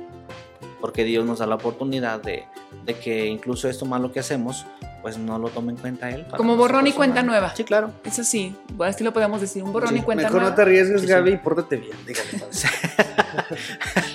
porque 0.81 1.05
Dios 1.05 1.27
nos 1.27 1.41
da 1.41 1.47
la 1.47 1.57
oportunidad 1.57 2.23
de, 2.23 2.47
de 2.87 2.95
que 2.95 3.27
incluso 3.27 3.69
esto 3.69 3.85
malo 3.85 4.11
que 4.11 4.21
hacemos, 4.21 4.65
pues 5.03 5.17
no 5.19 5.39
lo 5.39 5.49
tome 5.49 5.73
en 5.73 5.79
cuenta 5.79 6.11
él. 6.11 6.27
Como 6.37 6.57
borrón 6.57 6.87
y 6.87 6.93
cuenta 6.93 7.23
nueva. 7.23 7.55
Sí, 7.55 7.65
claro. 7.65 7.93
Eso 8.05 8.25
sí, 8.25 8.55
bueno, 8.73 8.91
así 8.95 9.05
lo 9.05 9.13
podemos 9.13 9.41
decir, 9.41 9.63
un 9.63 9.73
borrón 9.73 9.91
Sí, 9.91 9.97
y 9.99 10.03
cuenta 10.03 10.25
Mejor 10.25 10.37
nueva. 10.37 10.51
no 10.51 10.57
te 10.57 10.63
arriesgues, 10.63 11.01
Sí, 11.01 11.07
sí. 11.07 11.13
Gaby, 11.13 11.33
y 11.33 11.37
pórtate 11.37 11.77
bien. 11.77 11.97
Dígale, 12.07 12.29
padre. 12.33 13.59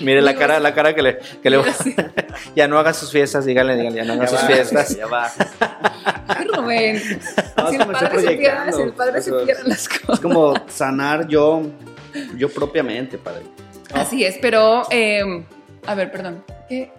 Mire 0.02 0.20
la 0.22 0.34
cara, 0.34 0.60
la 0.60 0.74
cara 0.74 0.94
que 0.94 1.02
le, 1.02 1.18
que 1.42 1.50
le 1.50 1.58
ya 2.56 2.68
no 2.68 2.78
haga 2.78 2.92
sus 2.92 3.10
fiestas, 3.10 3.44
dígale, 3.44 3.76
dígale, 3.76 3.96
ya 3.96 4.04
no 4.04 4.12
haga 4.14 4.24
Ya 4.24 4.28
sus 4.30 4.42
va, 4.42 4.46
fiestas. 4.46 4.96
Ya 4.96 5.06
va. 5.06 5.32
Ay, 6.28 6.46
Rubén. 6.54 7.02
No, 7.56 7.68
si 7.70 7.74
es 7.76 7.80
el 7.80 7.86
padre 7.86 8.20
supiera, 8.20 8.22
proyectando. 8.22 8.76
si 8.76 8.82
el 8.82 8.92
padre 8.92 9.18
es- 9.18 9.24
supiera 9.24 9.60
las 9.64 9.78
Es 9.78 9.88
cosas. 9.88 10.20
como 10.20 10.54
sanar 10.68 11.26
yo, 11.28 11.62
yo 12.36 12.48
propiamente, 12.50 13.18
padre. 13.18 13.42
Así 13.92 14.24
es, 14.24 14.36
pero 14.40 14.82
eh, 14.90 15.44
a 15.86 15.94
ver, 15.94 16.10
perdón. 16.10 16.44
¿Qué? 16.68 16.92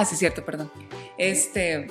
Ah, 0.00 0.04
sí, 0.04 0.16
cierto, 0.16 0.44
perdón. 0.44 0.70
Este. 1.18 1.88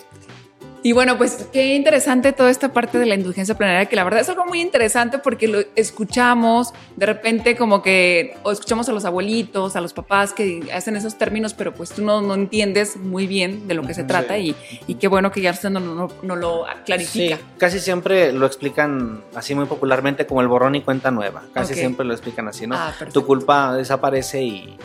Y 0.86 0.91
bueno, 0.91 1.18
pues 1.18 1.47
qué 1.54 1.76
interesante 1.76 2.34
toda 2.34 2.49
esta 2.51 2.74
parte 2.74 2.97
de 2.97 3.06
la 3.06 3.16
indulgencia 3.16 3.56
plenaria, 3.58 3.86
que 3.86 3.95
la 3.95 4.04
verdad 4.04 4.20
es 4.20 4.28
algo 4.28 4.45
muy 4.45 4.60
interesante 4.60 5.18
porque 5.18 5.47
lo 5.47 5.60
escuchamos 5.78 6.74
de 6.97 7.06
repente 7.06 7.56
como 7.56 7.82
que, 7.82 8.36
o 8.43 8.51
escuchamos 8.51 8.89
a 8.89 8.91
los 8.91 9.06
abuelitos, 9.06 9.78
a 9.78 9.82
los 9.82 9.93
papás 9.93 10.34
que 10.34 10.68
hacen 10.74 10.97
esos 10.97 11.18
términos, 11.18 11.54
pero 11.54 11.74
pues 11.74 11.91
tú 11.91 12.04
no, 12.04 12.20
no 12.22 12.34
entiendes 12.34 12.97
muy 12.97 13.28
bien 13.28 13.66
de 13.70 13.76
lo 13.76 13.84
que 13.84 13.93
se 13.93 14.04
trata 14.04 14.38
y, 14.38 14.58
y 14.86 14.95
qué 14.95 15.08
bueno 15.08 15.32
que 15.32 15.39
ya 15.39 15.51
usted 15.51 15.70
no, 15.70 15.80
no, 15.80 16.10
no 16.22 16.36
lo 16.36 16.66
clarifica. 16.86 17.38
Sí, 17.38 17.43
casi 17.58 17.80
siempre 17.80 18.34
lo 18.34 18.45
explican 18.45 19.24
así 19.36 19.56
muy 19.56 19.68
popularmente 19.68 20.26
como 20.28 20.41
el 20.41 20.49
borrón 20.49 20.76
y 20.76 20.82
cuenta 20.82 21.12
nueva. 21.12 21.43
Casi 21.54 21.76
siempre 21.76 22.06
lo 22.06 22.12
explican 22.12 22.49
así, 22.49 22.68
¿no? 22.68 22.76
Ah, 22.76 22.93
tu 23.14 23.26
culpa 23.26 23.74
desaparece 23.74 24.43
y- 24.43 24.78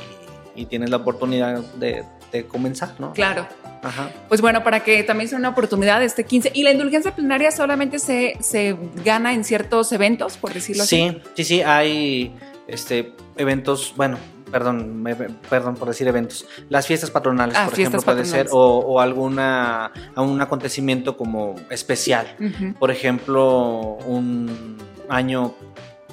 y 0.54 0.66
tienes 0.66 0.90
la 0.90 0.98
oportunidad 0.98 1.58
de, 1.74 2.04
de 2.32 2.46
comenzar, 2.46 2.94
¿no? 2.98 3.12
Claro. 3.12 3.46
Ajá. 3.82 4.10
Pues 4.28 4.40
bueno, 4.40 4.64
para 4.64 4.80
que 4.80 5.02
también 5.04 5.28
sea 5.28 5.38
una 5.38 5.50
oportunidad 5.50 6.02
este 6.02 6.24
15. 6.24 6.50
Y 6.54 6.62
la 6.64 6.72
indulgencia 6.72 7.14
plenaria 7.14 7.50
solamente 7.52 7.98
se, 7.98 8.36
se 8.40 8.76
gana 9.04 9.32
en 9.32 9.44
ciertos 9.44 9.92
eventos, 9.92 10.36
por 10.36 10.52
decirlo 10.52 10.82
así. 10.82 11.10
Sí, 11.10 11.22
sí, 11.34 11.44
sí, 11.44 11.62
hay 11.62 12.34
este, 12.66 13.12
eventos, 13.36 13.94
bueno, 13.96 14.18
perdón, 14.50 15.00
me- 15.02 15.14
perdón 15.14 15.76
por 15.76 15.88
decir 15.88 16.08
eventos, 16.08 16.44
las 16.68 16.86
fiestas 16.86 17.10
patronales, 17.10 17.56
Ah, 17.56 17.66
por 17.66 17.74
fiestas 17.76 18.02
ejemplo, 18.02 18.14
puede 18.14 18.24
ser, 18.24 18.46
patronales. 18.46 18.52
o, 18.52 18.78
o 18.94 19.00
alguna, 19.00 19.92
un 20.16 20.40
acontecimiento 20.40 21.16
como 21.16 21.54
especial. 21.70 22.34
Por 22.80 22.90
ejemplo, 22.90 23.98
un 24.06 24.76
año 25.08 25.54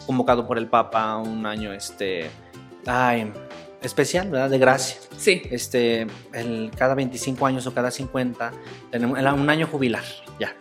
convocado 0.06 0.46
por 0.46 0.58
el 0.60 0.68
Papa, 0.68 1.18
un 1.18 1.46
año 1.48 1.74
este, 1.74 2.30
ay, 2.86 3.32
especial, 3.86 4.30
¿verdad? 4.30 4.50
De 4.50 4.58
gracia. 4.58 4.98
Sí. 5.18 5.42
Este, 5.52 6.08
el, 6.34 6.72
cada 6.78 6.96
25 6.96 7.46
años 7.46 7.66
o 7.68 7.74
cada 7.74 7.92
50, 7.92 8.52
tenemos 8.92 9.18
el- 9.20 9.28
un 9.28 9.50
año 9.50 9.68
jubilar, 9.68 10.04
ya. 10.40 10.56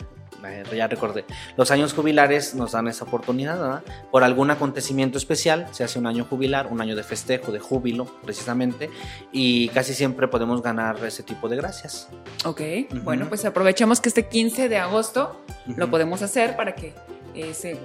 eh, 0.47 0.63
Ya 0.75 0.87
recordé. 0.87 1.25
Los 1.57 1.71
años 1.71 1.93
jubilares 1.93 2.53
nos 2.53 2.73
dan 2.73 2.87
esa 2.87 3.05
oportunidad, 3.05 3.59
¿verdad? 3.59 3.83
Por 4.11 4.23
algún 4.23 4.51
acontecimiento 4.51 5.17
especial, 5.17 5.67
se 5.71 5.83
hace 5.83 5.97
un 5.97 6.05
año 6.05 6.23
jubilar, 6.25 6.67
un 6.67 6.81
año 6.81 6.95
de 6.95 7.01
festejo, 7.03 7.51
de 7.51 7.59
júbilo, 7.59 8.05
precisamente, 8.23 8.89
y 9.31 9.69
casi 9.69 9.93
siempre 9.95 10.27
podemos 10.27 10.61
ganar 10.61 11.03
ese 11.03 11.23
tipo 11.23 11.49
de 11.49 11.55
gracias. 11.55 12.09
Ok. 12.45 12.61
Bueno, 13.03 13.27
pues 13.27 13.43
aprovechemos 13.45 13.99
que 14.01 14.09
este 14.09 14.27
15 14.27 14.69
de 14.69 14.77
agosto 14.77 15.41
lo 15.65 15.89
podemos 15.89 16.21
hacer 16.21 16.55
para 16.55 16.75
que 16.75 16.93
eh, 17.33 17.53
se, 17.55 17.79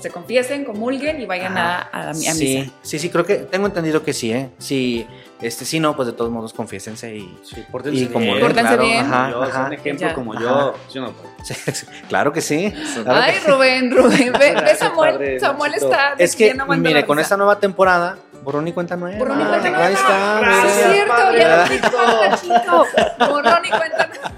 se 0.00 0.10
confiesen, 0.10 0.64
comulguen 0.64 1.20
y 1.20 1.26
vayan 1.26 1.56
a, 1.56 1.78
a, 1.92 2.10
a 2.10 2.12
misa. 2.12 2.34
Sí, 2.34 2.72
sí, 2.82 2.98
sí, 2.98 3.08
creo 3.10 3.24
que 3.24 3.36
tengo 3.36 3.66
entendido 3.66 4.02
que 4.02 4.12
sí, 4.12 4.32
¿eh? 4.32 4.50
Sí, 4.58 5.06
este, 5.40 5.64
sí, 5.64 5.78
no, 5.80 5.94
pues 5.94 6.06
de 6.06 6.12
todos 6.12 6.30
modos 6.30 6.52
confiésense 6.52 7.14
y... 7.14 7.38
Sí, 7.44 7.64
pórtense 7.70 8.00
Y 8.02 8.06
como 8.06 8.24
bien. 8.24 8.40
Pórtense 8.40 8.68
claro, 8.74 8.82
bien. 8.82 9.04
Ajá, 9.06 9.30
Yo, 9.30 9.42
ajá. 9.42 9.64
un 9.66 9.72
ejemplo 9.74 10.08
Ya. 10.08 10.14
como 10.14 10.32
Ajá. 10.32 10.42
yo. 10.42 10.74
¿sí 10.88 10.98
o 10.98 11.02
no, 11.02 11.12
padre? 11.12 11.30
Sí, 11.44 11.54
sí, 11.72 11.86
claro 12.08 12.32
que 12.32 12.40
sí. 12.40 12.72
claro 13.04 13.20
Ay, 13.22 13.34
que. 13.38 13.50
Rubén, 13.50 13.90
Rubén, 13.96 14.32
ve, 14.32 14.54
ve 14.54 14.74
Samuel, 14.74 15.12
padre, 15.14 15.40
Samuel 15.40 15.74
está 15.74 16.14
Es 16.18 16.34
que, 16.34 16.54
mire, 16.78 17.04
con 17.06 17.18
esta 17.18 17.36
nueva 17.36 17.58
temporada, 17.60 18.18
borrón 18.42 18.66
y 18.66 18.72
cuenta 18.72 18.96
nueva. 18.96 19.18
Borrón 19.18 19.40
y 19.40 19.44
Ah, 19.44 19.48
cuenta 19.48 19.70
nueva. 19.70 19.86
Ahí 19.86 19.94
está. 19.94 20.40
Gracias, 20.40 20.78
es 20.78 20.92
cierto, 20.92 21.14
padre. 21.14 21.38
ya 21.40 21.56
lo 21.56 21.68
dijo, 21.68 22.20
Nachito. 22.30 22.86
Borrón 23.30 23.64
y 23.64 23.68
cuenta 23.70 24.06
nueva. 24.08 24.32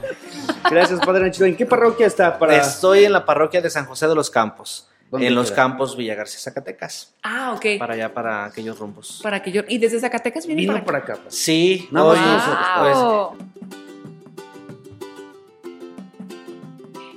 Gracias, 0.70 1.00
Padre 1.00 1.22
Nachito. 1.24 1.44
¿En 1.46 1.56
qué 1.56 1.64
parroquia 1.64 2.06
está? 2.06 2.38
Para... 2.38 2.56
Estoy 2.56 3.04
en 3.04 3.12
la 3.12 3.24
parroquia 3.24 3.62
de 3.62 3.70
San 3.70 3.86
José 3.86 4.06
de 4.08 4.14
los 4.14 4.28
Campos, 4.28 4.86
¿Dónde 5.10 5.26
en 5.26 5.34
los 5.34 5.50
campos 5.52 5.96
Villa 5.96 6.14
García, 6.14 6.38
Zacatecas, 6.40 7.14
Ah, 7.22 7.54
ok. 7.56 7.78
para 7.78 7.94
allá, 7.94 8.12
para 8.12 8.44
aquellos 8.44 8.78
rumbos. 8.78 9.20
Para 9.22 9.42
que 9.42 9.50
yo. 9.52 9.62
Y 9.68 9.78
desde 9.78 9.98
Zacatecas 10.00 10.46
viene 10.46 10.62
Vino 10.62 10.84
para 10.84 10.98
acá. 10.98 11.12
acá. 11.14 11.22
padre. 11.22 11.30
Sí, 11.30 11.88
más 11.90 12.02
hoy- 12.04 12.18
nosotros, 12.18 12.66
pues, 12.80 12.96
Wow. 12.96 13.36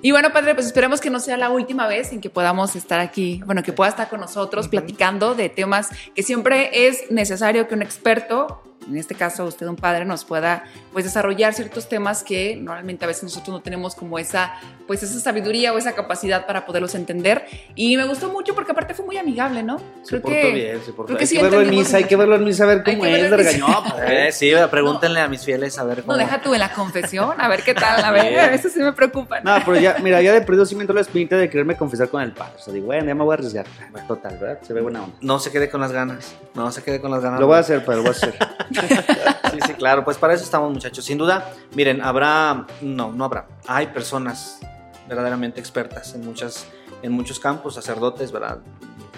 Y 0.04 0.10
bueno, 0.12 0.34
padre, 0.34 0.56
pues 0.56 0.66
esperemos 0.66 1.00
que 1.00 1.12
no 1.12 1.20
sea 1.20 1.38
la 1.38 1.52
última 1.52 1.86
vez 1.86 2.12
en 2.12 2.22
que 2.22 2.30
podamos 2.32 2.76
estar 2.76 3.00
aquí, 3.00 3.40
bueno, 3.46 3.62
que 3.62 3.72
pueda 3.72 3.90
estar 3.92 4.10
con 4.10 4.20
nosotros 4.20 4.68
platicando 4.68 5.36
de 5.36 5.50
temas 5.50 5.90
que 6.16 6.24
siempre 6.24 6.88
es 6.88 7.12
necesario 7.12 7.68
que 7.68 7.76
un 7.76 7.84
experto, 7.84 8.64
en 8.88 8.98
este 8.98 9.16
caso 9.16 9.46
usted 9.46 9.68
un 9.68 9.76
padre, 9.76 10.06
nos 10.06 10.26
pueda 10.26 10.64
pues 10.92 11.06
desarrollar 11.06 11.54
ciertos 11.54 11.88
temas 11.88 12.24
que 12.24 12.56
normalmente 12.56 13.06
a 13.06 13.08
veces 13.08 13.24
nosotros 13.24 13.50
no 13.50 13.62
tenemos 13.62 13.96
como 13.96 14.18
esa 14.20 14.54
pues 14.88 15.04
esa 15.04 15.20
sabiduría 15.20 15.72
o 15.74 15.78
esa 15.78 15.94
capacidad 15.94 16.46
para 16.46 16.66
poderlos 16.66 16.96
entender. 16.96 17.46
Y 17.76 17.96
me 17.96 18.06
gustó 18.06 18.30
mucho 18.30 18.54
porque 18.54 18.72
aparte 18.72 18.94
fue 18.94 19.06
muy 19.06 19.18
amigable, 19.18 19.64
¿no? 19.64 19.80
Se 20.04 20.20
portó 20.20 20.52
bien, 20.52 20.82
se 20.84 20.92
portó 20.92 21.06
creo 21.06 21.18
que 21.18 21.24
Hay 21.24 21.28
sí 21.28 21.38
que 21.38 21.44
verlo 21.44 21.62
en 21.62 21.70
misa, 21.70 21.98
hay 21.98 22.04
que 22.04 22.16
verlo 22.16 22.36
en 22.36 22.44
misa 22.44 22.64
a 22.64 22.68
ver 22.68 22.84
cómo 22.84 23.06
es. 23.06 23.32
regañó, 23.32 23.68
padre. 23.84 24.28
eh, 24.28 24.32
sí, 24.32 24.52
pregúntenle 24.70 25.22
a 25.22 25.28
mis 25.28 25.44
fieles 25.44 25.78
a 25.78 25.84
ver 25.84 26.02
cómo. 26.02 26.14
No, 26.14 26.18
deja 26.18 26.42
tú 26.42 26.54
en 26.54 26.60
la 26.60 26.74
confesión, 26.74 27.40
a 27.40 27.48
ver 27.48 27.64
qué 27.64 27.74
tal, 27.74 28.04
a 28.04 28.12
ver, 28.12 28.40
a 28.40 28.50
veces 28.50 28.74
sí 28.74 28.80
me 28.80 28.94
preocupan. 28.94 29.44
No, 29.44 29.56
pero 29.66 29.80
ya, 29.80 29.98
mira, 30.02 30.22
ya 30.22 30.34
de 30.34 30.42
perdido 30.42 30.66
sí 30.66 30.76
me 30.76 30.82
entró 30.82 30.94
la 30.94 31.02
espinita 31.02 31.38
de 31.38 31.50
quererme 31.50 31.78
confesar 31.78 32.10
con 32.10 32.22
el 32.22 32.32
padre. 32.32 32.54
O 32.58 32.62
sea, 32.62 32.74
digo, 32.74 32.88
bueno, 32.88 33.06
ya 33.06 33.16
me 33.16 33.24
voy 33.24 33.32
a 33.32 33.36
arriesgar. 33.36 33.66
Total, 34.08 34.38
¿verdad? 34.40 34.60
Se 34.62 34.74
ve 34.74 34.82
buena 34.82 35.04
onda. 35.04 35.16
No 35.22 35.40
se 35.40 35.52
quede 35.52 35.70
con 35.70 35.80
las 35.82 35.92
ganas. 35.92 36.36
No 36.54 36.72
se 36.72 36.84
quede 36.84 37.00
con 37.00 37.12
las 37.12 37.22
ganas. 37.22 37.40
Lo 37.40 37.48
voy 37.48 37.56
a 37.58 37.60
hacer, 37.60 37.86
padre, 37.86 37.98
lo 37.98 38.04
voy 38.04 38.10
a 38.10 38.12
hacer. 38.12 38.36
Sí, 38.74 39.60
sí, 39.68 39.74
claro, 39.74 40.04
pues 40.04 40.18
para 40.18 40.34
eso 40.34 40.44
estamos 40.44 40.72
muchachos. 40.72 41.04
Sin 41.04 41.18
duda, 41.18 41.54
miren, 41.76 42.02
habrá, 42.02 42.66
no, 42.82 43.12
no 43.12 43.26
habrá. 43.26 43.48
Hay 43.68 43.88
personas 43.88 44.60
verdaderamente 45.08 45.60
expertas 45.60 46.16
en, 46.16 46.26
muchas, 46.26 46.66
en 47.02 47.12
muchos 47.12 47.40
campos, 47.40 47.76
sacerdotes, 47.76 48.32
¿verdad? 48.32 48.60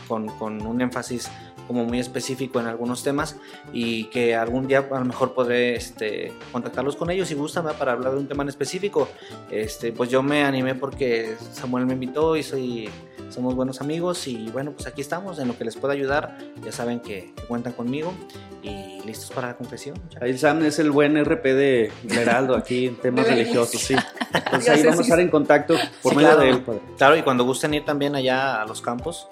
Con, 0.07 0.29
un 0.65 0.81
énfasis 0.81 1.29
como 1.67 1.85
muy 1.85 1.99
específico 1.99 2.59
en 2.59 2.67
algunos 2.67 3.03
temas 3.03 3.37
y 3.71 4.05
que 4.05 4.35
algún 4.35 4.67
día 4.67 4.87
a 4.91 4.99
lo 4.99 5.05
mejor 5.05 5.33
podré 5.33 5.75
este, 5.75 6.33
contactarlos 6.51 6.95
con 6.95 7.09
ellos 7.09 7.29
si 7.29 7.35
gustan 7.35 7.63
¿verdad? 7.63 7.79
para 7.79 7.91
hablar 7.93 8.13
de 8.13 8.19
un 8.19 8.27
tema 8.27 8.43
en 8.43 8.49
específico. 8.49 9.07
Este, 9.49 9.91
pues 9.91 10.09
yo 10.09 10.21
me 10.21 10.43
animé 10.43 10.75
porque 10.75 11.35
Samuel 11.53 11.85
me 11.85 11.93
invitó 11.93 12.35
y 12.35 12.43
soy, 12.43 12.89
somos 13.34 13.55
buenos 13.55 13.81
amigos 13.81 14.27
y 14.27 14.49
bueno, 14.51 14.71
pues 14.71 14.88
aquí 14.88 15.01
estamos 15.01 15.39
en 15.39 15.47
lo 15.47 15.57
que 15.57 15.65
les 15.65 15.75
pueda 15.75 15.93
ayudar. 15.93 16.38
Ya 16.63 16.71
saben 16.71 16.99
que, 16.99 17.34
que 17.36 17.43
cuentan 17.47 17.73
conmigo 17.73 18.13
y 18.61 19.01
listos 19.05 19.31
para 19.31 19.47
la 19.49 19.57
confesión. 19.57 19.99
Ahí 20.21 20.38
Sam 20.38 20.63
es 20.63 20.79
el 20.79 20.91
buen 20.91 21.17
RP 21.23 21.43
de 21.43 21.91
Heraldo 22.09 22.55
aquí 22.55 22.88
en 22.88 22.95
temas 23.01 23.27
religiosos, 23.27 23.81
sí. 23.81 23.95
Entonces 24.34 24.69
ahí 24.69 24.84
vamos 24.84 24.99
a 24.99 25.03
estar 25.03 25.19
en 25.19 25.29
contacto 25.29 25.75
por 26.01 26.11
Sí, 26.11 26.17
medio 26.17 26.29
claro. 26.29 26.41
de 26.43 26.49
él, 26.49 26.61
padre. 26.61 26.81
Claro, 26.97 27.17
y 27.17 27.21
cuando 27.23 27.43
gusten 27.43 27.73
ir 27.73 27.86
también 27.86 28.15
allá 28.15 28.61
a 28.61 28.65
los 28.65 28.81
campos, 28.81 29.27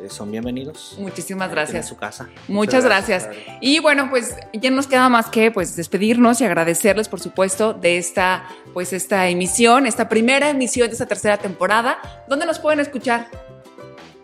eh, 0.00 0.08
son 0.10 0.30
bienvenidos. 0.30 0.96
Muchísimas 0.98 1.50
gracias. 1.50 1.70
tienen 1.70 1.88
su 1.88 1.96
casa. 1.96 2.28
Muchas 2.46 2.84
gracias. 2.84 3.24
padre. 3.24 3.58
Y 3.60 3.80
bueno, 3.80 4.08
pues 4.10 4.36
ya 4.52 4.70
nos 4.70 4.86
queda 4.86 5.08
más 5.08 5.26
que 5.28 5.50
pues 5.50 5.74
despedirnos 5.74 6.40
y 6.40 6.44
agradecerles, 6.44 7.08
por 7.08 7.20
supuesto, 7.20 7.72
de 7.74 7.98
esta 7.98 8.44
pues 8.72 8.92
esta 8.92 9.28
emisión, 9.28 9.86
esta 9.86 10.08
primera 10.08 10.50
emisión 10.50 10.86
de 10.88 10.92
esta 10.92 11.06
tercera 11.06 11.38
temporada, 11.38 11.98
donde 12.28 12.46
nos 12.46 12.58
pueden 12.58 12.78
escuchar. 12.80 13.26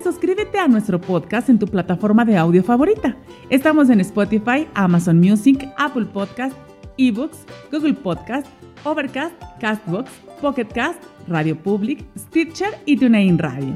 Suscríbete 0.05 0.59
a 0.59 0.69
nuestro 0.69 1.01
podcast 1.01 1.49
en 1.49 1.59
tu 1.59 1.67
plataforma 1.67 2.27
de 2.27 2.37
audio 2.37 2.63
favorita. 2.63 3.17
Estamos 3.49 3.89
en 3.89 4.03
Spotify, 4.03 4.69
Amazon 4.75 5.19
Music, 5.19 5.67
Apple 5.79 6.05
Podcast, 6.05 6.55
eBooks, 6.99 7.39
Google 7.73 7.95
Podcast, 7.95 8.47
Overcast, 8.85 9.35
Castbox, 9.59 10.11
Pocket 10.43 10.67
Cast, 10.67 11.03
Radio 11.27 11.57
Public, 11.57 12.05
Stitcher 12.19 12.79
y 12.85 12.99
TuneIn 12.99 13.39
Radio. 13.39 13.73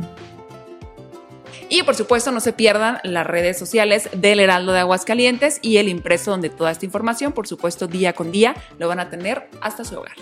Y 1.70 1.83
por 1.85 1.95
supuesto, 1.95 2.31
no 2.31 2.41
se 2.41 2.53
pierdan 2.53 2.99
las 3.05 3.26
redes 3.26 3.59
sociales 3.59 4.11
del 4.14 4.41
Heraldo 4.41 4.72
de 4.72 4.81
Aguascalientes 4.81 5.61
y 5.62 5.79
el 5.79 5.89
impreso 5.89 6.31
donde 6.31 6.51
toda 6.51 6.72
esta 6.72 6.85
información, 6.85 7.33
por 7.33 7.49
supuesto, 7.49 7.87
día 7.87 8.12
con 8.12 8.33
día, 8.33 8.55
lo 8.79 8.87
van 8.87 9.01
a 9.01 9.09
tener 9.09 9.49
hasta 9.62 9.83
su 9.83 9.97
hogar. 9.97 10.16